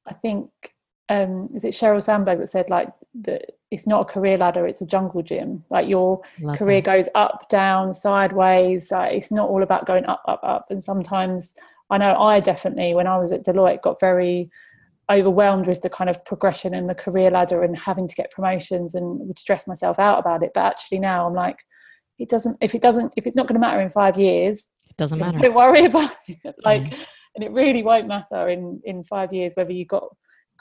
I 0.07 0.13
think, 0.13 0.51
um, 1.13 1.49
is 1.55 1.65
it 1.65 1.75
Sheryl 1.75 2.03
Sandberg 2.03 2.39
that 2.39 2.51
said 2.51 2.71
like 2.71 2.89
that 3.23 3.53
it's 3.71 3.87
not 3.87 4.01
a 4.01 4.05
career 4.13 4.39
ladder 4.39 4.67
it's 4.67 4.81
a 4.81 4.87
jungle 4.87 5.23
gym. 5.23 5.63
Like 5.71 5.89
your 5.89 6.23
Love 6.41 6.57
career 6.57 6.81
that. 6.81 6.87
goes 6.87 7.09
up 7.15 7.49
down 7.51 7.93
sideways 7.93 8.91
uh, 8.91 9.09
it's 9.11 9.31
not 9.31 9.49
all 9.49 9.63
about 9.63 9.87
going 9.87 10.07
up 10.07 10.23
up 10.27 10.41
up. 10.43 10.67
And 10.71 10.83
sometimes 10.83 11.55
i 11.91 11.99
know 11.99 12.15
i 12.17 12.41
definitely 12.41 12.95
when 12.95 13.07
i 13.07 13.19
was 13.19 13.33
at 13.33 13.45
deloitte 13.45 13.83
got 13.83 14.01
very 14.01 14.51
overwhelmed 15.11 15.67
with 15.67 15.83
the 15.83 15.91
kind 15.91 16.09
of 16.09 16.25
progression 16.25 16.73
and 16.73 16.89
the 16.89 16.95
career 16.95 17.31
ladder 17.31 17.63
and 17.63 17.77
having 17.77 18.09
to 18.09 18.15
get 18.15 18.31
promotions 18.31 18.95
and 18.95 19.27
would 19.29 19.39
stress 19.39 19.67
myself 19.67 19.99
out 19.99 20.19
about 20.19 20.43
it. 20.43 20.53
But 20.55 20.65
actually 20.65 21.01
now 21.01 21.27
i'm 21.27 21.35
like 21.35 21.59
it 22.19 22.31
doesn't 22.31 22.57
if 22.63 22.75
it 22.75 22.81
doesn't 22.81 23.13
if 23.17 23.27
it's 23.27 23.37
not 23.37 23.47
going 23.47 23.61
to 23.61 23.67
matter 23.67 23.81
in 23.81 23.91
five 23.91 24.19
years 24.19 24.67
it 24.89 24.97
doesn't 24.97 25.19
matter. 25.19 25.39
don't 25.39 25.55
worry 25.55 25.85
about 25.93 26.15
it. 26.27 26.55
Like 26.65 26.91
yeah. 26.91 27.05
and 27.35 27.45
it 27.45 27.53
really 27.53 27.83
won't 27.83 28.09
matter 28.09 28.49
in 28.49 28.81
in 28.85 29.03
five 29.03 29.33
years 29.33 29.53
whether 29.57 29.73
you 29.73 29.85
got 29.85 30.09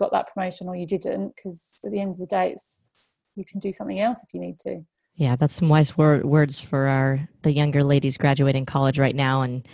got 0.02 0.12
that 0.12 0.34
promotion 0.34 0.68
or 0.68 0.76
you 0.76 0.88
didn't 0.88 1.34
because 1.36 1.74
at 1.86 1.92
the 1.92 2.02
end 2.02 2.12
of 2.12 2.18
the 2.18 2.26
day 2.26 2.52
it's 2.52 2.90
you 3.36 3.46
can 3.46 3.60
do 3.60 3.72
something 3.72 4.00
else 4.00 4.20
if 4.24 4.34
you 4.34 4.42
need 4.42 4.60
to. 4.60 4.82
Yeah 5.16 5.36
that's 5.36 5.54
some 5.54 5.70
wise 5.70 5.96
wor- 5.96 6.26
words 6.26 6.60
for 6.60 6.88
our 6.88 7.30
the 7.44 7.52
younger 7.52 7.84
ladies 7.84 8.18
graduating 8.18 8.66
college 8.66 8.98
right 8.98 9.16
now 9.16 9.44
and 9.44 9.68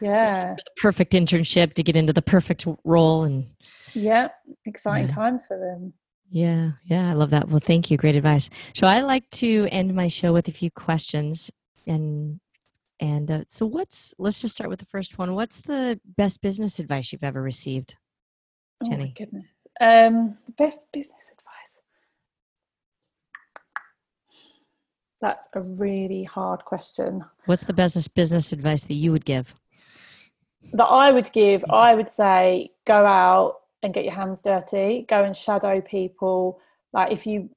yeah. 0.00 0.54
perfect 0.76 1.14
internship 1.14 1.72
to 1.72 1.82
get 1.82 1.96
into 1.96 2.12
the 2.12 2.22
perfect 2.22 2.66
role 2.84 3.24
and 3.24 3.46
yeah 3.94 4.28
exciting 4.66 5.08
yeah. 5.08 5.14
times 5.14 5.46
for 5.46 5.58
them. 5.58 5.94
Yeah 6.30 6.72
yeah 6.84 7.10
i 7.10 7.14
love 7.14 7.30
that. 7.30 7.48
Well 7.48 7.60
thank 7.60 7.90
you. 7.90 7.96
Great 7.96 8.16
advice. 8.16 8.50
So 8.74 8.86
i 8.86 9.00
like 9.00 9.28
to 9.30 9.66
end 9.70 9.94
my 9.94 10.08
show 10.08 10.34
with 10.34 10.46
a 10.48 10.52
few 10.52 10.70
questions 10.70 11.50
and 11.86 12.38
and 13.00 13.30
uh, 13.30 13.44
so 13.48 13.64
what's 13.64 14.14
let's 14.18 14.42
just 14.42 14.54
start 14.56 14.68
with 14.68 14.80
the 14.80 14.86
first 14.86 15.16
one. 15.16 15.34
What's 15.34 15.62
the 15.62 15.98
best 16.04 16.42
business 16.42 16.78
advice 16.78 17.12
you've 17.12 17.24
ever 17.24 17.40
received 17.40 17.96
jenny 18.84 18.94
oh 18.94 19.06
my 19.06 19.12
goodness 19.12 19.59
um 19.80 20.36
the 20.46 20.52
best 20.52 20.84
business 20.92 21.32
advice. 21.32 21.80
That's 25.20 25.48
a 25.54 25.62
really 25.82 26.24
hard 26.24 26.64
question. 26.64 27.24
What's 27.46 27.62
the 27.62 27.72
best 27.72 28.14
business 28.14 28.52
advice 28.52 28.84
that 28.84 28.94
you 28.94 29.12
would 29.12 29.24
give? 29.24 29.54
That 30.72 30.84
I 30.84 31.10
would 31.10 31.32
give, 31.32 31.64
I 31.70 31.94
would 31.94 32.08
say 32.08 32.70
go 32.84 33.04
out 33.04 33.56
and 33.82 33.92
get 33.92 34.04
your 34.04 34.14
hands 34.14 34.42
dirty, 34.42 35.04
go 35.08 35.24
and 35.24 35.36
shadow 35.36 35.80
people. 35.80 36.60
Like 36.92 37.12
if 37.12 37.26
you 37.26 37.50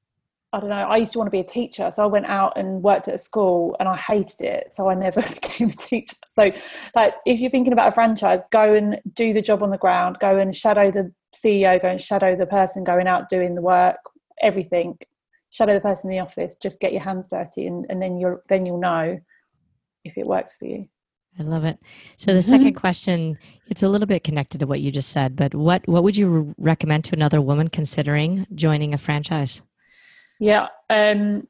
I 0.54 0.60
don't 0.60 0.70
know, 0.70 0.76
I 0.76 0.98
used 0.98 1.14
to 1.14 1.18
want 1.18 1.28
to 1.28 1.32
be 1.32 1.40
a 1.40 1.44
teacher, 1.44 1.90
so 1.90 2.04
I 2.04 2.06
went 2.06 2.28
out 2.28 2.56
and 2.58 2.84
worked 2.84 3.08
at 3.08 3.16
a 3.16 3.18
school 3.18 3.76
and 3.80 3.90
I 3.90 3.98
hated 3.98 4.42
it, 4.42 4.72
so 4.72 4.88
I 4.88 4.94
never 4.94 5.22
became 5.34 5.70
a 5.70 5.74
teacher. 5.74 6.16
So 6.32 6.52
like 6.96 7.16
if 7.26 7.40
you're 7.40 7.50
thinking 7.50 7.74
about 7.74 7.88
a 7.88 7.92
franchise, 7.92 8.42
go 8.52 8.74
and 8.74 9.02
do 9.14 9.34
the 9.34 9.42
job 9.42 9.64
on 9.64 9.72
the 9.72 9.78
ground, 9.78 10.18
go 10.20 10.38
and 10.38 10.56
shadow 10.56 10.92
the 10.92 11.12
CEO, 11.34 11.82
go 11.82 11.90
and 11.90 12.02
shadow 12.02 12.36
the 12.36 12.46
person 12.46 12.84
going 12.84 13.08
out 13.08 13.30
doing 13.30 13.56
the 13.56 13.62
work, 13.62 13.98
everything. 14.42 14.98
Shadow 15.50 15.74
the 15.74 15.82
person 15.82 16.10
in 16.10 16.18
the 16.18 16.24
office 16.24 16.56
just 16.56 16.80
get 16.80 16.94
your 16.94 17.04
hands 17.04 17.28
dirty 17.28 17.68
and, 17.68 17.86
and 17.90 18.02
then 18.02 18.18
you'll 18.18 18.42
then 18.50 18.66
you'll 18.66 18.80
know 18.80 19.20
if 20.04 20.18
it 20.18 20.26
works 20.26 20.58
for 20.58 20.66
you. 20.66 20.88
I 21.40 21.44
love 21.44 21.64
it. 21.64 21.80
So 22.18 22.34
the 22.34 22.40
mm-hmm. 22.40 22.50
second 22.50 22.74
question 22.74 23.38
it's 23.68 23.84
a 23.84 23.88
little 23.88 24.08
bit 24.08 24.24
connected 24.24 24.60
to 24.60 24.68
what 24.68 24.82
you 24.82 24.92
just 24.92 25.10
said 25.10 25.36
but 25.36 25.54
what 25.54 25.88
what 25.88 26.04
would 26.04 26.18
you 26.18 26.56
recommend 26.58 27.04
to 27.06 27.16
another 27.16 27.40
woman 27.40 27.68
considering 27.68 28.48
joining 28.56 28.96
a 28.96 28.98
franchise? 28.98 29.62
Yeah 30.40 30.70
um 30.90 31.48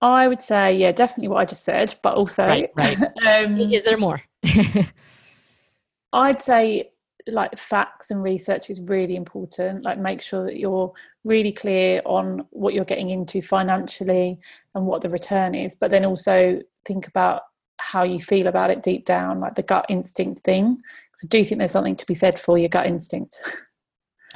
i 0.00 0.28
would 0.28 0.40
say 0.40 0.76
yeah 0.76 0.92
definitely 0.92 1.28
what 1.28 1.38
i 1.38 1.44
just 1.44 1.64
said 1.64 1.94
but 2.02 2.14
also 2.14 2.46
right, 2.46 2.70
right. 2.76 2.98
um, 3.26 3.58
is 3.58 3.82
there 3.82 3.96
more? 3.96 4.22
I'd 6.12 6.40
say 6.40 6.90
like 7.26 7.56
facts 7.56 8.10
and 8.10 8.22
research 8.22 8.70
is 8.70 8.80
really 8.82 9.16
important. 9.16 9.84
Like 9.84 9.98
make 9.98 10.20
sure 10.20 10.44
that 10.44 10.58
you're 10.58 10.92
really 11.24 11.52
clear 11.52 12.02
on 12.04 12.46
what 12.50 12.74
you're 12.74 12.84
getting 12.84 13.10
into 13.10 13.40
financially 13.40 14.38
and 14.74 14.86
what 14.86 15.00
the 15.00 15.08
return 15.08 15.54
is 15.54 15.74
but 15.74 15.90
then 15.90 16.04
also 16.04 16.60
think 16.84 17.06
about 17.06 17.42
how 17.78 18.02
you 18.02 18.20
feel 18.20 18.46
about 18.46 18.70
it 18.70 18.82
deep 18.82 19.04
down 19.04 19.40
like 19.40 19.54
the 19.54 19.62
gut 19.62 19.86
instinct 19.88 20.40
thing. 20.40 20.78
So 21.14 21.26
do 21.28 21.38
you 21.38 21.44
think 21.44 21.58
there's 21.58 21.70
something 21.70 21.96
to 21.96 22.06
be 22.06 22.14
said 22.14 22.38
for 22.38 22.58
your 22.58 22.68
gut 22.68 22.86
instinct. 22.86 23.40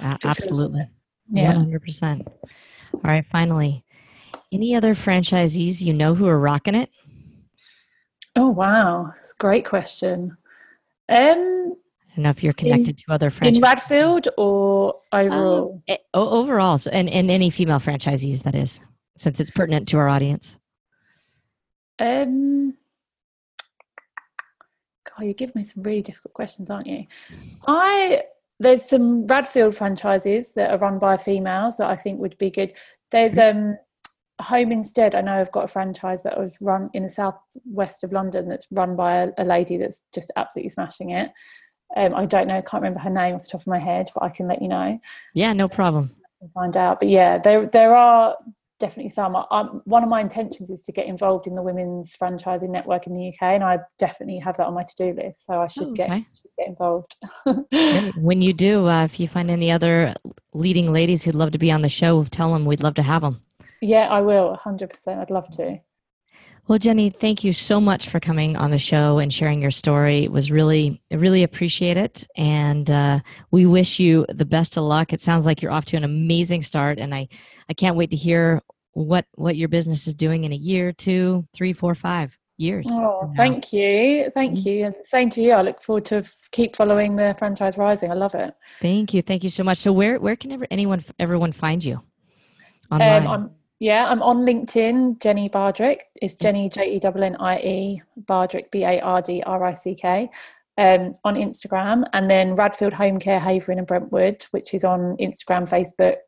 Uh, 0.01 0.17
absolutely. 0.25 0.89
Yeah. 1.31 1.53
100% 1.55 2.27
all 2.95 3.01
right 3.05 3.27
finally 3.31 3.85
any 4.51 4.75
other 4.75 4.95
franchisees 4.95 5.83
you 5.83 5.93
know 5.93 6.15
who 6.15 6.27
are 6.27 6.41
rocking 6.41 6.75
it? 6.75 6.91
Oh 8.35 8.49
wow. 8.49 9.13
Great 9.39 9.67
question. 9.67 10.37
Um 11.09 11.75
don't 12.19 12.25
know 12.25 12.31
if 12.31 12.43
you're 12.43 12.53
connected 12.53 12.89
in, 12.89 12.97
to 12.97 13.05
other 13.11 13.31
franchises. 13.31 13.59
In 13.59 13.65
Radfield 13.65 14.27
or 14.37 15.01
overall? 15.13 15.75
Um, 15.75 15.83
it, 15.87 16.01
overall, 16.13 16.77
so, 16.77 16.91
and, 16.91 17.09
and 17.09 17.31
any 17.31 17.49
female 17.49 17.79
franchisees, 17.79 18.43
that 18.43 18.57
is, 18.57 18.81
since 19.17 19.39
it's 19.39 19.53
pertinent 19.53 19.87
to 19.89 19.99
our 19.99 20.09
audience. 20.09 20.59
Um, 22.01 22.77
God, 25.05 25.27
you 25.27 25.35
give 25.35 25.55
me 25.55 25.63
some 25.63 25.85
really 25.85 26.03
difficult 26.03 26.35
questions, 26.35 26.71
aren't 26.71 26.89
you? 26.89 27.07
I 27.67 28.25
there's 28.61 28.85
some 28.85 29.25
Radfield 29.29 29.75
franchises 29.75 30.53
that 30.55 30.73
are 30.73 30.79
run 30.79 30.99
by 30.99 31.17
females 31.17 31.77
that 31.77 31.89
I 31.89 31.95
think 31.95 32.19
would 32.19 32.37
be 32.39 32.51
good. 32.51 32.73
There's 33.13 33.35
mm-hmm. 33.35 33.59
um 33.69 33.79
Home 34.41 34.71
Instead. 34.71 35.17
I 35.17 35.21
know 35.21 35.35
I've 35.35 35.53
got 35.53 35.65
a 35.65 35.69
franchise 35.69 36.23
that 36.23 36.39
was 36.39 36.59
run 36.61 36.91
in 36.95 37.05
the 37.05 37.09
southwest 37.09 38.05
of 38.05 38.13
London 38.13 38.49
that's 38.49 38.67
run 38.71 38.95
by 38.95 39.17
a, 39.17 39.29
a 39.39 39.45
lady 39.45 39.77
that's 39.77 40.03
just 40.15 40.31
absolutely 40.37 40.71
smashing 40.71 41.11
it. 41.11 41.31
Um, 41.97 42.15
I 42.15 42.27
don't 42.27 42.49
know, 42.49 42.57
I 42.57 42.61
can't 42.61 42.83
remember 42.83 43.01
her 43.01 43.11
name 43.11 43.35
off 43.35 43.45
the 43.45 43.49
top 43.51 43.63
of 43.63 43.67
my 43.67 43.79
head, 43.79 44.11
but 44.15 44.23
I 44.23 44.29
can 44.29 44.47
let 44.47 44.61
you 44.61 44.69
know. 44.69 45.01
Yeah, 45.35 45.53
no 45.53 45.69
problem. 45.69 46.15
Find 46.55 46.77
out. 46.77 47.01
But 47.01 47.09
yeah, 47.09 47.39
there 47.39 47.67
there 47.67 47.95
are 47.95 48.37
definitely 48.79 49.11
some. 49.11 49.35
I, 49.37 49.63
one 49.85 50.03
of 50.03 50.09
my 50.09 50.21
intentions 50.21 50.71
is 50.71 50.83
to 50.83 50.93
get 50.93 51.07
involved 51.07 51.47
in 51.47 51.55
the 51.55 51.63
women's 51.63 52.17
franchising 52.17 52.71
network 52.71 53.07
in 53.07 53.15
the 53.15 53.29
UK, 53.29 53.43
and 53.43 53.65
I 53.65 53.81
definitely 53.99 54.39
have 54.39 54.57
that 54.59 54.67
on 54.67 54.75
my 54.75 54.85
to 54.85 54.97
do 54.97 55.21
list. 55.21 55.47
So 55.47 55.61
I 55.61 55.67
should 55.67 55.89
oh, 55.89 55.91
okay. 55.93 56.07
get 56.07 56.25
get 56.59 56.69
involved. 56.69 57.17
when 58.17 58.43
you 58.43 58.53
do, 58.53 58.87
uh, 58.87 59.05
if 59.05 59.19
you 59.19 59.29
find 59.29 59.51
any 59.51 59.71
other 59.71 60.15
leading 60.55 60.93
ladies 60.93 61.23
who'd 61.23 61.35
love 61.35 61.53
to 61.53 61.59
be 61.59 61.71
on 61.71 61.83
the 61.83 61.89
show, 61.89 62.23
tell 62.25 62.53
them 62.53 62.65
we'd 62.65 62.83
love 62.83 62.95
to 62.95 63.03
have 63.03 63.23
them. 63.23 63.41
Yeah, 63.81 64.09
I 64.09 64.21
will. 64.21 64.55
Hundred 64.57 64.91
percent. 64.91 65.21
I'd 65.21 65.31
love 65.31 65.49
to. 65.57 65.81
Well, 66.69 66.79
Jenny, 66.79 67.09
thank 67.09 67.45
you 67.45 67.55
so 67.55 67.81
much 67.81 68.11
for 68.11 68.21
coming 68.21 68.55
on 68.55 68.71
the 68.71 68.77
show 68.77 69.17
and 69.17 69.33
sharing 69.33 69.63
your 69.63 69.71
story. 69.71 70.25
It 70.25 70.31
was 70.31 70.53
really, 70.53 71.01
really 71.11 71.43
appreciate 71.43 71.97
it. 71.97 72.27
And 72.37 72.91
uh, 72.91 73.21
we 73.51 73.65
wish 73.65 73.99
you 73.99 74.27
the 74.29 74.45
best 74.45 74.77
of 74.77 74.85
luck. 74.85 75.15
It 75.15 75.23
sounds 75.23 75.47
like 75.47 75.63
you're 75.63 75.73
off 75.73 75.87
to 75.87 75.97
an 75.97 76.05
amazing 76.05 76.61
start. 76.61 76.99
And 76.99 77.15
I, 77.15 77.29
I 77.71 77.73
can't 77.73 77.97
wait 77.97 78.11
to 78.11 78.19
hear 78.19 78.61
what, 78.93 79.25
what 79.35 79.57
your 79.57 79.69
business 79.69 80.07
is 80.07 80.15
doing 80.15 80.45
in 80.45 80.53
a 80.53 80.57
year, 80.57 80.93
two, 80.93 81.47
three, 81.55 81.73
four, 81.73 81.95
five 81.95 82.37
years. 82.59 82.87
Oh, 82.91 83.33
thank 83.35 83.73
you. 83.73 84.31
Thank 84.35 84.59
mm-hmm. 84.59 84.69
you. 84.69 84.85
And 84.85 84.95
same 85.05 85.31
to 85.31 85.41
you. 85.41 85.53
I 85.53 85.63
look 85.63 85.81
forward 85.81 86.05
to 86.07 86.23
keep 86.51 86.77
following 86.77 87.17
the 87.17 87.35
franchise 87.39 87.79
rising. 87.79 88.11
I 88.11 88.15
love 88.15 88.35
it. 88.35 88.53
Thank 88.83 89.15
you. 89.15 89.23
Thank 89.23 89.43
you 89.43 89.51
so 89.51 89.65
much. 89.65 89.79
So 89.79 89.91
where, 89.91 90.21
where 90.21 90.37
can 90.37 90.53
ever, 90.53 90.67
anyone, 90.71 91.03
everyone 91.19 91.53
find 91.53 91.83
you? 91.83 92.03
Online? 92.93 93.27
Um, 93.27 93.51
yeah, 93.81 94.07
I'm 94.07 94.23
on 94.23 94.39
LinkedIn. 94.39 95.21
Jenny 95.21 95.49
Bardrick 95.49 96.01
is 96.21 96.35
Jenny 96.35 96.69
J 96.69 96.97
E 96.97 97.01
N 97.03 97.23
N 97.23 97.37
I 97.37 97.59
E 97.59 98.03
Bardrick 98.29 98.71
B 98.71 98.85
A 98.85 99.01
R 99.01 99.23
D 99.23 99.43
R 99.45 99.65
I 99.65 99.75
C 99.75 99.95
K. 99.95 100.31
Um, 100.77 101.13
on 101.25 101.35
Instagram, 101.35 102.05
and 102.13 102.31
then 102.31 102.55
Radfield 102.55 102.93
Home 102.93 103.19
Care 103.19 103.41
Havering 103.41 103.79
and 103.79 103.87
Brentwood, 103.87 104.47
which 104.53 104.75
is 104.75 104.85
on 104.85 105.17
Instagram, 105.17 105.69
Facebook, 105.69 106.19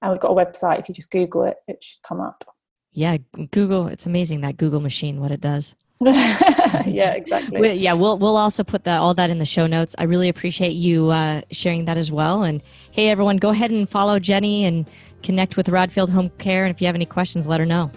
and 0.00 0.12
we've 0.12 0.20
got 0.20 0.30
a 0.30 0.34
website. 0.34 0.78
If 0.78 0.88
you 0.88 0.94
just 0.94 1.10
Google 1.10 1.42
it, 1.42 1.56
it 1.66 1.82
should 1.82 2.00
come 2.02 2.20
up. 2.20 2.44
Yeah, 2.92 3.16
Google. 3.50 3.88
It's 3.88 4.06
amazing 4.06 4.42
that 4.42 4.56
Google 4.56 4.78
machine 4.78 5.20
what 5.20 5.32
it 5.32 5.40
does. 5.40 5.74
yeah, 6.00 7.12
exactly. 7.14 7.60
We, 7.60 7.72
yeah, 7.72 7.92
we'll 7.92 8.18
we'll 8.18 8.36
also 8.36 8.62
put 8.62 8.84
that 8.84 9.00
all 9.00 9.14
that 9.14 9.30
in 9.30 9.40
the 9.40 9.44
show 9.44 9.66
notes. 9.66 9.96
I 9.98 10.04
really 10.04 10.28
appreciate 10.28 10.74
you 10.74 11.10
uh, 11.10 11.42
sharing 11.50 11.86
that 11.86 11.96
as 11.96 12.12
well. 12.12 12.44
And 12.44 12.62
hey, 12.92 13.08
everyone, 13.08 13.38
go 13.38 13.48
ahead 13.48 13.72
and 13.72 13.88
follow 13.88 14.20
Jenny 14.20 14.64
and 14.64 14.88
connect 15.22 15.56
with 15.56 15.66
Radfield 15.68 16.10
Home 16.10 16.30
Care. 16.38 16.64
And 16.64 16.74
if 16.74 16.80
you 16.80 16.86
have 16.86 16.94
any 16.94 17.06
questions, 17.06 17.46
let 17.46 17.60
her 17.60 17.66
know. 17.66 17.90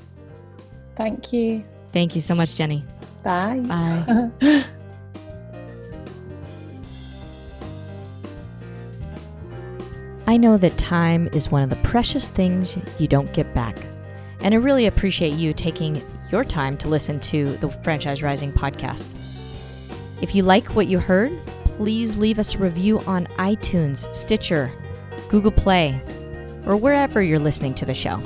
Thank 0.95 1.34
you. 1.34 1.63
Thank 1.91 2.15
you 2.15 2.22
so 2.22 2.36
much, 2.36 2.55
Jenny. 2.55 2.84
Bye. 3.24 3.59
Bye. 3.59 4.63
I 10.28 10.38
know 10.38 10.57
that 10.57 10.78
time 10.78 11.28
is 11.34 11.51
one 11.51 11.61
of 11.61 11.69
the 11.69 11.76
precious 11.78 12.30
things 12.30 12.78
you 12.99 13.07
don't 13.07 13.34
get 13.34 13.53
back. 13.53 13.76
And 14.39 14.53
I 14.53 14.57
really 14.57 14.86
appreciate 14.86 15.34
you 15.34 15.53
taking 15.53 16.01
your 16.32 16.45
time 16.45 16.78
to 16.78 16.88
listen 16.88 17.19
to 17.19 17.57
the 17.57 17.69
Franchise 17.69 18.24
Rising 18.24 18.53
podcast. 18.53 19.13
If 20.22 20.34
you 20.34 20.43
like 20.43 20.76
what 20.76 20.88
you 20.88 20.99
heard, 20.99 21.32
please 21.65 22.17
leave 22.17 22.39
us 22.39 22.55
a 22.55 22.59
review 22.59 22.99
on 23.01 23.26
iTunes, 23.38 24.13
Stitcher, 24.15 24.72
Google 25.28 25.51
Play, 25.51 25.99
or 26.66 26.78
wherever 26.78 27.22
you're 27.22 27.39
listening 27.39 27.74
to 27.76 27.86
the 27.86 27.93
show. 27.93 28.22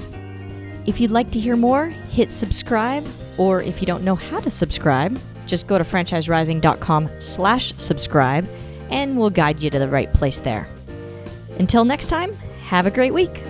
If 0.85 0.99
you'd 1.01 1.11
like 1.11 1.31
to 1.31 1.39
hear 1.39 1.55
more, 1.55 1.87
hit 1.87 2.31
subscribe, 2.31 3.05
or 3.37 3.61
if 3.61 3.81
you 3.81 3.87
don't 3.87 4.03
know 4.03 4.15
how 4.15 4.39
to 4.39 4.51
subscribe, 4.51 5.19
just 5.47 5.67
go 5.67 5.77
to 5.77 5.83
franchiserising.com 5.83 7.09
slash 7.19 7.73
subscribe 7.77 8.47
and 8.89 9.17
we'll 9.17 9.29
guide 9.29 9.61
you 9.61 9.69
to 9.69 9.79
the 9.79 9.87
right 9.87 10.11
place 10.13 10.39
there. 10.39 10.67
Until 11.59 11.85
next 11.85 12.07
time, 12.07 12.33
have 12.65 12.85
a 12.85 12.91
great 12.91 13.13
week. 13.13 13.41